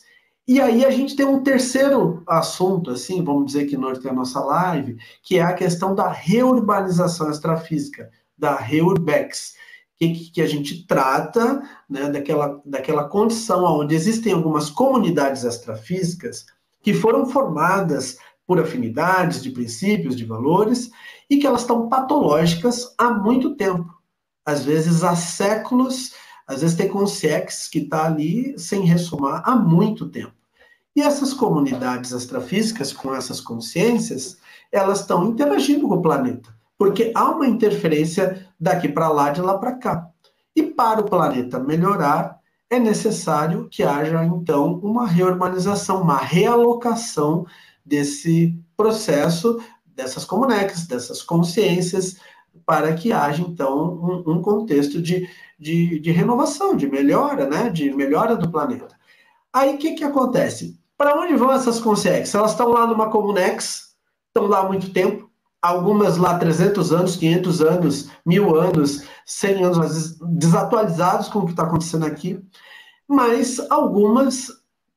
E 0.52 0.60
aí, 0.60 0.84
a 0.84 0.90
gente 0.90 1.16
tem 1.16 1.28
um 1.28 1.44
terceiro 1.44 2.24
assunto, 2.28 2.90
assim, 2.90 3.24
vamos 3.24 3.46
dizer 3.46 3.68
que 3.68 3.78
norte 3.78 4.10
a 4.10 4.12
nossa 4.14 4.40
live, 4.40 4.98
que 5.22 5.38
é 5.38 5.44
a 5.44 5.54
questão 5.54 5.94
da 5.94 6.10
reurbanização 6.10 7.30
extrafísica, 7.30 8.10
da 8.36 8.56
reurbex 8.56 9.54
que, 9.96 10.32
que 10.32 10.42
a 10.42 10.48
gente 10.48 10.88
trata 10.88 11.62
né, 11.88 12.10
daquela, 12.10 12.60
daquela 12.66 13.04
condição 13.08 13.64
onde 13.64 13.94
existem 13.94 14.34
algumas 14.34 14.72
comunidades 14.72 15.44
extrafísicas 15.44 16.48
que 16.82 16.96
foram 16.96 17.28
formadas 17.28 18.18
por 18.48 18.60
afinidades 18.60 19.44
de 19.44 19.52
princípios, 19.52 20.16
de 20.16 20.26
valores, 20.26 20.90
e 21.30 21.38
que 21.38 21.46
elas 21.46 21.62
estão 21.62 21.88
patológicas 21.88 22.96
há 22.98 23.12
muito 23.12 23.56
tempo. 23.56 23.94
Às 24.44 24.66
vezes 24.66 25.04
há 25.04 25.16
séculos, 25.16 26.16
às 26.48 26.62
vezes 26.62 26.76
tem 26.76 26.90
consciex 26.90 27.68
que 27.68 27.82
está 27.82 28.08
ali 28.08 28.58
sem 28.58 28.82
ressumar 28.82 29.44
há 29.46 29.56
muito 29.56 30.10
tempo. 30.10 30.39
E 31.00 31.02
essas 31.02 31.34
comunidades 31.34 32.12
extrafísicas, 32.12 32.94
com 32.94 33.16
essas 33.16 33.40
consciências, 33.40 34.38
elas 34.70 35.00
estão 35.00 35.30
interagindo 35.30 35.88
com 35.88 35.96
o 35.96 36.02
planeta 36.02 36.54
porque 36.80 37.12
há 37.14 37.30
uma 37.30 37.46
interferência 37.46 38.48
daqui 38.58 38.88
para 38.88 39.10
lá, 39.10 39.30
de 39.32 39.42
lá 39.42 39.58
para 39.58 39.76
cá. 39.76 40.10
E 40.56 40.64
para 40.64 41.02
o 41.02 41.10
planeta 41.10 41.60
melhorar, 41.60 42.40
é 42.70 42.80
necessário 42.80 43.68
que 43.70 43.84
haja, 43.84 44.24
então, 44.24 44.80
uma 44.82 45.06
reurbanização, 45.06 46.02
uma 46.02 46.18
realocação 46.18 47.46
desse 47.86 48.58
processo, 48.78 49.62
dessas 49.86 50.24
comunex, 50.24 50.88
dessas 50.88 51.22
consciências, 51.22 52.18
para 52.66 52.94
que 52.94 53.12
haja, 53.12 53.42
então, 53.42 54.24
um, 54.26 54.36
um 54.36 54.42
contexto 54.42 55.02
de, 55.02 55.28
de, 55.60 56.00
de, 56.00 56.12
renovação, 56.12 56.78
de 56.78 56.88
melhora, 56.88 57.46
né? 57.46 57.70
de 57.70 57.92
melhora 57.92 58.38
do 58.38 58.50
planeta. 58.50 58.98
Aí 59.52 59.76
o 59.76 59.78
que, 59.78 59.94
que 59.96 60.04
acontece? 60.04 60.79
Para 61.00 61.18
onde 61.18 61.34
vão 61.34 61.54
essas 61.54 61.80
consciências? 61.80 62.36
Elas 62.36 62.52
estão 62.52 62.68
lá 62.68 62.86
numa 62.86 63.10
Comunex, 63.10 63.96
estão 64.28 64.50
lá 64.50 64.60
há 64.60 64.68
muito 64.68 64.92
tempo, 64.92 65.32
algumas 65.62 66.18
lá 66.18 66.38
300 66.38 66.92
anos, 66.92 67.16
500 67.16 67.62
anos, 67.62 68.10
mil 68.26 68.54
anos, 68.54 69.06
100 69.26 69.64
anos, 69.64 69.80
às 69.80 69.94
vezes 69.94 70.20
desatualizados 70.20 71.30
com 71.30 71.40
o 71.40 71.46
que 71.46 71.52
está 71.52 71.64
acontecendo 71.64 72.06
aqui, 72.06 72.44
mas 73.08 73.62
algumas 73.70 74.52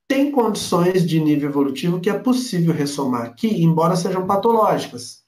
têm 0.08 0.32
condições 0.32 1.06
de 1.06 1.20
nível 1.20 1.50
evolutivo 1.50 2.00
que 2.00 2.10
é 2.10 2.18
possível 2.18 2.74
ressomar 2.74 3.22
aqui, 3.22 3.62
embora 3.62 3.94
sejam 3.94 4.26
patológicas. 4.26 5.22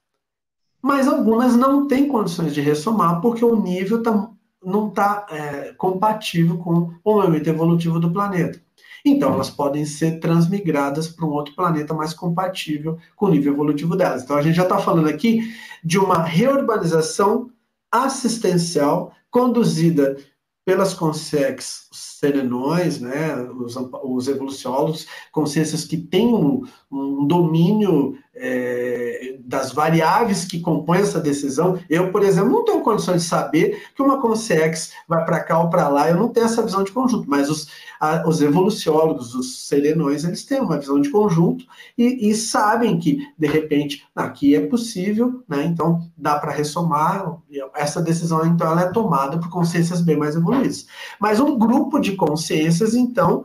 Mas 0.83 1.07
algumas 1.07 1.55
não 1.55 1.87
têm 1.87 2.09
condições 2.09 2.53
de 2.53 2.61
ressomar 2.61 3.21
porque 3.21 3.45
o 3.45 3.55
nível 3.55 4.03
tá, 4.03 4.29
não 4.61 4.89
está 4.89 5.25
é, 5.31 5.73
compatível 5.75 6.59
com 6.59 6.91
o 7.05 7.23
momento 7.23 7.47
evolutivo 7.47 8.01
do 8.01 8.13
planeta. 8.13 8.64
Então, 9.05 9.35
elas 9.35 9.51
podem 9.51 9.85
ser 9.85 10.19
transmigradas 10.19 11.09
para 11.09 11.27
um 11.27 11.31
outro 11.31 11.55
planeta 11.55 11.93
mais 11.93 12.15
compatível 12.15 12.99
com 13.15 13.27
o 13.27 13.31
nível 13.31 13.53
evolutivo 13.53 13.95
delas. 13.95 14.23
Então, 14.23 14.37
a 14.37 14.43
gente 14.43 14.57
já 14.57 14.63
está 14.63 14.79
falando 14.79 15.09
aqui 15.09 15.55
de 15.85 15.99
uma 15.99 16.23
reurbanização 16.23 17.51
assistencial 17.93 19.13
conduzida 19.31 20.17
pelas 20.65 20.95
consex 20.95 21.89
serenões, 21.93 22.99
né, 22.99 23.37
os, 23.37 23.77
os 23.77 24.29
evoluciólogos, 24.29 25.07
consciências 25.31 25.85
que 25.85 25.99
têm 25.99 26.33
um, 26.33 26.63
um 26.91 27.27
domínio 27.27 28.17
é, 28.37 29.37
das 29.45 29.73
variáveis 29.73 30.45
que 30.45 30.61
compõem 30.61 31.01
essa 31.01 31.21
decisão. 31.21 31.79
Eu, 31.89 32.11
por 32.11 32.23
exemplo, 32.23 32.51
não 32.51 32.65
tenho 32.65 32.81
condições 32.81 33.23
de 33.23 33.29
saber 33.29 33.83
que 33.95 34.03
uma 34.03 34.21
consex 34.21 34.93
vai 35.09 35.25
para 35.25 35.41
cá 35.41 35.59
ou 35.61 35.71
para 35.71 35.89
lá, 35.89 36.09
eu 36.09 36.17
não 36.17 36.29
tenho 36.29 36.47
essa 36.47 36.63
visão 36.63 36.83
de 36.83 36.93
conjunto, 36.93 37.29
mas 37.29 37.49
os, 37.51 37.69
a, 38.01 38.27
os 38.29 38.41
evoluciólogos, 38.41 39.35
os 39.35 39.67
serenões, 39.67 40.25
eles 40.25 40.45
têm 40.45 40.61
uma 40.61 40.79
visão 40.79 41.01
de 41.01 41.11
conjunto 41.11 41.65
e, 41.97 42.29
e 42.31 42.35
sabem 42.35 42.99
que, 42.99 43.19
de 43.39 43.47
repente, 43.47 44.07
aqui 44.15 44.55
é 44.55 44.67
possível, 44.67 45.43
né, 45.49 45.65
então 45.65 46.01
dá 46.17 46.39
para 46.39 46.53
ressomar, 46.53 47.39
essa 47.75 48.03
decisão, 48.03 48.45
então, 48.47 48.71
ela 48.71 48.83
é 48.83 48.93
tomada 48.93 49.39
por 49.39 49.49
consciências 49.49 50.01
bem 50.01 50.17
mais 50.17 50.35
evoluídas. 50.35 50.87
Mas 51.21 51.41
um 51.41 51.59
grupo 51.59 52.01
de 52.01 52.17
consciências, 52.17 52.95
então, 52.95 53.45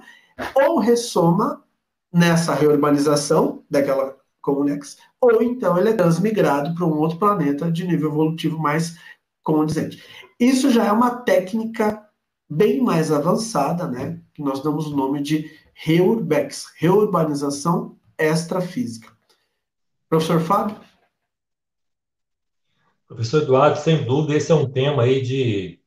ou 0.56 0.80
ressoma 0.80 1.64
nessa 2.12 2.54
reurbanização 2.54 3.62
daquela 3.70 4.19
Comunex, 4.50 4.98
ou 5.22 5.42
então 5.44 5.78
ele 5.78 5.90
é 5.90 5.94
transmigrado 5.94 6.74
para 6.74 6.86
um 6.86 6.98
outro 6.98 7.18
planeta 7.18 7.72
de 7.72 7.86
nível 7.86 8.10
evolutivo 8.10 8.58
mais 8.58 8.98
condizente. 9.44 10.04
Isso 10.40 10.72
já 10.72 10.86
é 10.86 10.92
uma 10.92 11.18
técnica 11.18 12.06
bem 12.50 12.82
mais 12.82 13.12
avançada, 13.12 13.88
né? 13.88 14.20
Que 14.34 14.42
nós 14.42 14.62
damos 14.62 14.88
o 14.88 14.96
nome 14.96 15.22
de 15.22 15.52
reurbex, 15.74 16.74
reurbanização 16.78 17.98
extrafísica. 18.18 19.10
Professor 20.10 20.40
Fábio? 20.40 20.78
Professor 23.08 23.44
Eduardo, 23.44 23.80
sem 23.80 24.04
dúvida, 24.04 24.36
esse 24.36 24.52
é 24.52 24.56
um 24.56 24.70
tema 24.70 25.04
aí 25.04 25.22
de 25.22 25.80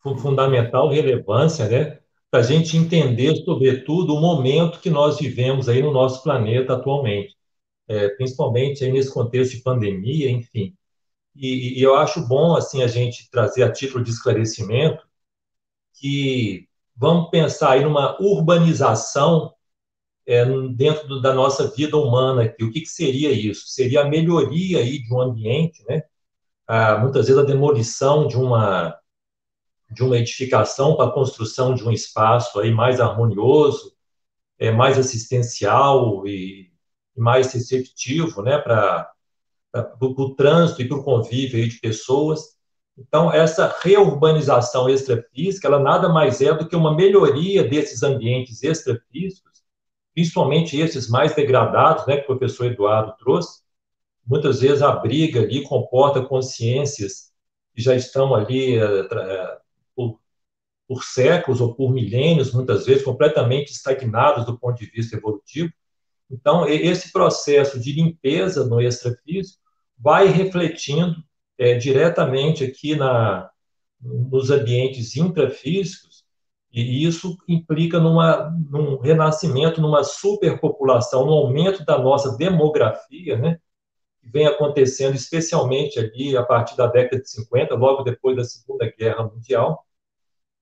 fundamental 0.00 0.88
relevância, 0.88 1.68
né? 1.68 1.98
Para 2.30 2.40
a 2.40 2.42
gente 2.42 2.76
entender, 2.76 3.34
sobretudo, 3.44 4.14
o 4.14 4.20
momento 4.20 4.80
que 4.80 4.90
nós 4.90 5.18
vivemos 5.18 5.68
aí 5.68 5.82
no 5.82 5.92
nosso 5.92 6.22
planeta 6.22 6.74
atualmente 6.74 7.37
é, 7.88 8.08
principalmente 8.10 8.86
nesse 8.90 9.12
contexto 9.12 9.56
de 9.56 9.62
pandemia, 9.62 10.30
enfim. 10.30 10.76
E, 11.34 11.78
e, 11.80 11.82
eu 11.82 11.94
acho 11.96 12.26
bom 12.26 12.56
assim 12.56 12.82
a 12.82 12.88
gente 12.88 13.30
trazer 13.30 13.62
a 13.62 13.72
título 13.72 14.04
de 14.04 14.10
esclarecimento 14.10 15.06
que 15.94 16.68
vamos 16.96 17.30
pensar 17.30 17.72
aí 17.72 17.84
numa 17.84 18.20
urbanização 18.20 19.54
é, 20.26 20.44
dentro 20.74 21.08
do, 21.08 21.22
da 21.22 21.32
nossa 21.34 21.68
vida 21.70 21.96
humana 21.96 22.44
aqui. 22.44 22.64
O 22.64 22.72
que, 22.72 22.82
que, 22.82 22.88
seria 22.88 23.30
isso? 23.32 23.68
Seria 23.68 24.02
a 24.02 24.08
melhoria 24.08 24.78
aí 24.80 25.02
de 25.02 25.12
um 25.14 25.20
ambiente, 25.20 25.84
né? 25.88 26.02
Ah, 26.66 26.98
muitas 26.98 27.26
vezes 27.28 27.40
a 27.42 27.46
demolição 27.46 28.26
de 28.28 28.36
uma 28.36 28.98
de 29.90 30.02
uma 30.02 30.18
edificação 30.18 30.96
para 30.96 31.06
a 31.08 31.12
construção 31.12 31.74
de 31.74 31.82
um 31.84 31.90
espaço 31.90 32.60
aí 32.60 32.70
mais 32.70 33.00
harmonioso, 33.00 33.94
é, 34.58 34.70
mais 34.70 34.98
assistencial 34.98 36.26
e, 36.26 36.67
mais 37.18 37.52
receptivo 37.52 38.42
né, 38.42 38.58
para 38.58 39.12
o 40.00 40.34
trânsito 40.34 40.82
e 40.82 40.88
para 40.88 40.98
o 40.98 41.04
convívio 41.04 41.68
de 41.68 41.78
pessoas. 41.80 42.56
Então, 42.96 43.32
essa 43.32 43.76
reurbanização 43.82 44.88
extrafísica, 44.88 45.68
ela 45.68 45.78
nada 45.78 46.08
mais 46.08 46.40
é 46.40 46.52
do 46.52 46.68
que 46.68 46.74
uma 46.74 46.94
melhoria 46.94 47.62
desses 47.62 48.02
ambientes 48.02 48.62
extrafísicos, 48.62 49.62
principalmente 50.14 50.78
esses 50.78 51.08
mais 51.08 51.34
degradados, 51.34 52.06
né, 52.06 52.16
que 52.16 52.24
o 52.24 52.36
professor 52.36 52.66
Eduardo 52.66 53.14
trouxe. 53.18 53.62
Muitas 54.26 54.60
vezes 54.60 54.82
a 54.82 54.92
briga 54.92 55.40
ali 55.40 55.62
comporta 55.62 56.20
consciências 56.22 57.32
que 57.74 57.80
já 57.80 57.94
estão 57.94 58.34
ali 58.34 58.82
uh, 58.82 59.08
por, 59.94 60.20
por 60.88 61.04
séculos 61.04 61.60
ou 61.60 61.74
por 61.74 61.92
milênios, 61.92 62.52
muitas 62.52 62.84
vezes, 62.84 63.04
completamente 63.04 63.70
estagnados 63.70 64.44
do 64.44 64.58
ponto 64.58 64.78
de 64.78 64.86
vista 64.86 65.16
evolutivo, 65.16 65.72
então, 66.30 66.68
esse 66.68 67.10
processo 67.12 67.80
de 67.80 67.92
limpeza 67.92 68.64
no 68.66 68.80
extrafísico 68.80 69.58
vai 69.98 70.26
refletindo 70.26 71.16
é, 71.56 71.74
diretamente 71.74 72.64
aqui 72.64 72.94
na, 72.94 73.50
nos 74.00 74.50
ambientes 74.50 75.16
intrafísicos, 75.16 76.24
e 76.70 77.04
isso 77.04 77.36
implica 77.48 77.98
numa, 77.98 78.50
num 78.70 78.98
renascimento, 78.98 79.80
numa 79.80 80.04
superpopulação, 80.04 81.24
no 81.24 81.32
aumento 81.32 81.84
da 81.84 81.98
nossa 81.98 82.36
demografia, 82.36 83.36
né, 83.38 83.58
que 84.20 84.30
vem 84.30 84.46
acontecendo 84.46 85.14
especialmente 85.14 85.98
ali 85.98 86.36
a 86.36 86.42
partir 86.42 86.76
da 86.76 86.86
década 86.86 87.22
de 87.22 87.30
50, 87.30 87.74
logo 87.74 88.02
depois 88.02 88.36
da 88.36 88.44
Segunda 88.44 88.92
Guerra 88.96 89.24
Mundial, 89.24 89.82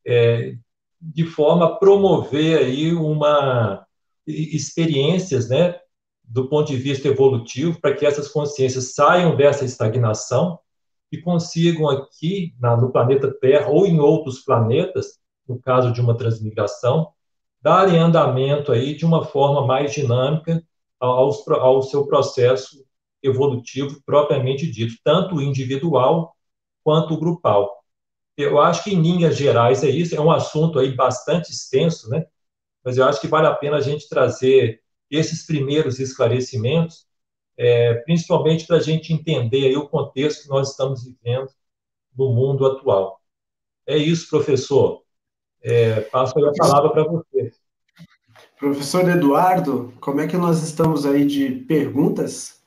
é, 0.06 0.54
de 1.00 1.26
forma 1.26 1.66
a 1.66 1.76
promover 1.76 2.58
aí 2.58 2.94
uma 2.94 3.86
experiências, 4.27 5.49
né, 5.49 5.79
do 6.24 6.49
ponto 6.49 6.68
de 6.68 6.77
vista 6.77 7.09
evolutivo, 7.09 7.81
para 7.81 7.95
que 7.95 8.05
essas 8.05 8.29
consciências 8.29 8.95
saiam 8.95 9.37
dessa 9.37 9.64
estagnação 9.64 10.59
e 11.11 11.18
consigam 11.18 11.89
aqui, 11.89 12.55
na, 12.59 12.77
no 12.77 12.91
planeta 12.91 13.33
Terra 13.41 13.68
ou 13.68 13.87
em 13.87 14.01
outros 14.01 14.41
planetas, 14.41 15.20
no 15.49 15.61
caso 15.61 15.93
de 15.93 16.01
uma 16.01 16.16
transmigração, 16.16 17.12
darem 17.62 17.99
andamento 17.99 18.72
aí 18.72 18.97
de 18.97 19.05
uma 19.05 19.24
forma 19.24 19.66
mais 19.66 19.93
dinâmica 19.93 20.62
ao, 20.99 21.31
ao 21.53 21.83
seu 21.83 22.07
processo 22.07 22.85
evolutivo 23.22 24.01
propriamente 24.05 24.70
dito, 24.70 24.95
tanto 25.05 25.41
individual 25.41 26.35
quanto 26.83 27.18
grupal. 27.18 27.77
Eu 28.37 28.61
acho 28.61 28.85
que, 28.85 28.95
em 28.95 29.01
linhas 29.01 29.37
gerais, 29.37 29.83
é 29.83 29.89
isso. 29.89 30.14
É 30.14 30.20
um 30.20 30.31
assunto 30.31 30.79
aí 30.79 30.95
bastante 30.95 31.51
extenso, 31.51 32.09
né? 32.11 32.27
Mas 32.87 32.97
eu 32.97 33.05
acho 33.05 33.20
que 33.20 33.26
vale 33.26 33.49
a 33.49 33.55
pena 33.55 33.78
a 33.78 33.80
gente 33.80 34.09
trazer 34.09 34.80
esses 35.11 35.45
primeiros 35.45 35.99
esclarecimentos, 35.99 37.05
é, 37.59 37.95
principalmente 37.95 38.64
para 38.64 38.76
a 38.76 38.80
gente 38.80 39.12
entender 39.12 39.66
aí 39.66 39.76
o 39.76 39.89
contexto 39.89 40.45
que 40.45 40.49
nós 40.49 40.70
estamos 40.70 41.03
vivendo 41.05 41.49
no 42.16 42.32
mundo 42.32 42.64
atual. 42.64 43.20
É 43.84 43.97
isso, 43.97 44.30
professor. 44.30 45.03
É, 45.61 46.01
passo 46.03 46.39
a 46.39 46.53
palavra 46.53 46.91
para 46.91 47.03
você. 47.03 47.53
Professor 48.57 49.09
Eduardo, 49.09 49.93
como 50.01 50.20
é 50.20 50.28
que 50.28 50.37
nós 50.37 50.62
estamos 50.62 51.05
aí 51.05 51.26
de 51.26 51.51
perguntas? 51.51 52.62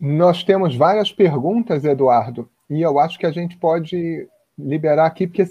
Nós 0.00 0.42
temos 0.42 0.74
várias 0.74 1.12
perguntas, 1.12 1.84
Eduardo, 1.84 2.48
e 2.68 2.80
eu 2.80 2.98
acho 2.98 3.18
que 3.18 3.26
a 3.26 3.30
gente 3.30 3.58
pode 3.58 4.26
liberar 4.58 5.04
aqui, 5.04 5.26
porque 5.26 5.44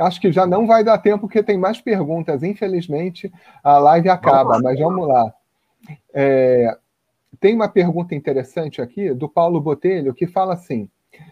acho 0.00 0.20
que 0.20 0.30
já 0.30 0.46
não 0.46 0.66
vai 0.66 0.84
dar 0.84 0.98
tempo, 0.98 1.20
porque 1.20 1.42
tem 1.42 1.56
mais 1.56 1.80
perguntas. 1.80 2.42
Infelizmente, 2.42 3.32
a 3.62 3.78
live 3.78 4.08
acaba, 4.08 4.60
mas 4.60 4.78
vamos 4.78 5.06
lá. 5.06 5.32
É, 6.12 6.76
tem 7.40 7.54
uma 7.54 7.68
pergunta 7.68 8.14
interessante 8.14 8.82
aqui 8.82 9.12
do 9.14 9.28
Paulo 9.28 9.60
Botelho, 9.60 10.14
que 10.14 10.26
fala 10.26 10.54
assim, 10.54 10.88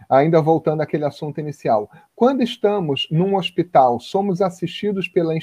ainda 0.08 0.40
voltando 0.40 0.80
àquele 0.80 1.04
assunto 1.04 1.40
inicial. 1.40 1.90
Quando 2.14 2.42
estamos 2.42 3.08
num 3.10 3.36
hospital, 3.36 4.00
somos 4.00 4.40
assistidos 4.40 5.08
pela 5.08 5.34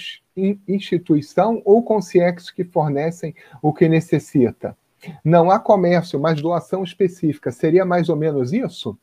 instituição 0.68 1.62
ou 1.66 1.84
concierges 1.84 2.50
que 2.50 2.64
fornecem 2.64 3.36
o 3.62 3.74
que 3.74 3.88
necessita? 3.88 4.76
Não 5.24 5.52
há 5.52 5.60
comércio, 5.60 6.20
mas 6.20 6.42
doação 6.42 6.84
específica. 6.84 7.52
Seria 7.52 7.86
mais 7.86 8.08
ou 8.08 8.16
menos 8.16 8.54
isso? 8.54 8.98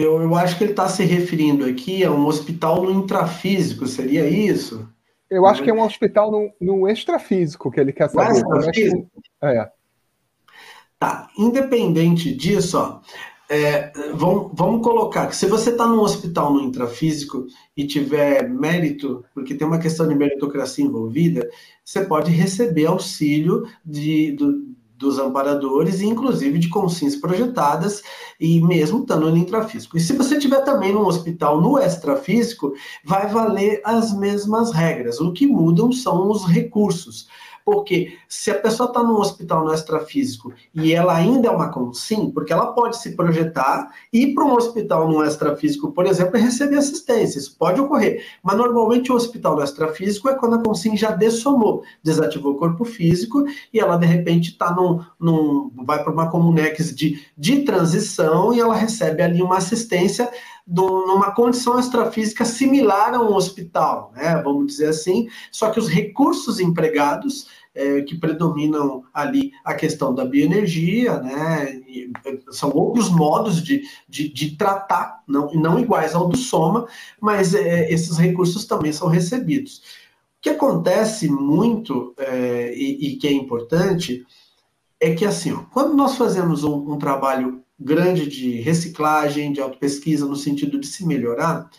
Eu, 0.00 0.22
eu 0.22 0.34
acho 0.34 0.56
que 0.56 0.64
ele 0.64 0.72
está 0.72 0.88
se 0.88 1.04
referindo 1.04 1.64
aqui 1.64 2.04
a 2.04 2.10
um 2.10 2.26
hospital 2.26 2.82
no 2.82 2.90
intrafísico, 2.90 3.86
seria 3.86 4.28
isso? 4.28 4.88
Eu 5.28 5.46
acho 5.46 5.62
que 5.62 5.70
é 5.70 5.74
um 5.74 5.82
hospital 5.82 6.30
no, 6.30 6.50
no 6.60 6.88
extrafísico 6.88 7.70
que 7.70 7.78
ele 7.78 7.92
quer 7.92 8.08
saber. 8.08 8.32
Extrafísico? 8.32 9.10
É. 9.42 9.70
Tá, 10.98 11.28
independente 11.38 12.34
disso, 12.34 12.78
ó, 12.78 13.00
é, 13.48 13.90
vamos, 14.14 14.52
vamos 14.54 14.82
colocar 14.82 15.26
que 15.26 15.34
se 15.34 15.46
você 15.46 15.70
está 15.70 15.84
num 15.84 16.00
hospital 16.00 16.52
no 16.52 16.60
intrafísico 16.60 17.46
e 17.76 17.84
tiver 17.84 18.48
mérito, 18.48 19.24
porque 19.34 19.54
tem 19.54 19.66
uma 19.66 19.78
questão 19.78 20.06
de 20.06 20.14
meritocracia 20.14 20.84
envolvida, 20.84 21.50
você 21.84 22.04
pode 22.04 22.30
receber 22.30 22.86
auxílio 22.86 23.66
de, 23.84 24.32
do, 24.32 24.64
dos 25.00 25.18
amparadores, 25.18 26.02
inclusive 26.02 26.58
de 26.58 26.68
consciências 26.68 27.18
projetadas, 27.18 28.02
e 28.38 28.60
mesmo 28.60 29.00
estando 29.00 29.30
no 29.30 29.36
intrafísico. 29.36 29.96
E 29.96 30.00
se 30.00 30.12
você 30.12 30.38
tiver 30.38 30.60
também 30.60 30.92
num 30.92 31.06
hospital 31.06 31.58
no 31.58 31.78
extrafísico, 31.78 32.74
vai 33.02 33.26
valer 33.26 33.80
as 33.82 34.12
mesmas 34.12 34.72
regras. 34.72 35.18
O 35.18 35.32
que 35.32 35.46
mudam 35.46 35.90
são 35.90 36.30
os 36.30 36.44
recursos. 36.44 37.26
Porque 37.64 38.16
se 38.28 38.50
a 38.50 38.58
pessoa 38.58 38.88
está 38.88 39.02
num 39.02 39.18
hospital 39.18 39.64
no 39.64 39.72
extrafísico 39.72 40.52
e 40.74 40.92
ela 40.92 41.14
ainda 41.14 41.48
é 41.48 41.50
uma 41.50 41.70
consim, 41.70 42.30
porque 42.30 42.52
ela 42.52 42.72
pode 42.72 42.98
se 42.98 43.16
projetar 43.16 43.90
ir 44.12 44.34
para 44.34 44.44
um 44.44 44.54
hospital 44.54 45.08
no 45.08 45.24
extrafísico, 45.24 45.92
por 45.92 46.06
exemplo, 46.06 46.36
e 46.36 46.40
receber 46.40 46.76
assistência. 46.76 47.38
Isso 47.38 47.56
pode 47.58 47.80
ocorrer. 47.80 48.24
Mas 48.42 48.56
normalmente 48.56 49.12
o 49.12 49.14
hospital 49.14 49.56
no 49.56 49.62
extrafísico 49.62 50.28
é 50.28 50.34
quando 50.34 50.56
a 50.56 50.62
consim 50.62 50.96
já 50.96 51.10
dessomou, 51.10 51.82
desativou 52.02 52.52
o 52.52 52.58
corpo 52.58 52.84
físico 52.84 53.44
e 53.72 53.78
ela 53.78 53.96
de 53.96 54.06
repente 54.06 54.50
está 54.50 54.72
num, 54.72 55.04
num. 55.18 55.70
vai 55.84 56.02
para 56.02 56.12
uma 56.12 56.30
comunex 56.30 56.94
de, 56.94 57.24
de 57.36 57.62
transição 57.62 58.52
e 58.52 58.60
ela 58.60 58.74
recebe 58.74 59.22
ali 59.22 59.42
uma 59.42 59.58
assistência 59.58 60.30
numa 60.70 61.32
condição 61.32 61.78
extrafísica 61.78 62.44
similar 62.44 63.12
a 63.14 63.20
um 63.20 63.34
hospital, 63.34 64.12
né? 64.14 64.40
Vamos 64.42 64.66
dizer 64.68 64.86
assim, 64.86 65.28
só 65.50 65.70
que 65.70 65.80
os 65.80 65.88
recursos 65.88 66.60
empregados 66.60 67.48
é, 67.74 68.02
que 68.02 68.16
predominam 68.16 69.04
ali 69.12 69.52
a 69.64 69.74
questão 69.74 70.14
da 70.14 70.24
bioenergia, 70.24 71.18
né? 71.20 71.80
E, 71.88 72.10
é, 72.24 72.38
são 72.50 72.70
outros 72.70 73.10
modos 73.10 73.62
de, 73.62 73.82
de, 74.08 74.28
de, 74.28 74.56
tratar, 74.56 75.22
não, 75.26 75.52
não 75.54 75.78
iguais 75.78 76.14
ao 76.14 76.28
do 76.28 76.36
soma, 76.36 76.86
mas 77.20 77.52
é, 77.54 77.92
esses 77.92 78.16
recursos 78.16 78.64
também 78.64 78.92
são 78.92 79.08
recebidos. 79.08 79.78
O 80.38 80.42
que 80.42 80.50
acontece 80.50 81.28
muito 81.28 82.14
é, 82.16 82.72
e, 82.74 83.08
e, 83.08 83.16
que 83.16 83.26
é 83.26 83.32
importante 83.32 84.24
é 85.00 85.14
que 85.14 85.24
assim, 85.24 85.52
ó, 85.52 85.62
quando 85.72 85.94
nós 85.94 86.16
fazemos 86.16 86.62
um, 86.62 86.92
um 86.92 86.98
trabalho 86.98 87.62
grande 87.80 88.28
de 88.28 88.60
reciclagem, 88.60 89.52
de 89.52 89.60
autopesquisa, 89.60 90.26
no 90.26 90.36
sentido 90.36 90.78
de 90.78 90.86
se 90.86 91.06
melhorar, 91.06 91.70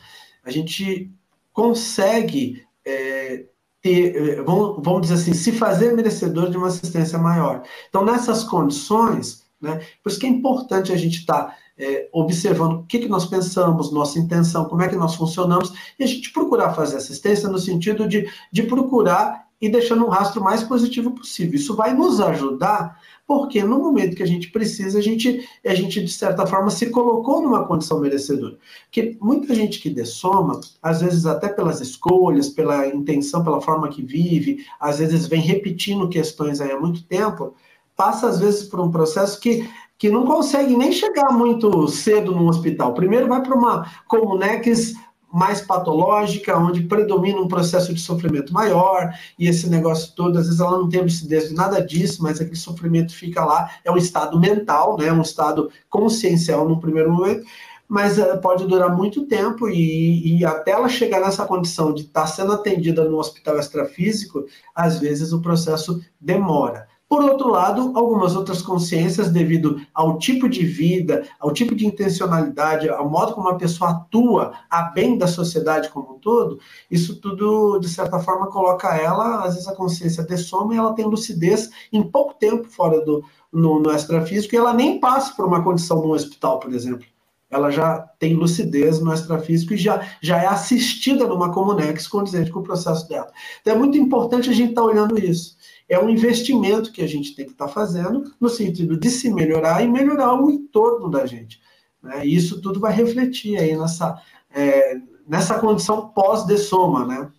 a 0.43 0.49
gente 0.49 1.11
consegue 1.53 2.63
é, 2.83 3.45
ter, 3.81 4.15
é, 4.15 4.41
vamos, 4.41 4.83
vamos 4.83 5.01
dizer 5.01 5.15
assim, 5.15 5.33
se 5.33 5.51
fazer 5.51 5.93
merecedor 5.93 6.49
de 6.49 6.57
uma 6.57 6.67
assistência 6.67 7.19
maior. 7.19 7.63
Então, 7.89 8.03
nessas 8.03 8.43
condições, 8.43 9.43
né, 9.61 9.79
por 10.03 10.09
isso 10.09 10.19
que 10.19 10.25
é 10.25 10.29
importante 10.29 10.91
a 10.91 10.97
gente 10.97 11.19
estar 11.19 11.45
tá, 11.45 11.55
é, 11.77 12.09
observando 12.11 12.79
o 12.79 12.83
que, 12.85 12.99
que 12.99 13.07
nós 13.07 13.25
pensamos, 13.25 13.91
nossa 13.91 14.17
intenção, 14.17 14.65
como 14.65 14.81
é 14.81 14.89
que 14.89 14.95
nós 14.95 15.15
funcionamos, 15.15 15.71
e 15.99 16.03
a 16.03 16.07
gente 16.07 16.31
procurar 16.31 16.73
fazer 16.73 16.97
assistência 16.97 17.47
no 17.47 17.59
sentido 17.59 18.07
de, 18.07 18.27
de 18.51 18.63
procurar 18.63 19.47
e 19.61 19.69
deixando 19.69 20.05
um 20.05 20.09
rastro 20.09 20.43
mais 20.43 20.63
positivo 20.63 21.11
possível. 21.11 21.55
Isso 21.55 21.75
vai 21.75 21.93
nos 21.93 22.19
ajudar 22.19 22.99
porque 23.31 23.63
no 23.63 23.79
momento 23.79 24.13
que 24.13 24.23
a 24.23 24.27
gente 24.27 24.51
precisa, 24.51 24.99
a 24.99 25.01
gente, 25.01 25.47
a 25.65 25.73
gente 25.73 26.03
de 26.03 26.11
certa 26.11 26.45
forma, 26.45 26.69
se 26.69 26.89
colocou 26.89 27.41
numa 27.41 27.65
condição 27.65 28.01
merecedora. 28.01 28.57
Porque 28.83 29.17
muita 29.21 29.55
gente 29.55 29.79
que 29.79 29.89
dessoma, 29.89 30.59
às 30.83 30.99
vezes 30.99 31.25
até 31.25 31.47
pelas 31.47 31.79
escolhas, 31.79 32.49
pela 32.49 32.85
intenção, 32.87 33.41
pela 33.41 33.61
forma 33.61 33.87
que 33.87 34.01
vive, 34.01 34.65
às 34.77 34.99
vezes 34.99 35.27
vem 35.27 35.39
repetindo 35.39 36.09
questões 36.09 36.59
aí 36.59 36.73
há 36.73 36.77
muito 36.77 37.05
tempo, 37.05 37.53
passa 37.95 38.27
às 38.27 38.37
vezes 38.37 38.63
por 38.63 38.81
um 38.81 38.91
processo 38.91 39.39
que 39.39 39.65
que 39.97 40.09
não 40.09 40.25
consegue 40.25 40.75
nem 40.75 40.91
chegar 40.91 41.31
muito 41.31 41.87
cedo 41.87 42.31
no 42.31 42.49
hospital. 42.49 42.95
Primeiro 42.95 43.27
vai 43.27 43.39
para 43.43 43.55
uma 43.55 43.85
comunex 44.07 44.95
mais 45.31 45.61
patológica, 45.61 46.57
onde 46.57 46.83
predomina 46.83 47.39
um 47.39 47.47
processo 47.47 47.93
de 47.93 48.01
sofrimento 48.01 48.53
maior, 48.53 49.13
e 49.37 49.47
esse 49.47 49.69
negócio 49.69 50.13
todo, 50.15 50.37
às 50.37 50.45
vezes 50.45 50.59
ela 50.59 50.77
não 50.77 50.89
tem 50.89 51.01
lucidez 51.01 51.49
de 51.49 51.55
nada 51.55 51.79
disso, 51.79 52.21
mas 52.21 52.39
aquele 52.39 52.55
sofrimento 52.55 53.15
fica 53.15 53.43
lá, 53.43 53.69
é 53.83 53.91
um 53.91 53.97
estado 53.97 54.39
mental, 54.39 54.97
né, 54.97 55.11
um 55.11 55.21
estado 55.21 55.71
consciencial 55.89 56.67
no 56.67 56.79
primeiro 56.79 57.11
momento, 57.11 57.45
mas 57.87 58.17
uh, 58.17 58.37
pode 58.41 58.65
durar 58.67 58.95
muito 58.95 59.25
tempo 59.25 59.67
e, 59.67 60.37
e, 60.37 60.45
até 60.45 60.71
ela 60.71 60.87
chegar 60.87 61.19
nessa 61.19 61.45
condição 61.45 61.93
de 61.93 62.03
estar 62.03 62.21
tá 62.21 62.27
sendo 62.27 62.53
atendida 62.53 63.03
no 63.03 63.17
hospital 63.17 63.59
extrafísico, 63.59 64.45
às 64.73 64.97
vezes 64.97 65.33
o 65.33 65.41
processo 65.41 66.01
demora. 66.19 66.87
Por 67.11 67.25
outro 67.25 67.49
lado, 67.49 67.91
algumas 67.93 68.37
outras 68.37 68.61
consciências, 68.61 69.29
devido 69.29 69.81
ao 69.93 70.17
tipo 70.17 70.47
de 70.47 70.65
vida, 70.65 71.27
ao 71.41 71.51
tipo 71.51 71.75
de 71.75 71.85
intencionalidade, 71.85 72.87
ao 72.87 73.09
modo 73.09 73.33
como 73.33 73.49
a 73.49 73.55
pessoa 73.55 73.89
atua 73.89 74.53
a 74.69 74.83
bem 74.83 75.17
da 75.17 75.27
sociedade 75.27 75.89
como 75.89 76.13
um 76.13 76.19
todo, 76.19 76.57
isso 76.89 77.19
tudo, 77.19 77.79
de 77.79 77.89
certa 77.89 78.17
forma, 78.19 78.47
coloca 78.47 78.95
ela, 78.95 79.43
às 79.43 79.55
vezes 79.55 79.67
a 79.67 79.75
consciência 79.75 80.23
dessoma 80.23 80.73
e 80.73 80.77
ela 80.77 80.93
tem 80.93 81.03
lucidez 81.03 81.69
em 81.91 82.01
pouco 82.01 82.35
tempo 82.35 82.69
fora 82.69 83.03
do 83.03 83.21
no, 83.51 83.81
no 83.81 83.91
extrafísico 83.91 84.55
e 84.55 84.57
ela 84.57 84.73
nem 84.73 84.97
passa 84.97 85.35
por 85.35 85.43
uma 85.43 85.61
condição 85.61 86.01
no 86.01 86.13
hospital, 86.13 86.61
por 86.61 86.73
exemplo. 86.73 87.05
Ela 87.49 87.69
já 87.71 87.99
tem 88.17 88.35
lucidez 88.35 89.01
no 89.01 89.13
extrafísico 89.13 89.73
e 89.73 89.77
já, 89.77 90.01
já 90.21 90.41
é 90.41 90.47
assistida 90.47 91.27
numa 91.27 91.51
comunex 91.51 92.07
condizente 92.07 92.49
com 92.49 92.61
o 92.61 92.63
processo 92.63 93.09
dela. 93.09 93.27
Então 93.59 93.73
é 93.73 93.77
muito 93.77 93.97
importante 93.97 94.49
a 94.49 94.53
gente 94.53 94.69
estar 94.69 94.83
tá 94.83 94.87
olhando 94.87 95.19
isso 95.19 95.59
é 95.91 95.99
um 95.99 96.09
investimento 96.09 96.89
que 96.89 97.01
a 97.01 97.07
gente 97.07 97.35
tem 97.35 97.45
que 97.45 97.51
estar 97.51 97.67
tá 97.67 97.71
fazendo 97.71 98.33
no 98.39 98.47
sentido 98.47 98.97
de 98.97 99.09
se 99.09 99.29
melhorar 99.29 99.83
e 99.83 99.89
melhorar 99.89 100.33
o 100.33 100.49
entorno 100.49 101.11
da 101.11 101.25
gente. 101.25 101.61
Né? 102.01 102.25
E 102.25 102.33
isso 102.33 102.61
tudo 102.61 102.79
vai 102.79 102.93
refletir 102.93 103.57
aí 103.57 103.77
nessa, 103.77 104.21
é, 104.49 104.97
nessa 105.27 105.59
condição 105.59 106.07
pós-dessoma, 106.07 107.05
né? 107.05 107.31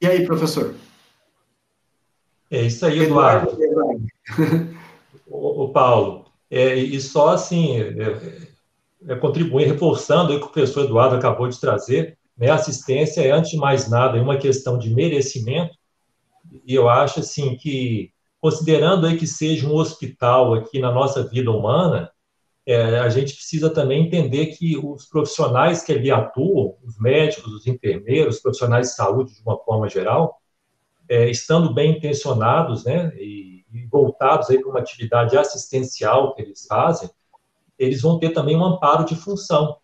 E 0.00 0.06
aí, 0.06 0.24
professor? 0.24 0.74
É 2.50 2.62
isso 2.62 2.86
aí, 2.86 3.00
Eduardo. 3.00 3.62
Eduardo. 3.62 4.06
o, 5.28 5.64
o, 5.64 5.72
Paulo, 5.72 6.24
é, 6.50 6.74
e 6.74 6.98
só 7.02 7.34
assim, 7.34 7.78
é, 7.78 9.12
é, 9.12 9.14
contribuir, 9.16 9.66
reforçando 9.66 10.34
o 10.34 10.40
que 10.40 10.46
o 10.46 10.48
professor 10.48 10.86
Eduardo 10.86 11.16
acabou 11.16 11.46
de 11.48 11.60
trazer, 11.60 12.18
né? 12.40 12.50
Assistência 12.50 13.20
é, 13.20 13.30
antes 13.30 13.50
de 13.50 13.58
mais 13.58 13.88
nada, 13.88 14.20
uma 14.20 14.38
questão 14.38 14.78
de 14.78 14.88
merecimento, 14.88 15.76
e 16.64 16.74
eu 16.74 16.88
acho 16.88 17.20
assim 17.20 17.54
que, 17.54 18.10
considerando 18.40 19.06
aí 19.06 19.18
que 19.18 19.26
seja 19.26 19.68
um 19.68 19.74
hospital 19.74 20.54
aqui 20.54 20.78
na 20.80 20.90
nossa 20.90 21.22
vida 21.22 21.50
humana, 21.50 22.10
é, 22.66 22.98
a 22.98 23.08
gente 23.10 23.34
precisa 23.34 23.68
também 23.68 24.06
entender 24.06 24.46
que 24.46 24.76
os 24.78 25.04
profissionais 25.06 25.82
que 25.82 25.92
ali 25.92 26.10
atuam, 26.10 26.76
os 26.82 26.98
médicos, 26.98 27.52
os 27.52 27.66
enfermeiros, 27.66 28.36
os 28.36 28.42
profissionais 28.42 28.88
de 28.88 28.94
saúde 28.94 29.34
de 29.34 29.42
uma 29.42 29.58
forma 29.58 29.88
geral, 29.88 30.40
é, 31.08 31.28
estando 31.28 31.74
bem 31.74 31.96
intencionados, 31.96 32.84
né, 32.84 33.12
e, 33.16 33.64
e 33.72 33.86
voltados 33.86 34.48
aí 34.48 34.58
para 34.58 34.70
uma 34.70 34.78
atividade 34.78 35.36
assistencial 35.36 36.34
que 36.34 36.42
eles 36.42 36.66
fazem, 36.66 37.10
eles 37.78 38.00
vão 38.00 38.18
ter 38.18 38.30
também 38.30 38.56
um 38.56 38.64
amparo 38.64 39.04
de 39.04 39.16
função. 39.16 39.76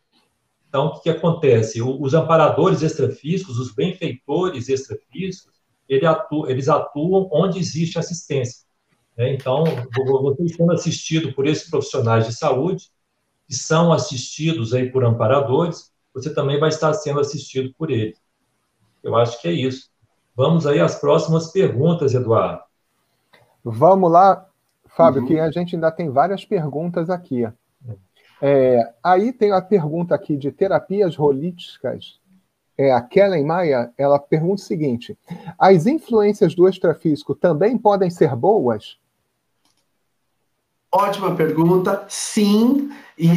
Então, 0.76 0.88
o 0.88 1.00
que, 1.00 1.08
acontece? 1.08 1.80
os 1.80 2.12
amparadores 2.12 2.82
extrafísicos, 2.82 3.58
os 3.58 3.72
benfeitores 3.72 4.68
extrafísicos, 4.68 5.54
eles 5.88 6.68
atuam 6.68 7.30
onde 7.32 7.58
existe 7.58 7.98
assistência. 7.98 8.66
Né? 9.16 9.32
Então, 9.32 9.64
você 9.94 10.48
sendo 10.48 10.72
assistido 10.72 11.32
por 11.32 11.46
esses 11.46 11.70
profissionais 11.70 12.26
de 12.26 12.36
saúde, 12.36 12.90
que 13.48 13.54
são 13.54 13.90
assistidos 13.90 14.74
aí 14.74 14.90
por 14.90 15.02
amparadores, 15.02 15.90
você 16.12 16.34
também 16.34 16.60
vai 16.60 16.68
estar 16.68 16.92
sendo 16.92 17.20
assistido 17.20 17.72
por 17.78 17.90
eles. 17.90 18.20
Eu 19.02 19.16
acho 19.16 19.40
que 19.40 19.48
é 19.48 19.52
isso. 19.52 19.88
Vamos 20.36 20.66
aí 20.66 20.78
às 20.78 21.00
próximas 21.00 21.50
perguntas, 21.52 22.12
Eduardo. 22.12 22.60
Vamos 23.64 24.12
lá, 24.12 24.46
Fábio, 24.88 25.22
uhum. 25.22 25.28
que 25.28 25.38
a 25.38 25.50
gente 25.50 25.74
ainda 25.74 25.90
tem 25.90 26.10
várias 26.10 26.44
perguntas 26.44 27.08
aqui. 27.08 27.46
É, 28.40 28.92
aí 29.02 29.32
tem 29.32 29.52
a 29.52 29.62
pergunta 29.62 30.14
aqui 30.14 30.36
de 30.36 30.52
terapias 30.52 31.18
holísticas. 31.18 32.20
É, 32.78 32.92
a 32.92 33.00
Kellen 33.00 33.44
Maia, 33.44 33.90
ela 33.96 34.18
pergunta 34.18 34.62
o 34.62 34.64
seguinte: 34.64 35.18
as 35.58 35.86
influências 35.86 36.54
do 36.54 36.68
extrafísico 36.68 37.34
também 37.34 37.78
podem 37.78 38.10
ser 38.10 38.34
boas? 38.36 38.98
Ótima 40.92 41.34
pergunta, 41.34 42.06
sim. 42.08 42.90
E, 43.18 43.28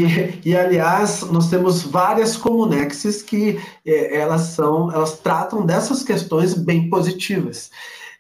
e 0.46 0.56
aliás, 0.56 1.24
nós 1.24 1.50
temos 1.50 1.82
várias 1.84 2.38
comunexes 2.38 3.22
que 3.22 3.60
é, 3.86 4.18
elas 4.18 4.42
são, 4.42 4.92
elas 4.92 5.20
tratam 5.20 5.66
dessas 5.66 6.04
questões 6.04 6.54
bem 6.54 6.90
positivas. 6.90 7.72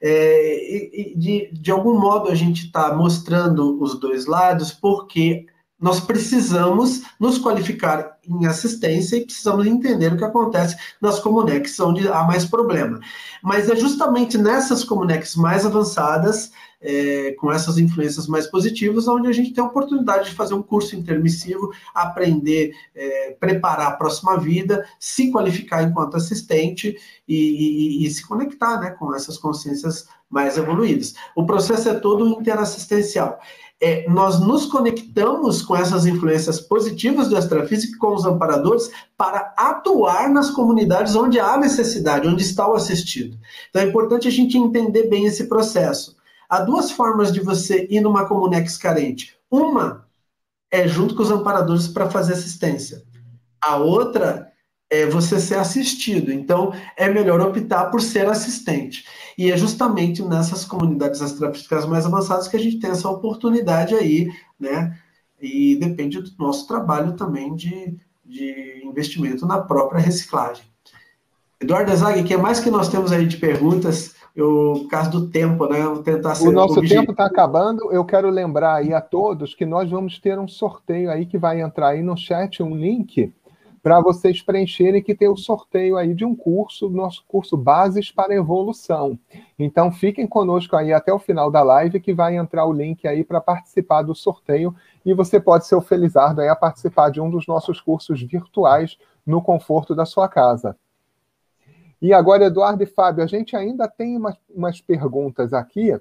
É, 0.01 0.93
e, 0.93 1.13
de, 1.17 1.49
de 1.51 1.71
algum 1.71 1.99
modo 1.99 2.29
a 2.29 2.35
gente 2.35 2.65
está 2.65 2.93
mostrando 2.93 3.81
os 3.81 3.99
dois 3.99 4.25
lados, 4.25 4.71
porque 4.71 5.45
nós 5.79 5.99
precisamos 5.99 7.03
nos 7.19 7.37
qualificar 7.37 8.17
em 8.27 8.45
assistência 8.45 9.15
e 9.15 9.25
precisamos 9.25 9.65
entender 9.65 10.11
o 10.11 10.17
que 10.17 10.23
acontece 10.23 10.75
nas 11.01 11.19
comunex 11.19 11.79
onde 11.79 12.07
há 12.07 12.23
mais 12.23 12.45
problema. 12.45 12.99
Mas 13.41 13.69
é 13.69 13.75
justamente 13.75 14.37
nessas 14.37 14.83
comunex 14.83 15.35
mais 15.35 15.65
avançadas 15.65 16.51
é, 16.81 17.35
com 17.39 17.51
essas 17.51 17.77
influências 17.77 18.27
mais 18.27 18.47
positivas, 18.47 19.07
onde 19.07 19.27
a 19.27 19.31
gente 19.31 19.53
tem 19.53 19.63
a 19.63 19.67
oportunidade 19.67 20.29
de 20.29 20.35
fazer 20.35 20.53
um 20.53 20.61
curso 20.61 20.95
intermissivo, 20.95 21.71
aprender, 21.93 22.73
é, 22.95 23.31
preparar 23.39 23.87
a 23.87 23.95
próxima 23.95 24.37
vida, 24.37 24.85
se 24.99 25.31
qualificar 25.31 25.83
enquanto 25.83 26.15
assistente 26.15 26.97
e, 27.27 27.35
e, 27.35 28.05
e 28.05 28.09
se 28.09 28.25
conectar 28.25 28.79
né, 28.79 28.91
com 28.91 29.13
essas 29.13 29.37
consciências 29.37 30.07
mais 30.29 30.57
evoluídas. 30.57 31.15
O 31.35 31.45
processo 31.45 31.89
é 31.89 31.95
todo 31.95 32.27
interassistencial 32.27 33.39
é, 33.81 34.09
nós 34.09 34.39
nos 34.39 34.65
conectamos 34.65 35.61
com 35.61 35.75
essas 35.75 36.05
influências 36.05 36.59
positivas 36.59 37.29
do 37.29 37.37
extrafísico 37.37 37.97
com 37.97 38.13
os 38.13 38.25
amparadores 38.25 38.91
para 39.17 39.53
atuar 39.57 40.29
nas 40.29 40.49
comunidades 40.49 41.15
onde 41.15 41.39
há 41.39 41.57
necessidade, 41.57 42.27
onde 42.27 42.43
está 42.43 42.67
o 42.67 42.73
assistido. 42.73 43.37
Então 43.69 43.81
é 43.81 43.85
importante 43.85 44.27
a 44.27 44.31
gente 44.31 44.57
entender 44.57 45.07
bem 45.07 45.25
esse 45.25 45.45
processo. 45.47 46.17
Há 46.49 46.61
duas 46.61 46.91
formas 46.91 47.31
de 47.31 47.39
você 47.39 47.87
ir 47.89 48.01
numa 48.01 48.25
comunex 48.27 48.77
carente. 48.77 49.37
Uma 49.49 50.05
é 50.69 50.87
junto 50.87 51.15
com 51.15 51.23
os 51.23 51.31
amparadores 51.31 51.87
para 51.87 52.09
fazer 52.09 52.33
assistência. 52.33 53.03
A 53.61 53.77
outra 53.77 54.48
é 54.89 55.05
você 55.05 55.39
ser 55.39 55.55
assistido. 55.55 56.31
Então, 56.31 56.73
é 56.97 57.07
melhor 57.07 57.39
optar 57.41 57.85
por 57.85 58.01
ser 58.01 58.27
assistente. 58.27 59.05
E 59.37 59.51
é 59.51 59.57
justamente 59.57 60.23
nessas 60.23 60.65
comunidades 60.65 61.21
astrofísicas 61.21 61.85
mais 61.85 62.05
avançadas 62.05 62.47
que 62.47 62.57
a 62.57 62.59
gente 62.59 62.79
tem 62.79 62.89
essa 62.89 63.09
oportunidade 63.09 63.93
aí, 63.93 64.29
né? 64.59 64.97
E 65.41 65.75
depende 65.77 66.19
do 66.19 66.31
nosso 66.37 66.67
trabalho 66.67 67.13
também 67.13 67.55
de, 67.55 67.95
de 68.25 68.81
investimento 68.83 69.45
na 69.45 69.59
própria 69.59 70.01
reciclagem. 70.01 70.63
Eduardo 71.61 71.95
Zag, 71.95 72.19
o 72.19 72.23
que 72.23 72.33
é 72.33 72.37
mais 72.37 72.59
que 72.59 72.69
nós 72.69 72.89
temos 72.89 73.11
aí 73.11 73.25
de 73.25 73.37
perguntas? 73.37 74.15
Eu, 74.35 74.79
por 74.83 74.87
causa 74.87 75.09
do 75.09 75.27
tempo, 75.27 75.67
né? 75.67 75.81
Vou 75.83 76.01
tentar 76.01 76.35
ser 76.35 76.47
O 76.47 76.51
nosso 76.51 76.81
tempo 76.81 77.11
está 77.11 77.25
acabando. 77.25 77.91
Eu 77.91 78.05
quero 78.05 78.29
lembrar 78.29 78.75
aí 78.75 78.93
a 78.93 79.01
todos 79.01 79.53
que 79.53 79.65
nós 79.65 79.89
vamos 79.89 80.19
ter 80.19 80.39
um 80.39 80.47
sorteio 80.47 81.11
aí 81.11 81.25
que 81.25 81.37
vai 81.37 81.61
entrar 81.61 81.89
aí 81.89 82.01
no 82.01 82.15
chat, 82.15 82.63
um 82.63 82.75
link 82.75 83.33
para 83.81 84.01
vocês 84.01 84.41
preencherem 84.41 85.01
que 85.01 85.15
tem 85.15 85.27
o 85.27 85.37
sorteio 85.37 85.97
aí 85.97 86.13
de 86.13 86.25
um 86.25 86.35
curso, 86.35 86.89
nosso 86.89 87.23
curso 87.27 87.55
Bases 87.55 88.11
para 88.11 88.35
Evolução. 88.35 89.17
Então 89.57 89.91
fiquem 89.91 90.27
conosco 90.27 90.75
aí 90.75 90.91
até 90.91 91.13
o 91.13 91.19
final 91.19 91.49
da 91.49 91.61
live 91.63 91.99
que 91.99 92.13
vai 92.13 92.35
entrar 92.35 92.65
o 92.65 92.73
link 92.73 93.07
aí 93.07 93.23
para 93.23 93.41
participar 93.41 94.01
do 94.01 94.13
sorteio 94.13 94.75
e 95.05 95.13
você 95.13 95.39
pode 95.39 95.65
ser 95.65 95.75
o 95.75 95.81
felizardo 95.81 96.41
aí 96.41 96.49
a 96.49 96.55
participar 96.55 97.09
de 97.09 97.21
um 97.21 97.29
dos 97.29 97.47
nossos 97.47 97.79
cursos 97.79 98.21
virtuais 98.21 98.97
no 99.25 99.41
conforto 99.41 99.95
da 99.95 100.05
sua 100.05 100.27
casa. 100.27 100.75
E 102.01 102.13
agora, 102.13 102.45
Eduardo 102.45 102.81
e 102.81 102.85
Fábio, 102.85 103.23
a 103.23 103.27
gente 103.27 103.55
ainda 103.55 103.87
tem 103.87 104.15
umas, 104.15 104.35
umas 104.49 104.79
perguntas 104.79 105.53
aqui 105.53 105.99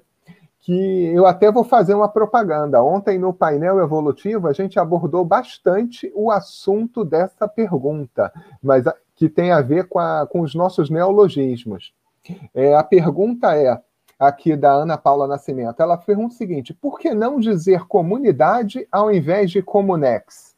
que 0.59 1.05
eu 1.13 1.25
até 1.25 1.51
vou 1.51 1.63
fazer 1.63 1.93
uma 1.93 2.09
propaganda. 2.09 2.83
Ontem, 2.83 3.17
no 3.17 3.33
painel 3.33 3.79
evolutivo, 3.79 4.47
a 4.47 4.53
gente 4.53 4.77
abordou 4.77 5.23
bastante 5.23 6.11
o 6.13 6.29
assunto 6.29 7.05
dessa 7.05 7.47
pergunta, 7.47 8.31
mas 8.61 8.83
que 9.15 9.29
tem 9.29 9.51
a 9.51 9.61
ver 9.61 9.87
com, 9.87 9.99
a, 9.99 10.27
com 10.27 10.41
os 10.41 10.53
nossos 10.53 10.89
neologismos. 10.89 11.93
É, 12.53 12.75
a 12.75 12.83
pergunta 12.83 13.55
é, 13.55 13.79
aqui 14.19 14.55
da 14.55 14.71
Ana 14.71 14.97
Paula 14.97 15.27
Nascimento, 15.27 15.81
ela 15.81 15.97
pergunta 15.97 16.33
o 16.33 16.37
seguinte: 16.37 16.73
por 16.73 16.99
que 16.99 17.13
não 17.13 17.39
dizer 17.39 17.85
comunidade 17.85 18.87
ao 18.91 19.11
invés 19.11 19.49
de 19.49 19.61
comunex? 19.61 20.48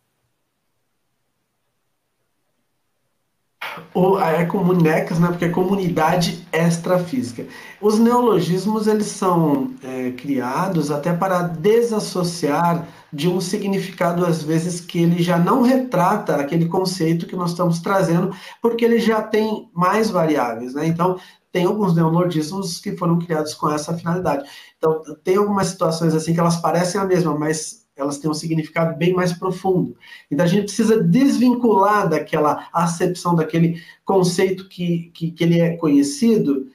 Ou 3.94 4.22
é 4.22 4.46
comunecas, 4.46 5.20
né, 5.20 5.28
porque 5.28 5.46
é 5.46 5.50
comunidade 5.50 6.46
extrafísica. 6.52 7.46
Os 7.82 8.00
neologismos 8.00 8.88
eles 8.88 9.08
são 9.08 9.72
é, 9.84 10.12
criados 10.12 10.92
até 10.92 11.14
para 11.14 11.44
desassociar 11.44 12.88
de 13.12 13.28
um 13.28 13.42
significado 13.42 14.26
às 14.26 14.42
vezes 14.42 14.80
que 14.82 15.00
ele 15.00 15.22
já 15.22 15.38
não 15.38 15.62
retrata 15.62 16.36
aquele 16.36 16.68
conceito 16.68 17.26
que 17.26 17.36
nós 17.36 17.52
estamos 17.52 17.80
trazendo, 17.80 18.34
porque 18.62 18.86
ele 18.86 19.00
já 19.00 19.22
tem 19.22 19.70
mais 19.74 20.10
variáveis, 20.10 20.74
né? 20.74 20.86
Então 20.86 21.20
tem 21.52 21.66
alguns 21.66 21.94
neologismos 21.94 22.80
que 22.80 22.96
foram 22.96 23.20
criados 23.20 23.54
com 23.54 23.70
essa 23.70 23.94
finalidade. 23.98 24.50
Então 24.78 25.02
tem 25.24 25.36
algumas 25.36 25.68
situações 25.68 26.16
assim 26.16 26.34
que 26.34 26.40
elas 26.40 26.58
parecem 26.58 27.00
a 27.00 27.06
mesma, 27.06 27.38
mas 27.38 27.81
elas 27.96 28.18
têm 28.18 28.30
um 28.30 28.34
significado 28.34 28.98
bem 28.98 29.14
mais 29.14 29.34
profundo. 29.34 29.98
Então 30.30 30.46
a 30.46 30.50
gente 30.50 30.64
precisa 30.64 31.02
desvincular 31.04 32.10
daquela 32.10 32.68
acepção, 32.74 33.36
daquele 33.36 33.82
conceito 34.04 34.68
que, 34.68 35.12
que, 35.14 35.32
que 35.32 35.44
ele 35.44 35.60
é 35.60 35.76
conhecido, 35.78 36.68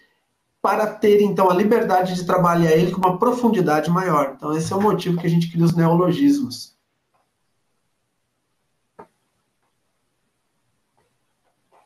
para 0.61 0.87
ter 0.87 1.21
então 1.23 1.49
a 1.51 1.55
liberdade 1.55 2.15
de 2.15 2.25
trabalhar 2.25 2.73
ele 2.73 2.91
com 2.91 2.99
uma 2.99 3.19
profundidade 3.19 3.91
maior. 3.91 4.35
Então 4.37 4.57
esse 4.57 4.73
é 4.73 4.77
o 4.77 4.83
motivo 4.83 5.19
que 5.19 5.27
a 5.27 5.31
gente 5.31 5.51
cria 5.51 5.65
os 5.65 5.75
neologismos. 5.75 6.77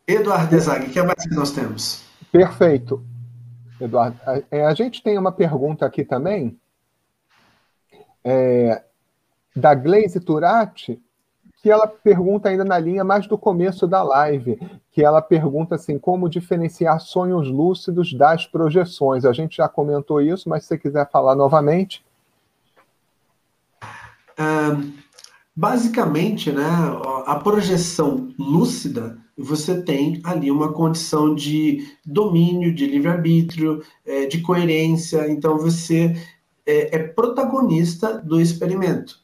Eduardo 0.07 0.51
Desag, 0.51 0.91
que 0.91 1.01
mais 1.03 1.23
que 1.23 1.35
nós 1.35 1.53
temos? 1.53 2.03
Perfeito. 2.33 3.05
Eduardo, 3.81 4.19
a, 4.27 4.43
é, 4.51 4.65
a 4.65 4.75
gente 4.75 5.03
tem 5.03 5.17
uma 5.17 5.31
pergunta 5.31 5.87
aqui 5.87 6.05
também. 6.05 6.59
É, 8.25 8.83
da 9.61 9.75
Glaze 9.75 10.19
Turati, 10.19 11.01
que 11.63 11.71
ela 11.71 11.87
pergunta 11.87 12.49
ainda 12.49 12.65
na 12.65 12.79
linha 12.79 13.05
mais 13.05 13.27
do 13.27 13.37
começo 13.37 13.87
da 13.87 14.03
live, 14.03 14.59
que 14.91 15.05
ela 15.05 15.21
pergunta 15.21 15.75
assim, 15.75 15.99
como 15.99 16.29
diferenciar 16.29 16.99
sonhos 17.01 17.51
lúcidos 17.51 18.15
das 18.15 18.47
projeções. 18.47 19.25
A 19.25 19.33
gente 19.33 19.59
já 19.59 19.69
comentou 19.69 20.21
isso, 20.21 20.49
mas 20.49 20.63
se 20.63 20.69
você 20.69 20.79
quiser 20.79 21.11
falar 21.11 21.35
novamente. 21.35 22.05
basicamente, 25.55 26.51
né, 26.51 26.65
a 27.27 27.35
projeção 27.35 28.33
lúcida, 28.39 29.19
você 29.37 29.83
tem 29.83 30.21
ali 30.25 30.51
uma 30.51 30.73
condição 30.73 31.35
de 31.35 31.87
domínio, 32.07 32.75
de 32.75 32.87
livre-arbítrio, 32.87 33.83
é, 34.07 34.25
de 34.25 34.41
coerência, 34.41 35.31
então 35.31 35.59
você 35.59 36.17
é, 36.67 36.97
é 36.97 36.99
protagonista 36.99 38.19
do 38.19 38.41
experimento. 38.41 39.19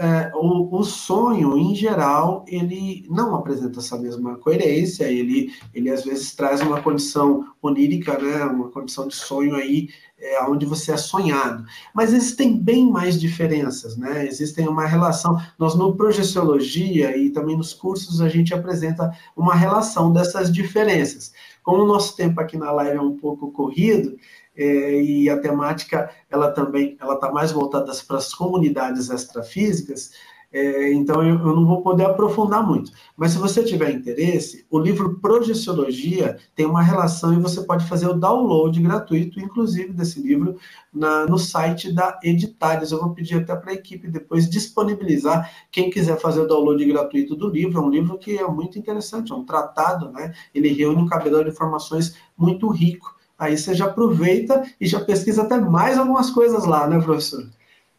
É, 0.00 0.30
o, 0.32 0.78
o, 0.78 0.84
sonho, 0.84 1.58
em 1.58 1.74
geral, 1.74 2.44
ele 2.46 3.04
não 3.10 3.34
apresenta 3.34 3.80
essa 3.80 3.98
mesma 3.98 4.36
coerência, 4.36 5.10
ele, 5.10 5.52
ele 5.74 5.90
às 5.90 6.04
vezes 6.04 6.36
traz 6.36 6.60
uma 6.60 6.80
condição 6.80 7.44
onírica, 7.60 8.16
né, 8.16 8.44
uma 8.44 8.70
condição 8.70 9.08
de 9.08 9.16
sonho 9.16 9.56
aí, 9.56 9.88
é, 10.20 10.40
onde 10.44 10.64
você 10.64 10.92
é 10.92 10.96
sonhado. 10.96 11.64
Mas 11.92 12.12
existem 12.12 12.56
bem 12.56 12.88
mais 12.88 13.20
diferenças, 13.20 13.96
né? 13.96 14.24
Existem 14.24 14.68
uma 14.68 14.86
relação. 14.86 15.36
Nós, 15.58 15.74
no 15.74 15.96
Projeciologia 15.96 17.16
e 17.16 17.30
também 17.30 17.56
nos 17.56 17.74
cursos, 17.74 18.20
a 18.20 18.28
gente 18.28 18.54
apresenta 18.54 19.12
uma 19.36 19.54
relação 19.54 20.12
dessas 20.12 20.52
diferenças. 20.52 21.32
Como 21.62 21.82
o 21.82 21.86
nosso 21.86 22.16
tempo 22.16 22.40
aqui 22.40 22.56
na 22.56 22.70
live 22.70 22.96
é 22.96 23.00
um 23.00 23.16
pouco 23.16 23.50
corrido, 23.50 24.16
é, 24.58 25.00
e 25.00 25.30
a 25.30 25.38
temática 25.40 26.10
ela 26.28 26.50
também 26.50 26.96
ela 27.00 27.14
está 27.14 27.30
mais 27.30 27.52
voltada 27.52 27.92
para 28.06 28.18
as 28.18 28.34
comunidades 28.34 29.08
extrafísicas, 29.08 30.10
é, 30.50 30.92
então 30.94 31.22
eu, 31.22 31.38
eu, 31.38 31.54
não 31.54 31.66
vou 31.66 31.82
poder 31.82 32.06
aprofundar 32.06 32.66
muito. 32.66 32.90
Mas 33.16 33.32
se 33.32 33.38
você 33.38 33.62
tiver 33.62 33.90
interesse, 33.90 34.66
o 34.70 34.78
livro 34.78 35.18
Projeciologia 35.20 36.38
tem 36.54 36.64
uma 36.64 36.82
relação 36.82 37.34
e 37.34 37.40
você 37.40 37.62
pode 37.62 37.86
fazer 37.86 38.08
o 38.08 38.14
download 38.14 38.80
gratuito, 38.80 39.38
inclusive 39.38 39.92
desse 39.92 40.20
livro, 40.22 40.56
na, 40.92 41.26
no 41.26 41.38
site 41.38 41.92
da 41.92 42.18
Editares. 42.22 42.92
Eu 42.92 43.00
vou 43.00 43.10
pedir 43.10 43.36
até 43.36 43.54
para 43.54 43.72
a 43.72 43.74
equipe 43.74 44.08
depois 44.08 44.48
disponibilizar. 44.48 45.50
Quem 45.70 45.90
quiser 45.90 46.18
fazer 46.18 46.40
o 46.40 46.46
download 46.46 46.82
gratuito 46.82 47.36
do 47.36 47.50
livro, 47.50 47.78
é 47.78 47.82
um 47.82 47.90
livro 47.90 48.16
que 48.16 48.38
é 48.38 48.46
muito 48.48 48.78
interessante, 48.78 49.32
é 49.32 49.34
um 49.34 49.44
tratado, 49.44 50.10
né? 50.10 50.32
Ele 50.54 50.72
reúne 50.72 51.02
um 51.02 51.06
cabedal 51.06 51.44
de 51.44 51.50
informações 51.50 52.16
muito 52.38 52.68
rico 52.68 53.17
Aí 53.38 53.56
você 53.56 53.74
já 53.74 53.86
aproveita 53.86 54.64
e 54.80 54.86
já 54.86 55.00
pesquisa 55.00 55.42
até 55.42 55.58
mais 55.60 55.96
algumas 55.96 56.30
coisas 56.30 56.64
lá, 56.64 56.88
né, 56.88 57.00
professor? 57.00 57.46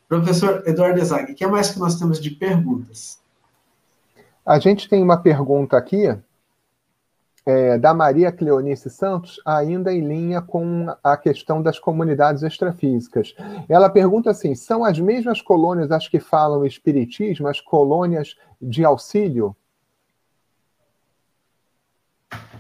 Professor 0.08 0.64
Eduardo 0.66 1.04
Zag, 1.06 1.32
o 1.32 1.36
que 1.36 1.46
mais 1.48 1.70
que 1.70 1.80
nós 1.80 1.98
temos 1.98 2.20
de 2.20 2.32
perguntas? 2.32 3.20
A 4.46 4.58
gente 4.60 4.90
tem 4.90 5.02
uma 5.02 5.18
pergunta 5.18 5.78
aqui 5.78 6.08
é, 7.46 7.78
da 7.78 7.94
Maria 7.94 8.32
Cleonice 8.32 8.90
Santos, 8.90 9.40
ainda 9.46 9.94
em 9.94 10.02
linha 10.02 10.42
com 10.42 10.88
a 11.04 11.16
questão 11.16 11.62
das 11.62 11.80
comunidades 11.80 12.44
extrafísicas. 12.44 13.36
Ela 13.68 13.90
pergunta 13.90 14.30
assim: 14.30 14.56
são 14.56 14.84
as 14.84 15.00
mesmas 15.00 15.42
colônias 15.42 15.92
as 15.92 16.08
que 16.08 16.20
falam 16.20 16.66
espiritismo, 16.66 17.48
as 17.48 17.62
colônias 17.62 18.36
de 18.62 18.84
auxílio? 18.84 19.56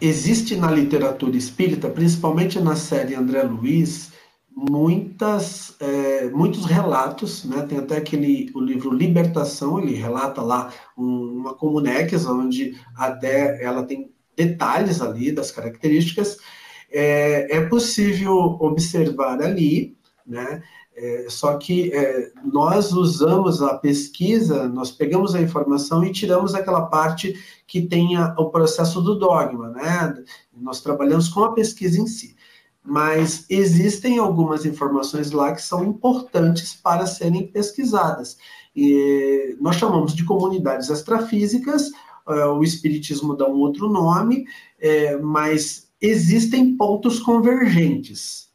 Existe 0.01 0.55
na 0.55 0.71
literatura 0.71 1.37
espírita, 1.37 1.89
principalmente 1.89 2.59
na 2.59 2.75
série 2.75 3.15
André 3.15 3.43
Luiz, 3.43 4.11
muitas, 4.55 5.75
é, 5.79 6.29
muitos 6.29 6.65
relatos, 6.65 7.45
né? 7.45 7.61
tem 7.63 7.77
até 7.77 7.97
aquele 7.97 8.51
o 8.53 8.59
livro 8.59 8.91
Libertação, 8.91 9.79
ele 9.79 9.93
relata 9.93 10.41
lá 10.41 10.73
um, 10.97 11.39
uma 11.39 11.53
comunex, 11.53 12.25
onde 12.25 12.75
até 12.95 13.63
ela 13.63 13.83
tem 13.83 14.11
detalhes 14.35 15.01
ali 15.01 15.31
das 15.31 15.51
características, 15.51 16.37
é, 16.91 17.57
é 17.57 17.61
possível 17.67 18.35
observar 18.59 19.41
ali, 19.41 19.97
né? 20.25 20.63
É, 21.01 21.27
só 21.29 21.55
que 21.57 21.93
é, 21.93 22.29
nós 22.43 22.91
usamos 22.91 23.61
a 23.61 23.77
pesquisa, 23.77 24.67
nós 24.67 24.91
pegamos 24.91 25.33
a 25.33 25.41
informação 25.41 26.03
e 26.03 26.11
tiramos 26.11 26.53
aquela 26.53 26.87
parte 26.87 27.33
que 27.65 27.83
tenha 27.83 28.35
o 28.37 28.49
processo 28.49 28.99
do 29.01 29.17
dogma, 29.17 29.69
né? 29.69 30.21
Nós 30.53 30.81
trabalhamos 30.81 31.29
com 31.29 31.41
a 31.41 31.53
pesquisa 31.53 32.01
em 32.01 32.05
si. 32.05 32.35
Mas 32.83 33.45
existem 33.49 34.17
algumas 34.17 34.65
informações 34.65 35.31
lá 35.31 35.53
que 35.53 35.61
são 35.61 35.85
importantes 35.85 36.73
para 36.73 37.05
serem 37.05 37.47
pesquisadas. 37.47 38.37
E 38.75 39.55
nós 39.61 39.77
chamamos 39.77 40.13
de 40.13 40.25
comunidades 40.25 40.89
extrafísicas, 40.89 41.91
é, 42.27 42.45
o 42.45 42.61
Espiritismo 42.61 43.37
dá 43.37 43.47
um 43.47 43.59
outro 43.59 43.87
nome, 43.89 44.45
é, 44.77 45.15
mas 45.15 45.89
existem 46.01 46.75
pontos 46.75 47.21
convergentes. 47.21 48.49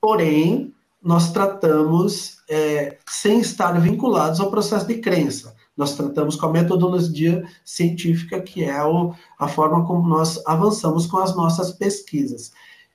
Porém, 0.00 0.74
nós 1.06 1.30
tratamos 1.30 2.38
é, 2.50 2.98
sem 3.08 3.38
estar 3.38 3.80
vinculados 3.80 4.40
ao 4.40 4.50
processo 4.50 4.88
de 4.88 4.96
crença. 4.96 5.54
Nós 5.76 5.94
tratamos 5.94 6.34
com 6.34 6.46
a 6.46 6.52
metodologia 6.52 7.44
científica, 7.64 8.40
que 8.40 8.64
é 8.64 8.82
o, 8.82 9.14
a 9.38 9.46
forma 9.46 9.86
como 9.86 10.08
nós 10.08 10.42
avançamos 10.44 11.06
com 11.06 11.18
as 11.18 11.36
nossas 11.36 11.70
pesquisas. 11.70 12.50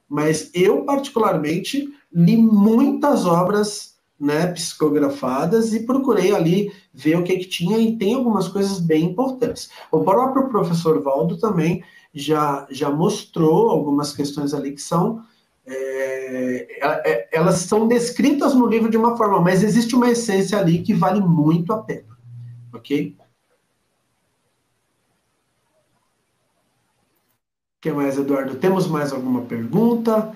Mas 0.09 0.51
eu, 0.53 0.83
particularmente, 0.83 1.87
li 2.11 2.35
muitas 2.35 3.25
obras 3.25 3.95
né, 4.19 4.47
psicografadas 4.47 5.73
e 5.73 5.85
procurei 5.85 6.35
ali 6.35 6.69
ver 6.93 7.17
o 7.17 7.23
que, 7.23 7.37
que 7.37 7.47
tinha, 7.47 7.77
e 7.77 7.97
tem 7.97 8.13
algumas 8.13 8.49
coisas 8.49 8.81
bem 8.81 9.05
importantes. 9.05 9.69
O 9.89 10.03
próprio 10.03 10.49
professor 10.49 11.01
Valdo 11.01 11.37
também 11.37 11.81
já, 12.13 12.67
já 12.69 12.89
mostrou 12.89 13.69
algumas 13.69 14.11
questões 14.11 14.53
ali 14.53 14.73
que 14.73 14.81
são 14.81 15.23
é, 15.73 16.79
é, 16.81 17.11
é, 17.11 17.29
elas 17.31 17.55
são 17.59 17.87
descritas 17.87 18.53
no 18.53 18.65
livro 18.65 18.89
de 18.89 18.97
uma 18.97 19.15
forma, 19.15 19.39
mas 19.39 19.63
existe 19.63 19.95
uma 19.95 20.09
essência 20.09 20.59
ali 20.59 20.81
que 20.81 20.93
vale 20.93 21.21
muito 21.21 21.71
a 21.71 21.81
pena. 21.81 22.17
Ok? 22.73 23.15
O 27.77 27.81
que 27.81 27.91
mais, 27.91 28.17
Eduardo? 28.17 28.55
Temos 28.55 28.87
mais 28.87 29.11
alguma 29.11 29.41
pergunta? 29.41 30.31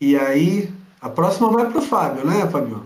E 0.00 0.16
aí, 0.16 0.72
a 1.00 1.08
próxima 1.08 1.48
vai 1.50 1.70
para 1.70 1.78
o 1.78 1.82
Fábio, 1.82 2.26
né, 2.26 2.48
Fábio? 2.48 2.84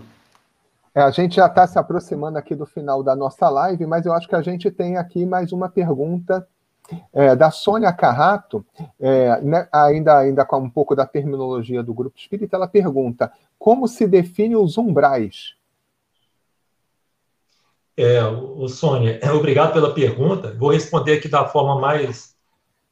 É, 0.93 1.01
a 1.01 1.11
gente 1.11 1.35
já 1.35 1.47
está 1.47 1.65
se 1.65 1.77
aproximando 1.79 2.37
aqui 2.37 2.55
do 2.55 2.65
final 2.65 3.03
da 3.03 3.15
nossa 3.15 3.49
live, 3.49 3.85
mas 3.85 4.05
eu 4.05 4.13
acho 4.13 4.27
que 4.27 4.35
a 4.35 4.41
gente 4.41 4.69
tem 4.71 4.97
aqui 4.97 5.25
mais 5.25 5.51
uma 5.51 5.69
pergunta 5.69 6.47
é, 7.13 7.35
da 7.35 7.51
Sônia 7.51 7.91
Carrato, 7.91 8.65
é, 8.99 9.41
né, 9.41 9.67
ainda, 9.71 10.19
ainda 10.19 10.45
com 10.45 10.57
um 10.57 10.69
pouco 10.69 10.95
da 10.95 11.05
terminologia 11.05 11.83
do 11.83 11.93
grupo 11.93 12.17
espírita, 12.17 12.55
ela 12.55 12.67
pergunta: 12.67 13.31
como 13.57 13.87
se 13.87 14.07
define 14.07 14.55
os 14.55 14.77
umbrais? 14.77 15.55
É, 17.95 18.23
o 18.23 18.67
Sônia, 18.67 19.19
obrigado 19.33 19.73
pela 19.73 19.93
pergunta. 19.93 20.53
Vou 20.53 20.71
responder 20.71 21.13
aqui 21.13 21.27
da 21.27 21.47
forma 21.47 21.81
mais 21.81 22.35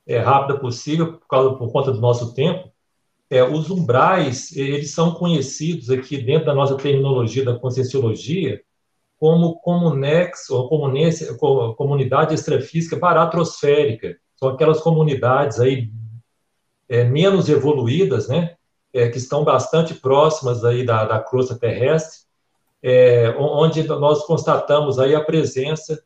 é, 0.08 0.18
rápida 0.18 0.60
possível, 0.60 1.14
por, 1.14 1.28
causa, 1.28 1.56
por 1.56 1.72
conta 1.72 1.92
do 1.92 2.02
nosso 2.02 2.34
tempo. 2.34 2.72
É, 3.30 3.44
os 3.44 3.70
umbrais, 3.70 4.56
eles 4.56 4.92
são 4.92 5.14
conhecidos 5.14 5.90
aqui 5.90 6.18
dentro 6.18 6.46
da 6.46 6.54
nossa 6.54 6.76
terminologia 6.76 7.44
da 7.44 7.58
conscienciologia 7.58 8.62
como 9.20 9.60
comunex, 9.60 10.50
ou 10.50 11.76
comunidade 11.76 12.34
extrafísica 12.34 12.98
baratrosférica. 12.98 14.18
São 14.36 14.50
aquelas 14.50 14.82
comunidades 14.82 15.60
aí 15.60 15.90
é, 16.90 17.04
menos 17.04 17.50
evoluídas, 17.50 18.28
né, 18.28 18.56
é, 18.94 19.10
que 19.10 19.18
estão 19.18 19.44
bastante 19.44 19.94
próximas 19.94 20.64
aí 20.64 20.86
da, 20.86 21.06
da 21.06 21.20
crosta 21.20 21.58
terrestre, 21.58 22.26
é, 22.84 23.30
onde 23.40 23.84
nós 23.88 24.26
constatamos 24.26 25.00
aí 25.00 25.16
a 25.16 25.24
presença 25.24 26.04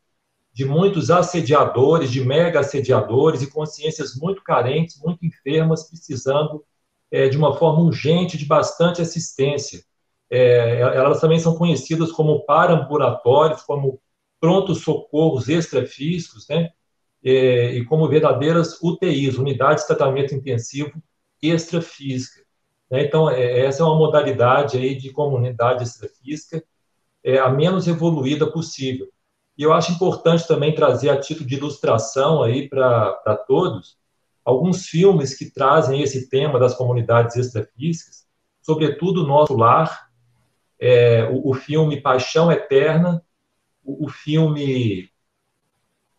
de 0.52 0.64
muitos 0.64 1.10
assediadores, 1.10 2.10
de 2.10 2.24
mega 2.24 2.60
assediadores 2.60 3.42
e 3.42 3.50
consciências 3.50 4.14
muito 4.16 4.42
carentes, 4.42 5.00
muito 5.00 5.24
enfermas, 5.24 5.88
precisando 5.88 6.64
é, 7.10 7.28
de 7.28 7.36
uma 7.36 7.56
forma 7.56 7.82
urgente 7.82 8.38
de 8.38 8.46
bastante 8.46 9.02
assistência 9.02 9.84
é, 10.30 10.80
elas 10.80 11.20
também 11.20 11.38
são 11.38 11.56
conhecidas 11.56 12.12
como 12.12 12.44
parambulatórios, 12.44 13.62
como 13.62 14.00
prontos 14.38 14.82
socorros 14.82 15.48
extrafísicos, 15.48 16.46
né? 16.48 16.70
É, 17.22 17.74
e 17.74 17.84
como 17.84 18.08
verdadeiras 18.08 18.80
UTIs, 18.82 19.36
unidades 19.36 19.82
de 19.82 19.88
tratamento 19.88 20.34
intensivo 20.34 20.92
extrafísica. 21.42 22.40
Né? 22.90 23.04
Então, 23.04 23.28
é, 23.28 23.60
essa 23.66 23.82
é 23.82 23.86
uma 23.86 23.96
modalidade 23.96 24.78
aí 24.78 24.94
de 24.94 25.10
comunidade 25.12 25.84
extrafísica 25.84 26.64
é, 27.22 27.38
a 27.38 27.50
menos 27.50 27.86
evoluída 27.86 28.50
possível. 28.50 29.06
E 29.58 29.62
eu 29.62 29.72
acho 29.74 29.92
importante 29.92 30.48
também 30.48 30.74
trazer 30.74 31.10
a 31.10 31.20
título 31.20 31.46
de 31.46 31.56
ilustração 31.56 32.42
aí 32.42 32.66
para 32.68 33.44
todos 33.46 33.98
alguns 34.42 34.86
filmes 34.86 35.36
que 35.36 35.50
trazem 35.50 36.00
esse 36.00 36.30
tema 36.30 36.58
das 36.58 36.74
comunidades 36.74 37.36
extrafísicas, 37.36 38.26
sobretudo 38.62 39.22
o 39.22 39.26
Nosso 39.26 39.54
Lar, 39.54 40.09
é, 40.80 41.28
o, 41.30 41.50
o, 41.50 41.54
filme 41.54 42.00
Paixão 42.00 42.50
Eterna, 42.50 43.22
o, 43.84 44.06
o, 44.06 44.08
filme 44.08 45.10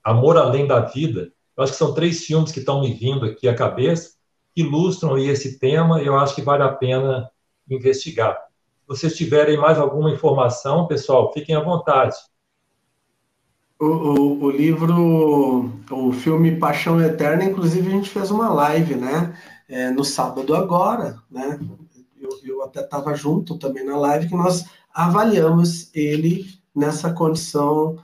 Amor 0.04 0.38
Além 0.38 0.68
da 0.68 0.82
Vida. 0.82 1.32
Eu 1.58 1.64
acho 1.64 1.74
que 1.74 1.80
são 1.80 1.94
três 1.94 2.24
filmes 2.24 2.52
que 2.52 2.60
estão 2.60 2.82
me 2.82 2.94
vindo 2.94 3.26
aqui 3.26 3.48
à 3.50 3.56
cabeça, 3.56 4.12
que 4.54 4.62
ilustram 4.62 5.16
aí 5.16 5.28
esse 5.28 5.58
tema, 5.58 6.02
e 6.02 6.06
eu 6.06 6.18
acho 6.18 6.36
que 6.36 6.42
vale 6.42 6.64
a 6.64 6.70
pena 6.70 7.30
investigar. 7.70 8.36
Se 8.36 8.88
vocês 8.88 9.16
tiverem 9.16 9.58
mais 9.58 9.80
alguma 9.80 10.12
informação, 10.12 10.86
pessoal, 10.86 11.34
fiquem 11.34 11.56
à 11.56 11.62
vontade. 11.62 12.16
O, 13.80 13.86
o, 13.86 14.44
o, 14.44 14.52
livro, 14.52 15.72
o 15.90 16.12
filme 16.12 16.58
Paixão 16.58 17.02
Eterna, 17.02 17.46
inclusive 17.46 17.88
a 17.88 17.92
gente 17.92 18.10
fez 18.10 18.30
uma 18.30 18.50
live, 18.50 18.94
né? 18.94 19.36
É, 19.68 19.90
no 19.90 20.04
sábado 20.04 20.54
agora, 20.54 21.18
né? 21.32 21.58
Eu 22.44 22.62
até 22.64 22.82
estava 22.82 23.14
junto 23.16 23.58
também 23.58 23.86
na 23.86 23.98
live, 23.98 24.28
que 24.28 24.36
nós 24.36 24.66
avaliamos 24.94 25.90
ele 25.94 26.46
nessa 26.76 27.12
condição, 27.14 27.98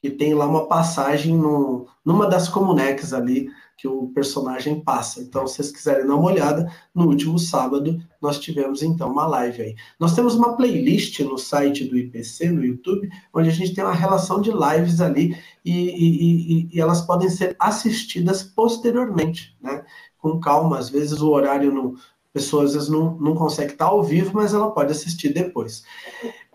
que 0.00 0.10
tem 0.10 0.34
lá 0.34 0.46
uma 0.46 0.66
passagem 0.66 1.36
no, 1.36 1.86
numa 2.04 2.26
das 2.26 2.48
comunex 2.48 3.12
ali, 3.12 3.48
que 3.82 3.88
o 3.88 4.08
personagem 4.14 4.80
passa. 4.80 5.20
Então, 5.20 5.44
se 5.46 5.56
vocês 5.56 5.72
quiserem 5.72 6.06
dar 6.06 6.14
uma 6.14 6.30
olhada, 6.30 6.72
no 6.94 7.06
último 7.06 7.36
sábado 7.36 8.00
nós 8.20 8.38
tivemos 8.38 8.80
então 8.80 9.10
uma 9.10 9.26
live 9.26 9.62
aí. 9.62 9.74
Nós 9.98 10.14
temos 10.14 10.36
uma 10.36 10.56
playlist 10.56 11.18
no 11.20 11.36
site 11.36 11.84
do 11.84 11.98
IPC, 11.98 12.48
no 12.50 12.64
YouTube, 12.64 13.10
onde 13.34 13.48
a 13.48 13.52
gente 13.52 13.74
tem 13.74 13.82
uma 13.82 13.92
relação 13.92 14.40
de 14.40 14.52
lives 14.52 15.00
ali 15.00 15.36
e, 15.64 15.72
e, 15.72 16.68
e, 16.68 16.68
e 16.72 16.80
elas 16.80 17.00
podem 17.00 17.28
ser 17.28 17.56
assistidas 17.58 18.44
posteriormente, 18.44 19.56
né? 19.60 19.84
Com 20.16 20.38
calma, 20.38 20.78
às 20.78 20.88
vezes 20.88 21.20
o 21.20 21.30
horário 21.30 21.74
não, 21.74 21.96
pessoa 22.32 22.64
às 22.64 22.74
vezes 22.74 22.88
não, 22.88 23.16
não 23.18 23.34
consegue 23.34 23.72
estar 23.72 23.86
ao 23.86 24.02
vivo, 24.02 24.32
mas 24.34 24.54
ela 24.54 24.70
pode 24.70 24.92
assistir 24.92 25.32
depois. 25.32 25.84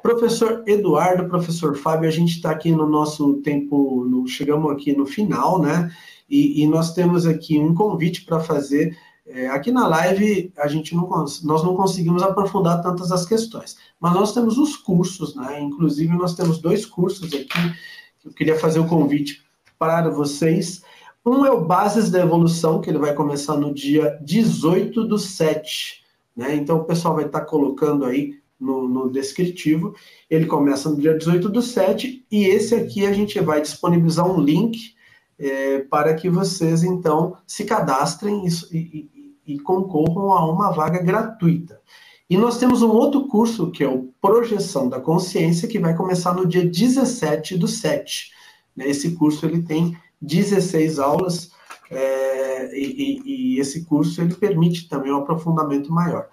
Professor 0.02 0.64
Eduardo, 0.66 1.28
professor 1.28 1.76
Fábio, 1.76 2.08
a 2.08 2.12
gente 2.12 2.36
está 2.36 2.52
aqui 2.52 2.72
no 2.72 2.88
nosso 2.88 3.36
tempo, 3.42 4.06
no, 4.06 4.28
chegamos 4.28 4.72
aqui 4.72 4.96
no 4.96 5.06
final, 5.06 5.62
né? 5.62 5.92
E, 6.30 6.62
e 6.62 6.68
nós 6.68 6.94
temos 6.94 7.26
aqui 7.26 7.58
um 7.60 7.74
convite 7.74 8.24
para 8.26 8.40
fazer. 8.40 8.98
É, 9.26 9.48
aqui 9.48 9.72
na 9.72 9.88
live 9.88 10.54
a 10.58 10.68
gente 10.68 10.96
não 10.96 11.10
nós 11.10 11.44
não 11.44 11.76
conseguimos 11.76 12.24
aprofundar 12.24 12.82
tantas 12.82 13.12
as 13.12 13.26
questões, 13.26 13.76
mas 14.00 14.14
nós 14.14 14.34
temos 14.34 14.58
os 14.58 14.78
cursos, 14.78 15.36
né? 15.36 15.60
Inclusive 15.60 16.16
nós 16.16 16.36
temos 16.36 16.60
dois 16.60 16.86
cursos 16.86 17.34
aqui. 17.34 17.76
Eu 18.24 18.32
queria 18.32 18.58
fazer 18.58 18.80
o 18.80 18.88
convite 18.88 19.44
para 19.78 20.10
vocês. 20.10 20.82
Um 21.28 21.46
é 21.46 21.52
o 21.52 21.60
Bases 21.60 22.10
da 22.10 22.22
Evolução, 22.22 22.80
que 22.80 22.90
ele 22.90 23.00
vai 23.00 23.14
começar 23.14 23.58
no 23.58 23.74
dia 23.74 24.18
18 24.22 25.04
do 25.04 25.20
7. 25.20 26.02
Né? 26.34 26.56
Então, 26.56 26.78
o 26.78 26.86
pessoal 26.86 27.16
vai 27.16 27.26
estar 27.26 27.42
colocando 27.42 28.06
aí 28.06 28.40
no, 28.58 28.88
no, 28.88 29.12
descritivo. 29.12 29.94
Ele 30.30 30.46
começa 30.46 30.90
no 30.90 30.96
dia 30.96 31.18
18 31.18 31.50
do 31.50 31.62
7 31.62 32.26
e 32.32 32.46
esse 32.46 32.74
aqui 32.76 33.06
a 33.06 33.12
gente 33.12 33.38
vai 33.42 33.60
disponibilizar 33.60 34.26
um 34.26 34.40
link 34.40 34.96
é, 35.38 35.80
para 35.80 36.14
que 36.14 36.30
vocês, 36.30 36.82
então, 36.82 37.36
se 37.46 37.66
cadastrem 37.66 38.46
e, 38.48 38.78
e, 38.78 39.36
e 39.56 39.60
concorram 39.60 40.32
a 40.32 40.50
uma 40.50 40.72
vaga 40.72 41.04
gratuita. 41.04 41.82
E 42.30 42.38
nós 42.38 42.58
temos 42.58 42.82
um 42.82 42.92
outro 42.92 43.28
curso, 43.28 43.70
que 43.70 43.84
é 43.84 43.90
o 43.90 44.14
Projeção 44.22 44.88
da 44.88 45.02
Consciência, 45.02 45.68
que 45.68 45.78
vai 45.78 45.94
começar 45.94 46.34
no 46.34 46.48
dia 46.48 46.66
17 46.66 47.58
do 47.58 47.68
7. 47.68 48.32
Né? 48.74 48.88
Esse 48.88 49.12
curso 49.12 49.46
ele 49.46 49.62
tem 49.62 49.98
16 50.22 51.00
aulas, 51.00 51.52
é, 51.90 52.78
e, 52.78 53.22
e, 53.26 53.60
esse 53.60 53.86
curso 53.86 54.22
ele 54.22 54.36
permite 54.36 54.90
também 54.90 55.12
um 55.12 55.18
aprofundamento 55.18 55.92
maior. 55.92 56.28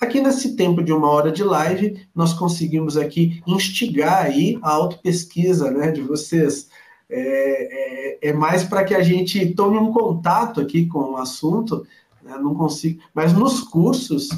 Aqui 0.00 0.20
nesse 0.20 0.54
tempo 0.54 0.82
de 0.82 0.92
uma 0.92 1.08
hora 1.10 1.32
de 1.32 1.42
live, 1.42 2.06
nós 2.14 2.32
conseguimos 2.32 2.96
aqui 2.96 3.42
instigar 3.46 4.26
aí 4.26 4.58
a 4.62 4.70
autopesquisa 4.70 5.70
né, 5.70 5.90
de 5.90 6.02
vocês. 6.02 6.68
É, 7.10 8.18
é, 8.20 8.28
é 8.28 8.32
mais 8.32 8.64
para 8.64 8.84
que 8.84 8.94
a 8.94 9.02
gente 9.02 9.54
tome 9.54 9.78
um 9.78 9.92
contato 9.92 10.60
aqui 10.60 10.86
com 10.86 11.12
o 11.12 11.16
assunto, 11.16 11.86
né, 12.22 12.36
não 12.38 12.54
consigo, 12.54 13.00
mas 13.14 13.32
nos 13.32 13.60
cursos 13.60 14.28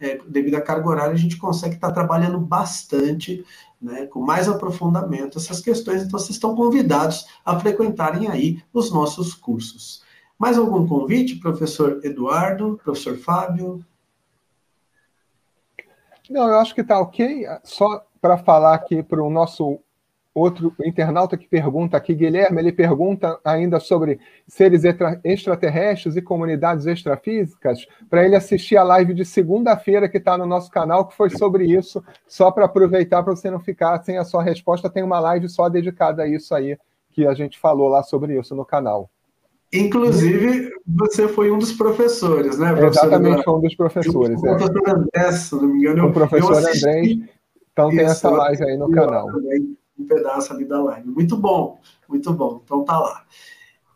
é, 0.00 0.20
devido 0.28 0.54
à 0.54 0.60
carga 0.60 0.88
horária, 0.88 1.12
a 1.12 1.18
gente 1.18 1.36
consegue 1.36 1.74
estar 1.74 1.90
trabalhando 1.90 2.38
bastante, 2.38 3.44
né, 3.80 4.06
com 4.06 4.20
mais 4.20 4.48
aprofundamento 4.48 5.38
essas 5.38 5.60
questões. 5.60 6.02
Então, 6.02 6.18
vocês 6.18 6.30
estão 6.30 6.54
convidados 6.54 7.26
a 7.44 7.58
frequentarem 7.58 8.28
aí 8.28 8.62
os 8.72 8.92
nossos 8.92 9.34
cursos. 9.34 10.02
Mais 10.38 10.56
algum 10.56 10.86
convite, 10.86 11.36
professor 11.36 12.00
Eduardo, 12.04 12.78
professor 12.82 13.16
Fábio? 13.18 13.84
Não, 16.30 16.48
eu 16.48 16.58
acho 16.58 16.74
que 16.74 16.82
está 16.82 17.00
ok. 17.00 17.46
Só 17.64 18.04
para 18.20 18.36
falar 18.38 18.74
aqui 18.74 19.02
para 19.02 19.22
o 19.22 19.30
nosso 19.30 19.80
outro 20.38 20.74
internauta 20.84 21.36
que 21.36 21.48
pergunta 21.48 21.96
aqui, 21.96 22.14
Guilherme, 22.14 22.60
ele 22.60 22.72
pergunta 22.72 23.38
ainda 23.44 23.80
sobre 23.80 24.18
seres 24.46 24.82
extraterrestres 25.24 26.16
e 26.16 26.22
comunidades 26.22 26.86
extrafísicas, 26.86 27.86
para 28.08 28.24
ele 28.24 28.36
assistir 28.36 28.76
a 28.76 28.82
live 28.82 29.14
de 29.14 29.24
segunda-feira 29.24 30.08
que 30.08 30.18
está 30.18 30.36
no 30.38 30.46
nosso 30.46 30.70
canal, 30.70 31.06
que 31.06 31.16
foi 31.16 31.30
sobre 31.30 31.64
isso, 31.64 32.02
só 32.26 32.50
para 32.50 32.66
aproveitar 32.66 33.22
para 33.22 33.34
você 33.34 33.50
não 33.50 33.60
ficar 33.60 34.02
sem 34.02 34.18
a 34.18 34.24
sua 34.24 34.42
resposta, 34.42 34.90
tem 34.90 35.02
uma 35.02 35.20
live 35.20 35.48
só 35.48 35.68
dedicada 35.68 36.22
a 36.22 36.28
isso 36.28 36.54
aí, 36.54 36.78
que 37.10 37.26
a 37.26 37.34
gente 37.34 37.58
falou 37.58 37.88
lá 37.88 38.02
sobre 38.02 38.38
isso 38.38 38.54
no 38.54 38.64
canal. 38.64 39.10
Inclusive, 39.72 40.70
você 40.86 41.28
foi 41.28 41.50
um 41.50 41.58
dos 41.58 41.72
professores, 41.72 42.58
né? 42.58 42.74
Professor 42.74 43.06
Exatamente, 43.06 43.44
foi 43.44 43.54
um 43.54 43.60
dos 43.60 43.74
professores. 43.74 44.42
O 44.42 44.46
é. 44.46 44.56
professor 44.56 44.88
André, 44.88 45.32
se 45.32 45.54
não 45.54 45.68
me 45.68 45.78
engano. 45.78 46.06
O 46.06 46.12
professor 46.12 46.56
André. 46.56 47.18
Então 47.72 47.90
tem 47.90 48.00
essa 48.00 48.30
live 48.30 48.64
aí 48.64 48.76
no 48.78 48.90
canal. 48.90 49.26
Também 49.26 49.77
um 49.98 50.06
pedaço 50.06 50.52
ali 50.52 50.64
da 50.64 50.82
live. 50.82 51.08
Muito 51.08 51.36
bom, 51.36 51.80
muito 52.08 52.32
bom. 52.32 52.60
Então 52.64 52.84
tá 52.84 52.98
lá. 52.98 53.24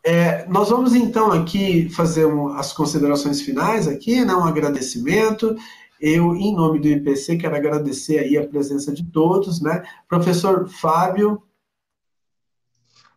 É, 0.05 0.45
nós 0.47 0.69
vamos 0.69 0.93
então 0.93 1.31
aqui 1.31 1.89
fazer 1.89 2.25
um, 2.25 2.49
as 2.49 2.73
considerações 2.73 3.41
finais 3.41 3.87
aqui, 3.87 4.25
né, 4.25 4.33
um 4.33 4.43
agradecimento. 4.43 5.55
Eu, 5.99 6.35
em 6.35 6.53
nome 6.53 6.79
do 6.79 6.89
IPC, 6.89 7.37
quero 7.37 7.55
agradecer 7.55 8.19
aí 8.19 8.37
a 8.37 8.45
presença 8.45 8.91
de 8.91 9.05
todos, 9.05 9.61
né? 9.61 9.83
Professor 10.09 10.67
Fábio. 10.67 11.41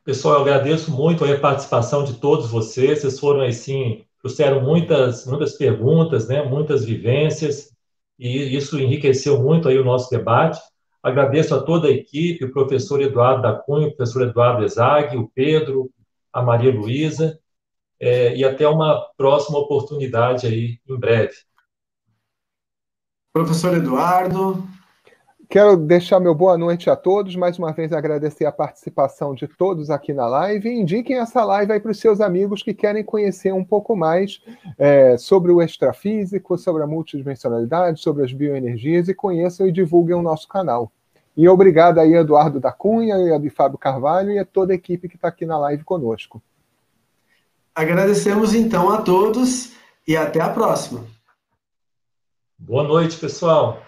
Pessoal, 0.04 0.36
eu 0.36 0.42
agradeço 0.42 0.92
muito 0.92 1.24
a 1.24 1.36
participação 1.40 2.04
de 2.04 2.14
todos 2.14 2.48
vocês. 2.48 3.00
Vocês 3.00 3.18
foram, 3.18 3.40
assim, 3.40 4.04
trouxeram 4.20 4.60
muitas, 4.62 5.26
muitas 5.26 5.54
perguntas, 5.54 6.28
né? 6.28 6.44
Muitas 6.44 6.84
vivências, 6.84 7.72
e 8.18 8.56
isso 8.56 8.78
enriqueceu 8.78 9.42
muito 9.42 9.68
aí 9.68 9.78
o 9.78 9.84
nosso 9.84 10.08
debate. 10.08 10.60
Agradeço 11.06 11.54
a 11.54 11.62
toda 11.62 11.86
a 11.86 11.92
equipe, 11.92 12.44
o 12.44 12.52
professor 12.52 13.00
Eduardo 13.00 13.42
da 13.42 13.52
Cunha, 13.54 13.86
o 13.86 13.94
professor 13.94 14.22
Eduardo 14.22 14.64
Ezag, 14.64 15.16
o 15.16 15.30
Pedro, 15.32 15.88
a 16.32 16.42
Maria 16.42 16.74
Luísa, 16.74 17.38
é, 18.00 18.36
e 18.36 18.44
até 18.44 18.66
uma 18.66 19.08
próxima 19.16 19.56
oportunidade 19.56 20.48
aí 20.48 20.80
em 20.84 20.98
breve. 20.98 21.32
Professor 23.32 23.76
Eduardo. 23.76 24.66
Quero 25.48 25.76
deixar 25.76 26.18
meu 26.18 26.34
boa 26.34 26.58
noite 26.58 26.90
a 26.90 26.96
todos, 26.96 27.36
mais 27.36 27.56
uma 27.56 27.72
vez 27.72 27.92
agradecer 27.92 28.44
a 28.44 28.50
participação 28.50 29.32
de 29.32 29.46
todos 29.46 29.90
aqui 29.90 30.12
na 30.12 30.26
live 30.26 30.68
e 30.68 30.80
indiquem 30.80 31.20
essa 31.20 31.44
live 31.44 31.70
aí 31.70 31.78
para 31.78 31.92
os 31.92 32.00
seus 32.00 32.20
amigos 32.20 32.64
que 32.64 32.74
querem 32.74 33.04
conhecer 33.04 33.54
um 33.54 33.64
pouco 33.64 33.94
mais 33.94 34.42
é, 34.76 35.16
sobre 35.16 35.52
o 35.52 35.62
extrafísico, 35.62 36.58
sobre 36.58 36.82
a 36.82 36.86
multidimensionalidade, 36.86 38.00
sobre 38.00 38.24
as 38.24 38.32
bioenergias 38.32 39.08
e 39.08 39.14
conheçam 39.14 39.68
e 39.68 39.72
divulguem 39.72 40.16
o 40.16 40.22
nosso 40.22 40.48
canal. 40.48 40.90
E 41.36 41.48
obrigado 41.48 41.98
aí, 41.98 42.14
Eduardo 42.14 42.58
da 42.58 42.72
Cunha, 42.72 43.16
e 43.18 43.32
a 43.32 43.38
de 43.38 43.50
Fábio 43.50 43.76
Carvalho 43.76 44.30
e 44.30 44.38
a 44.38 44.44
toda 44.44 44.72
a 44.72 44.76
equipe 44.76 45.08
que 45.08 45.16
está 45.16 45.28
aqui 45.28 45.44
na 45.44 45.58
live 45.58 45.84
conosco. 45.84 46.42
Agradecemos 47.74 48.54
então 48.54 48.90
a 48.90 49.02
todos 49.02 49.74
e 50.08 50.16
até 50.16 50.40
a 50.40 50.48
próxima. 50.48 51.04
Boa 52.58 52.82
noite, 52.84 53.18
pessoal. 53.18 53.85